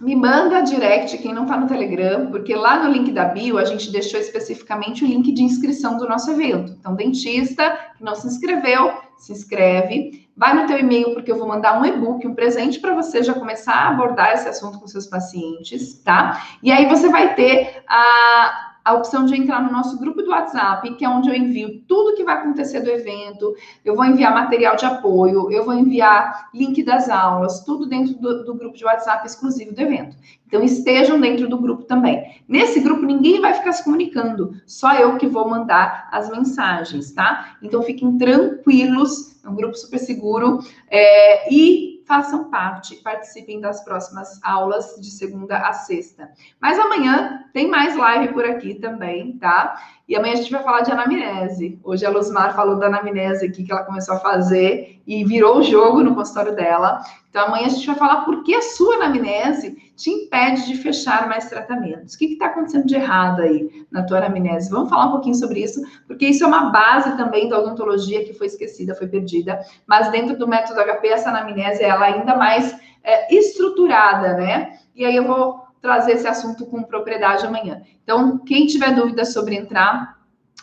[0.03, 3.63] me manda direct quem não está no Telegram, porque lá no link da bio a
[3.63, 6.75] gente deixou especificamente o link de inscrição do nosso evento.
[6.77, 11.47] Então, dentista que não se inscreveu, se inscreve, vai no teu e-mail porque eu vou
[11.47, 15.07] mandar um e-book, um presente para você já começar a abordar esse assunto com seus
[15.07, 16.43] pacientes, tá?
[16.61, 20.95] E aí você vai ter a a opção de entrar no nosso grupo do WhatsApp,
[20.95, 24.75] que é onde eu envio tudo que vai acontecer do evento, eu vou enviar material
[24.75, 29.25] de apoio, eu vou enviar link das aulas, tudo dentro do, do grupo de WhatsApp
[29.25, 30.17] exclusivo do evento.
[30.45, 32.41] Então, estejam dentro do grupo também.
[32.47, 37.57] Nesse grupo, ninguém vai ficar se comunicando, só eu que vou mandar as mensagens, tá?
[37.61, 40.59] Então, fiquem tranquilos, é um grupo super seguro.
[40.89, 46.31] É, e façam parte, participem das próximas aulas de segunda a sexta.
[46.61, 49.81] Mas amanhã tem mais live por aqui também, tá?
[50.13, 51.79] E amanhã a gente vai falar de anamnese.
[51.83, 55.63] Hoje a Luzmar falou da anamnese aqui que ela começou a fazer e virou o
[55.63, 57.01] jogo no consultório dela.
[57.31, 61.27] Então amanhã a gente vai falar por que a sua anamnese te impede de fechar
[61.27, 62.13] mais tratamentos.
[62.13, 64.69] O que está acontecendo de errado aí na tua anamnese?
[64.69, 68.35] Vamos falar um pouquinho sobre isso, porque isso é uma base também da odontologia que
[68.35, 69.61] foi esquecida, foi perdida.
[69.87, 72.71] Mas dentro do método HP, essa anamnese ela é ainda mais
[73.03, 74.77] é, estruturada, né?
[74.95, 77.81] E aí eu vou trazer esse assunto com propriedade amanhã.
[78.01, 80.17] Então, quem tiver dúvida sobre entrar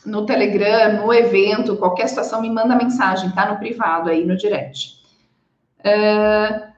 [0.04, 3.44] no Telegram, no evento, qualquer situação, me manda mensagem, tá?
[3.44, 4.98] No privado aí, no direct.
[5.80, 6.70] Uh,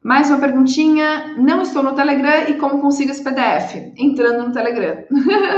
[0.00, 1.34] mais uma perguntinha.
[1.36, 3.92] Não estou no Telegram e como consigo esse PDF?
[3.96, 5.02] Entrando no Telegram.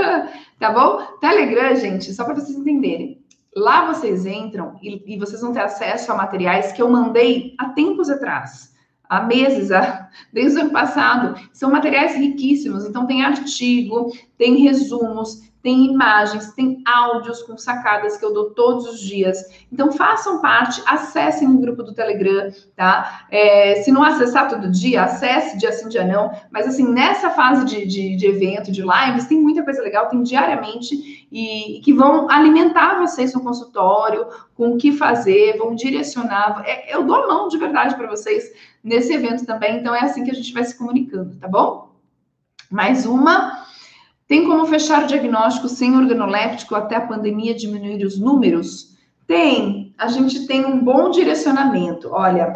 [0.59, 0.99] tá bom?
[1.21, 3.23] Telegram, gente, só para vocês entenderem.
[3.55, 7.69] Lá vocês entram e, e, vocês vão ter acesso a materiais que eu mandei há
[7.69, 8.73] tempos atrás,
[9.09, 11.49] há meses, há, desde o ano passado.
[11.51, 12.85] São materiais riquíssimos.
[12.85, 18.85] Então, tem artigo, tem resumos, tem imagens, tem áudios com sacadas que eu dou todos
[18.85, 19.43] os dias.
[19.71, 23.25] Então, façam parte, acessem o grupo do Telegram, tá?
[23.29, 26.31] É, se não acessar todo dia, acesse dia sim, dia não.
[26.49, 30.23] Mas, assim, nessa fase de, de, de evento, de lives, tem muita coisa legal, tem
[30.23, 36.63] diariamente, e, e, que vão alimentar vocês no consultório, com o que fazer, vão direcionar.
[36.65, 38.49] É, eu dou a mão de verdade para vocês
[38.83, 41.89] nesse evento também, então é assim que a gente vai se comunicando, tá bom?
[42.71, 43.67] Mais uma.
[44.29, 48.95] Tem como fechar o diagnóstico sem organoléptico até a pandemia diminuir os números?
[49.25, 49.91] Tem.
[49.97, 52.11] A gente tem um bom direcionamento.
[52.11, 52.53] Olha,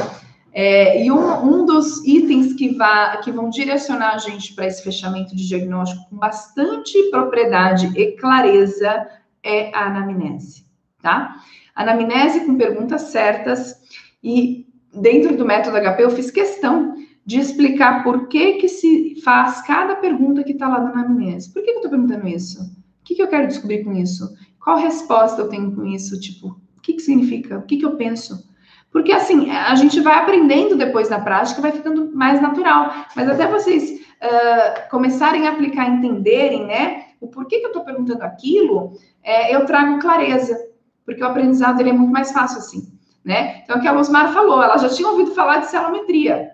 [0.54, 4.84] é, e um, um, dos itens que, vá, que vão direcionar a gente para esse
[4.84, 9.08] fechamento de diagnóstico com bastante propriedade e clareza
[9.42, 10.68] é a anamnese,
[11.02, 11.38] tá?
[11.76, 13.76] Anamnese com perguntas certas
[14.24, 16.94] e dentro do método HP eu fiz questão
[17.26, 21.52] de explicar por que que se faz cada pergunta que está lá na anamnese.
[21.54, 22.62] Por que, que eu estou perguntando isso?
[22.62, 24.30] O que, que eu quero descobrir com isso?
[24.62, 26.20] Qual resposta eu tenho com isso?
[26.20, 26.48] Tipo,
[26.78, 27.58] o que, que significa?
[27.58, 28.52] O que, que eu penso?
[28.92, 32.94] Porque assim, a gente vai aprendendo depois na prática, vai ficando mais natural.
[33.16, 38.22] Mas até vocês uh, começarem a aplicar, entenderem, né, o porquê que eu estou perguntando
[38.22, 38.94] aquilo,
[39.24, 40.58] é, eu trago clareza,
[41.06, 42.94] porque o aprendizado ele é muito mais fácil assim,
[43.24, 43.62] né?
[43.64, 46.52] Então, o que a Osmar falou, ela já tinha ouvido falar de celometria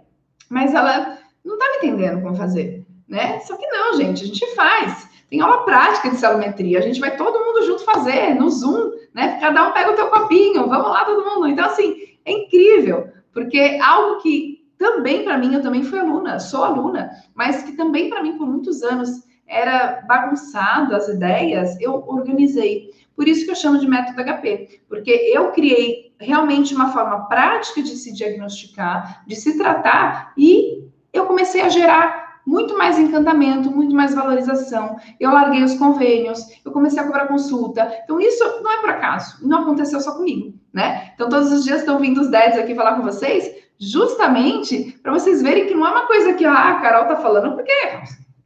[0.49, 3.39] mas ela não está me entendendo como fazer, né?
[3.39, 5.07] Só que não, gente, a gente faz.
[5.29, 9.39] Tem aula prática de celometria, a gente vai todo mundo junto fazer no Zoom, né?
[9.39, 11.47] Cada um pega o teu copinho, vamos lá todo mundo.
[11.47, 11.95] Então, assim,
[12.25, 17.63] é incrível, porque algo que também para mim, eu também fui aluna, sou aluna, mas
[17.63, 19.09] que também para mim por muitos anos
[19.45, 22.89] era bagunçado as ideias, eu organizei.
[23.19, 27.81] Por isso que eu chamo de método HP, porque eu criei realmente uma forma prática
[27.81, 33.93] de se diagnosticar, de se tratar, e eu comecei a gerar muito mais encantamento, muito
[33.93, 34.95] mais valorização.
[35.19, 37.93] Eu larguei os convênios, eu comecei a cobrar consulta.
[38.05, 41.11] Então, isso não é por acaso, não aconteceu só comigo, né?
[41.13, 45.41] Então, todos os dias estão vindo os dads aqui falar com vocês, justamente para vocês
[45.41, 47.73] verem que não é uma coisa que ah, a Carol tá falando porque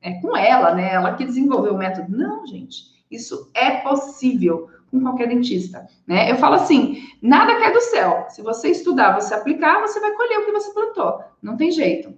[0.01, 0.95] é com ela, né?
[0.95, 2.17] Ela que desenvolveu o método.
[2.17, 2.92] Não, gente.
[3.13, 6.31] Isso é possível com qualquer dentista, né?
[6.31, 8.25] Eu falo assim, nada cai do céu.
[8.29, 11.19] Se você estudar, você aplicar, você vai colher o que você plantou.
[11.41, 12.15] Não tem jeito.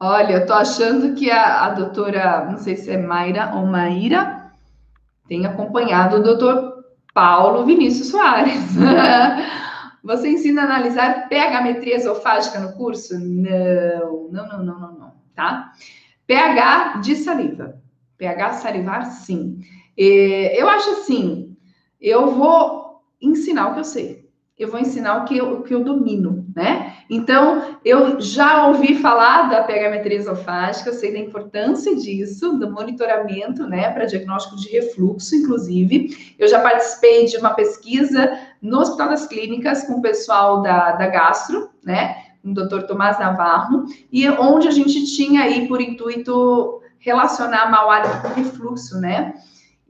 [0.00, 4.50] Olha, eu tô achando que a, a doutora, não sei se é Mayra ou Maíra,
[5.28, 6.84] tem acompanhado o doutor
[7.14, 8.74] Paulo Vinícius Soares.
[10.02, 13.14] Você ensina a analisar pH-metria esofágica no curso?
[13.18, 15.72] Não, não, não, não, não, não, tá?
[16.26, 17.82] pH de saliva
[18.22, 19.58] pH salivar, sim.
[19.96, 21.56] eu acho assim,
[22.00, 24.22] eu vou ensinar o que eu sei.
[24.56, 26.94] Eu vou ensinar o que eu, o que eu domino, né?
[27.10, 33.66] Então, eu já ouvi falar da pH-metria esofágica, eu sei da importância disso, do monitoramento,
[33.66, 36.36] né, para diagnóstico de refluxo, inclusive.
[36.38, 41.08] Eu já participei de uma pesquisa no Hospital das Clínicas com o pessoal da, da
[41.08, 42.82] Gastro, né, com o Dr.
[42.82, 48.98] Tomás Navarro, e onde a gente tinha aí por intuito relacionar mau hálito com refluxo,
[49.00, 49.34] né?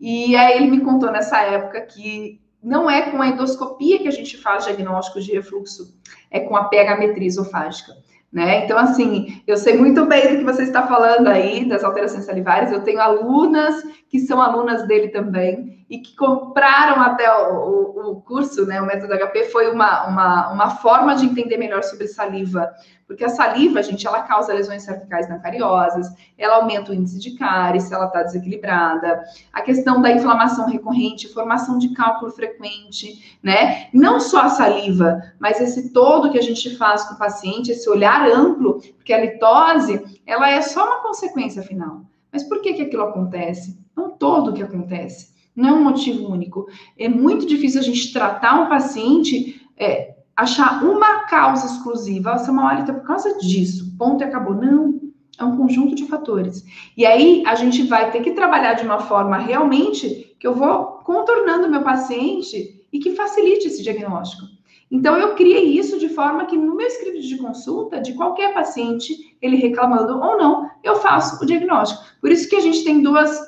[0.00, 4.12] E aí ele me contou nessa época que não é com a endoscopia que a
[4.12, 5.94] gente faz diagnóstico de refluxo,
[6.30, 7.92] é com a pH-metria esofágica.
[8.32, 8.64] Né?
[8.64, 12.72] Então, assim, eu sei muito bem do que você está falando aí, das alterações salivares.
[12.72, 18.22] Eu tenho alunas que são alunas dele também e que compraram até o, o, o
[18.22, 18.80] curso, né?
[18.80, 22.72] O método HP foi uma, uma, uma forma de entender melhor sobre saliva,
[23.12, 27.32] porque a saliva, gente, ela causa lesões cervicais não cariosas, ela aumenta o índice de
[27.32, 29.22] cárie se ela está desequilibrada,
[29.52, 33.88] a questão da inflamação recorrente, formação de cálculo frequente, né?
[33.92, 37.88] Não só a saliva, mas esse todo que a gente faz com o paciente, esse
[37.90, 42.06] olhar amplo, porque a litose, ela é só uma consequência final.
[42.32, 43.78] Mas por que que aquilo acontece?
[43.94, 45.32] Não todo que acontece.
[45.54, 46.66] Não é um motivo único.
[46.98, 50.11] É muito difícil a gente tratar um paciente é,
[50.42, 54.54] achar uma causa exclusiva, essa hemólita é por causa disso, ponto e acabou.
[54.54, 55.00] Não,
[55.38, 56.64] é um conjunto de fatores.
[56.96, 61.00] E aí a gente vai ter que trabalhar de uma forma realmente que eu vou
[61.04, 64.42] contornando o meu paciente e que facilite esse diagnóstico.
[64.90, 69.14] Então, eu criei isso de forma que no meu script de consulta, de qualquer paciente,
[69.40, 72.04] ele reclamando ou não, eu faço o diagnóstico.
[72.20, 73.40] Por isso que a gente tem duas,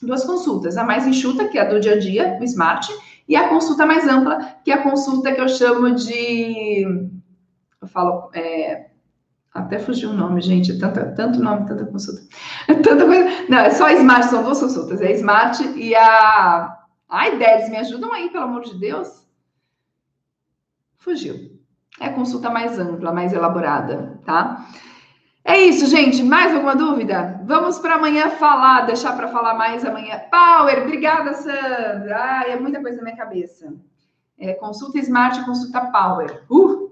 [0.00, 2.88] duas consultas: a mais enxuta, que é a do dia a dia, o SMART,
[3.28, 6.84] e a consulta mais ampla, que é a consulta que eu chamo de.
[7.80, 8.30] Eu falo.
[8.34, 8.90] É,
[9.52, 10.72] até fugiu o nome, gente.
[10.72, 12.22] É tanta, tanto nome, tanta consulta.
[12.68, 13.46] É tanta coisa.
[13.48, 15.00] Não, é só Smart, são duas consultas.
[15.00, 16.78] É Smart e a.
[17.08, 19.26] Ai, Dedes, me ajudam aí, pelo amor de Deus.
[20.96, 21.56] Fugiu.
[22.00, 24.66] É consulta mais ampla, mais elaborada, tá?
[25.48, 26.24] É isso, gente.
[26.24, 27.40] Mais alguma dúvida?
[27.44, 30.20] Vamos para amanhã falar, deixar para falar mais amanhã.
[30.28, 32.16] Power, obrigada, Sandra.
[32.18, 33.72] Ai, é muita coisa na minha cabeça.
[34.36, 36.42] É, consulta Smart, consulta Power.
[36.50, 36.90] Uh,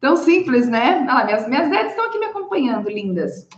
[0.00, 1.06] tão simples, né?
[1.08, 3.48] Ah, minhas, minhas netas estão aqui me acompanhando, lindas.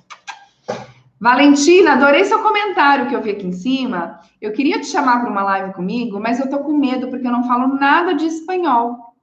[1.18, 4.20] Valentina, adorei seu comentário que eu vi aqui em cima.
[4.38, 7.32] Eu queria te chamar para uma live comigo, mas eu tô com medo porque eu
[7.32, 9.14] não falo nada de espanhol.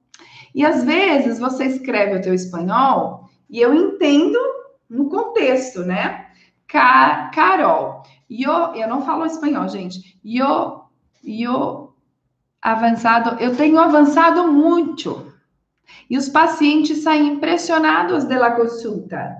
[0.52, 4.53] E às vezes você escreve o teu espanhol e eu entendo
[4.88, 6.26] no contexto, né?
[6.66, 10.18] Car Carol, eu, eu não falo espanhol, gente.
[10.24, 10.84] Eu,
[11.22, 11.94] eu
[12.60, 15.32] avançado, eu tenho avançado muito.
[16.08, 19.36] E os pacientes saem impressionados da consulta.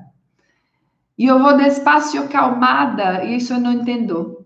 [1.16, 4.44] E eu vou despacio calmada, isso eu não entendo.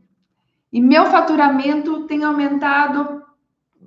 [0.73, 3.23] E meu faturamento tem aumentado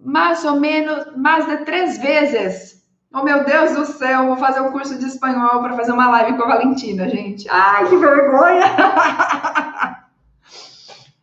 [0.03, 2.81] mais ou menos mais de três vezes.
[3.13, 6.38] Oh, meu Deus do céu, vou fazer um curso de espanhol para fazer uma live
[6.38, 7.45] com a Valentina, gente.
[7.49, 8.63] Ai, que vergonha!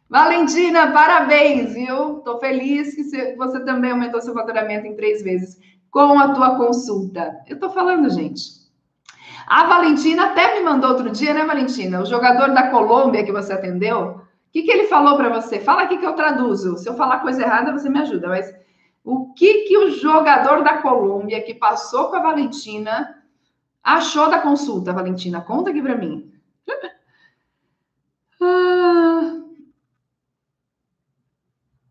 [0.06, 2.16] Valentina, parabéns, viu?
[2.16, 5.58] Tô feliz que você também aumentou seu faturamento em três vezes
[5.90, 7.34] com a tua consulta.
[7.46, 8.58] Eu tô falando, gente.
[9.46, 12.02] A Valentina até me mandou outro dia, né, Valentina?
[12.02, 14.08] O jogador da Colômbia que você atendeu.
[14.08, 14.20] O
[14.52, 15.58] que, que ele falou para você?
[15.58, 16.76] Fala aqui que eu traduzo.
[16.76, 18.28] Se eu falar coisa errada, você me ajuda.
[18.28, 18.54] Mas
[19.10, 23.16] o que, que o jogador da Colômbia que passou com a Valentina
[23.82, 25.40] achou da consulta, Valentina?
[25.40, 26.30] Conta aqui para mim.
[28.42, 29.34] ah.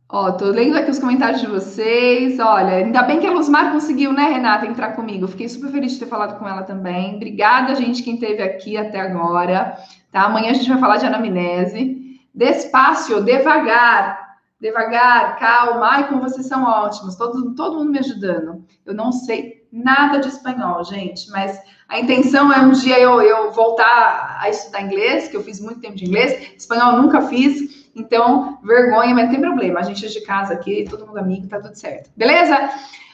[0.08, 2.40] Ó, tô lendo aqui os comentários de vocês.
[2.40, 5.28] Olha, ainda bem que a Luzmar conseguiu, né, Renata, entrar comigo.
[5.28, 7.16] Fiquei super feliz de ter falado com ela também.
[7.16, 9.76] Obrigada, gente, quem esteve aqui até agora.
[10.12, 10.26] Tá?
[10.26, 12.22] Amanhã a gente vai falar de anamnese.
[12.32, 14.27] Despacio, devagar
[14.60, 15.88] devagar, calma.
[15.92, 18.66] Ai, como vocês são ótimos, todo, todo mundo me ajudando.
[18.86, 23.52] Eu não sei nada de espanhol, gente, mas a intenção é um dia eu, eu
[23.52, 28.60] voltar a estudar inglês, que eu fiz muito tempo de inglês, espanhol nunca fiz, então
[28.64, 29.80] vergonha, mas não tem problema.
[29.80, 32.10] A gente é de casa aqui, todo mundo amigo, tá tudo certo.
[32.16, 32.58] Beleza?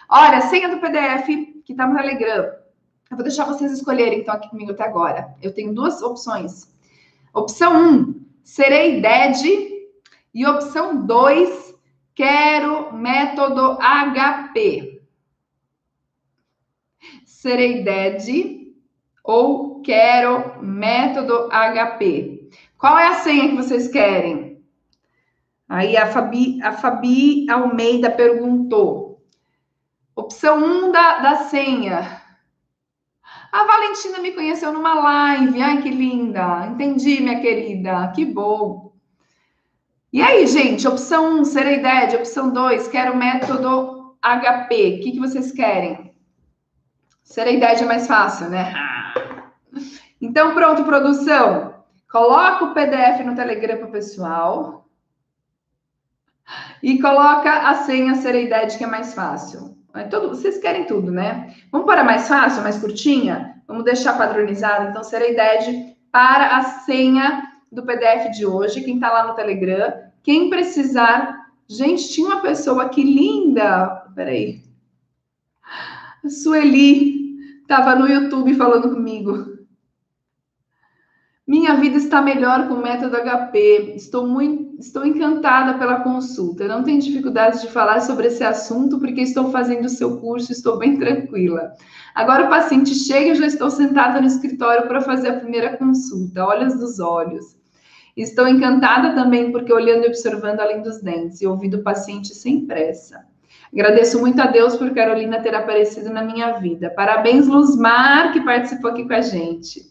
[0.10, 1.28] Olha, senha do PDF
[1.66, 2.52] que tá no Telegram.
[3.10, 5.36] Eu vou deixar vocês escolherem, então, aqui comigo até agora.
[5.42, 6.72] Eu tenho duas opções.
[7.34, 9.73] Opção 1, um, serei dead
[10.34, 11.76] e opção 2,
[12.16, 15.02] quero método HP.
[17.26, 18.74] Serei dead
[19.24, 22.50] ou quero método HP.
[22.78, 24.62] Qual é a senha que vocês querem?
[25.70, 29.22] Aí a Fabi, a Fabi Almeida perguntou.
[30.16, 32.22] Opção 1 um da, da senha.
[33.52, 35.62] A Valentina me conheceu numa live.
[35.62, 36.68] Ai, que linda.
[36.68, 38.12] Entendi, minha querida.
[38.14, 38.83] Que bom.
[40.14, 42.14] E aí, gente, opção 1, serei dead.
[42.14, 45.00] Opção 2, quero método HP.
[45.00, 46.14] O que, que vocês querem?
[47.24, 48.72] Serei dead é mais fácil, né?
[50.22, 51.84] Então, pronto, produção.
[52.12, 54.88] Coloca o PDF no Telegram para o pessoal.
[56.84, 59.76] E coloca a senha Serei Dead, que é mais fácil.
[59.96, 61.56] É tudo, vocês querem tudo, né?
[61.72, 63.64] Vamos para mais fácil, mais curtinha?
[63.68, 64.90] Vamos deixar padronizado.
[64.90, 69.94] Então, Serei Dead para a senha do PDF de hoje, quem está lá no Telegram.
[70.22, 71.44] Quem precisar.
[71.68, 74.06] Gente, tinha uma pessoa aqui linda.
[74.16, 74.62] Peraí.
[76.28, 77.24] Sueli
[77.62, 79.54] estava no YouTube falando comigo.
[81.46, 83.96] Minha vida está melhor com o método HP.
[83.98, 86.68] Estou muito, estou encantada pela consulta.
[86.68, 90.78] Não tenho dificuldade de falar sobre esse assunto porque estou fazendo o seu curso, estou
[90.78, 91.74] bem tranquila.
[92.16, 96.46] Agora o paciente chega e já estou sentada no escritório para fazer a primeira consulta.
[96.46, 97.63] Olhos dos olhos.
[98.16, 102.66] Estou encantada também porque olhando e observando além dos dentes e ouvindo o paciente sem
[102.66, 103.26] pressa.
[103.74, 106.92] Agradeço muito a Deus por Carolina ter aparecido na minha vida.
[106.92, 109.82] Parabéns, Luzmar, que participou aqui com a gente.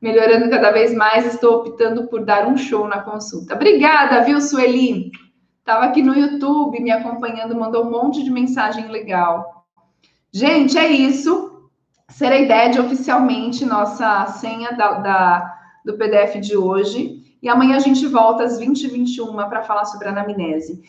[0.00, 3.54] Melhorando cada vez mais, estou optando por dar um show na consulta.
[3.54, 5.10] Obrigada, viu, Sueli?
[5.58, 9.66] Estava aqui no YouTube me acompanhando, mandou um monte de mensagem legal.
[10.32, 11.68] Gente, é isso.
[12.08, 15.59] Serei Dead oficialmente nossa senha da, da
[15.90, 17.20] do PDF de hoje.
[17.42, 20.82] E amanhã a gente volta às 20h21 para falar sobre anamnese.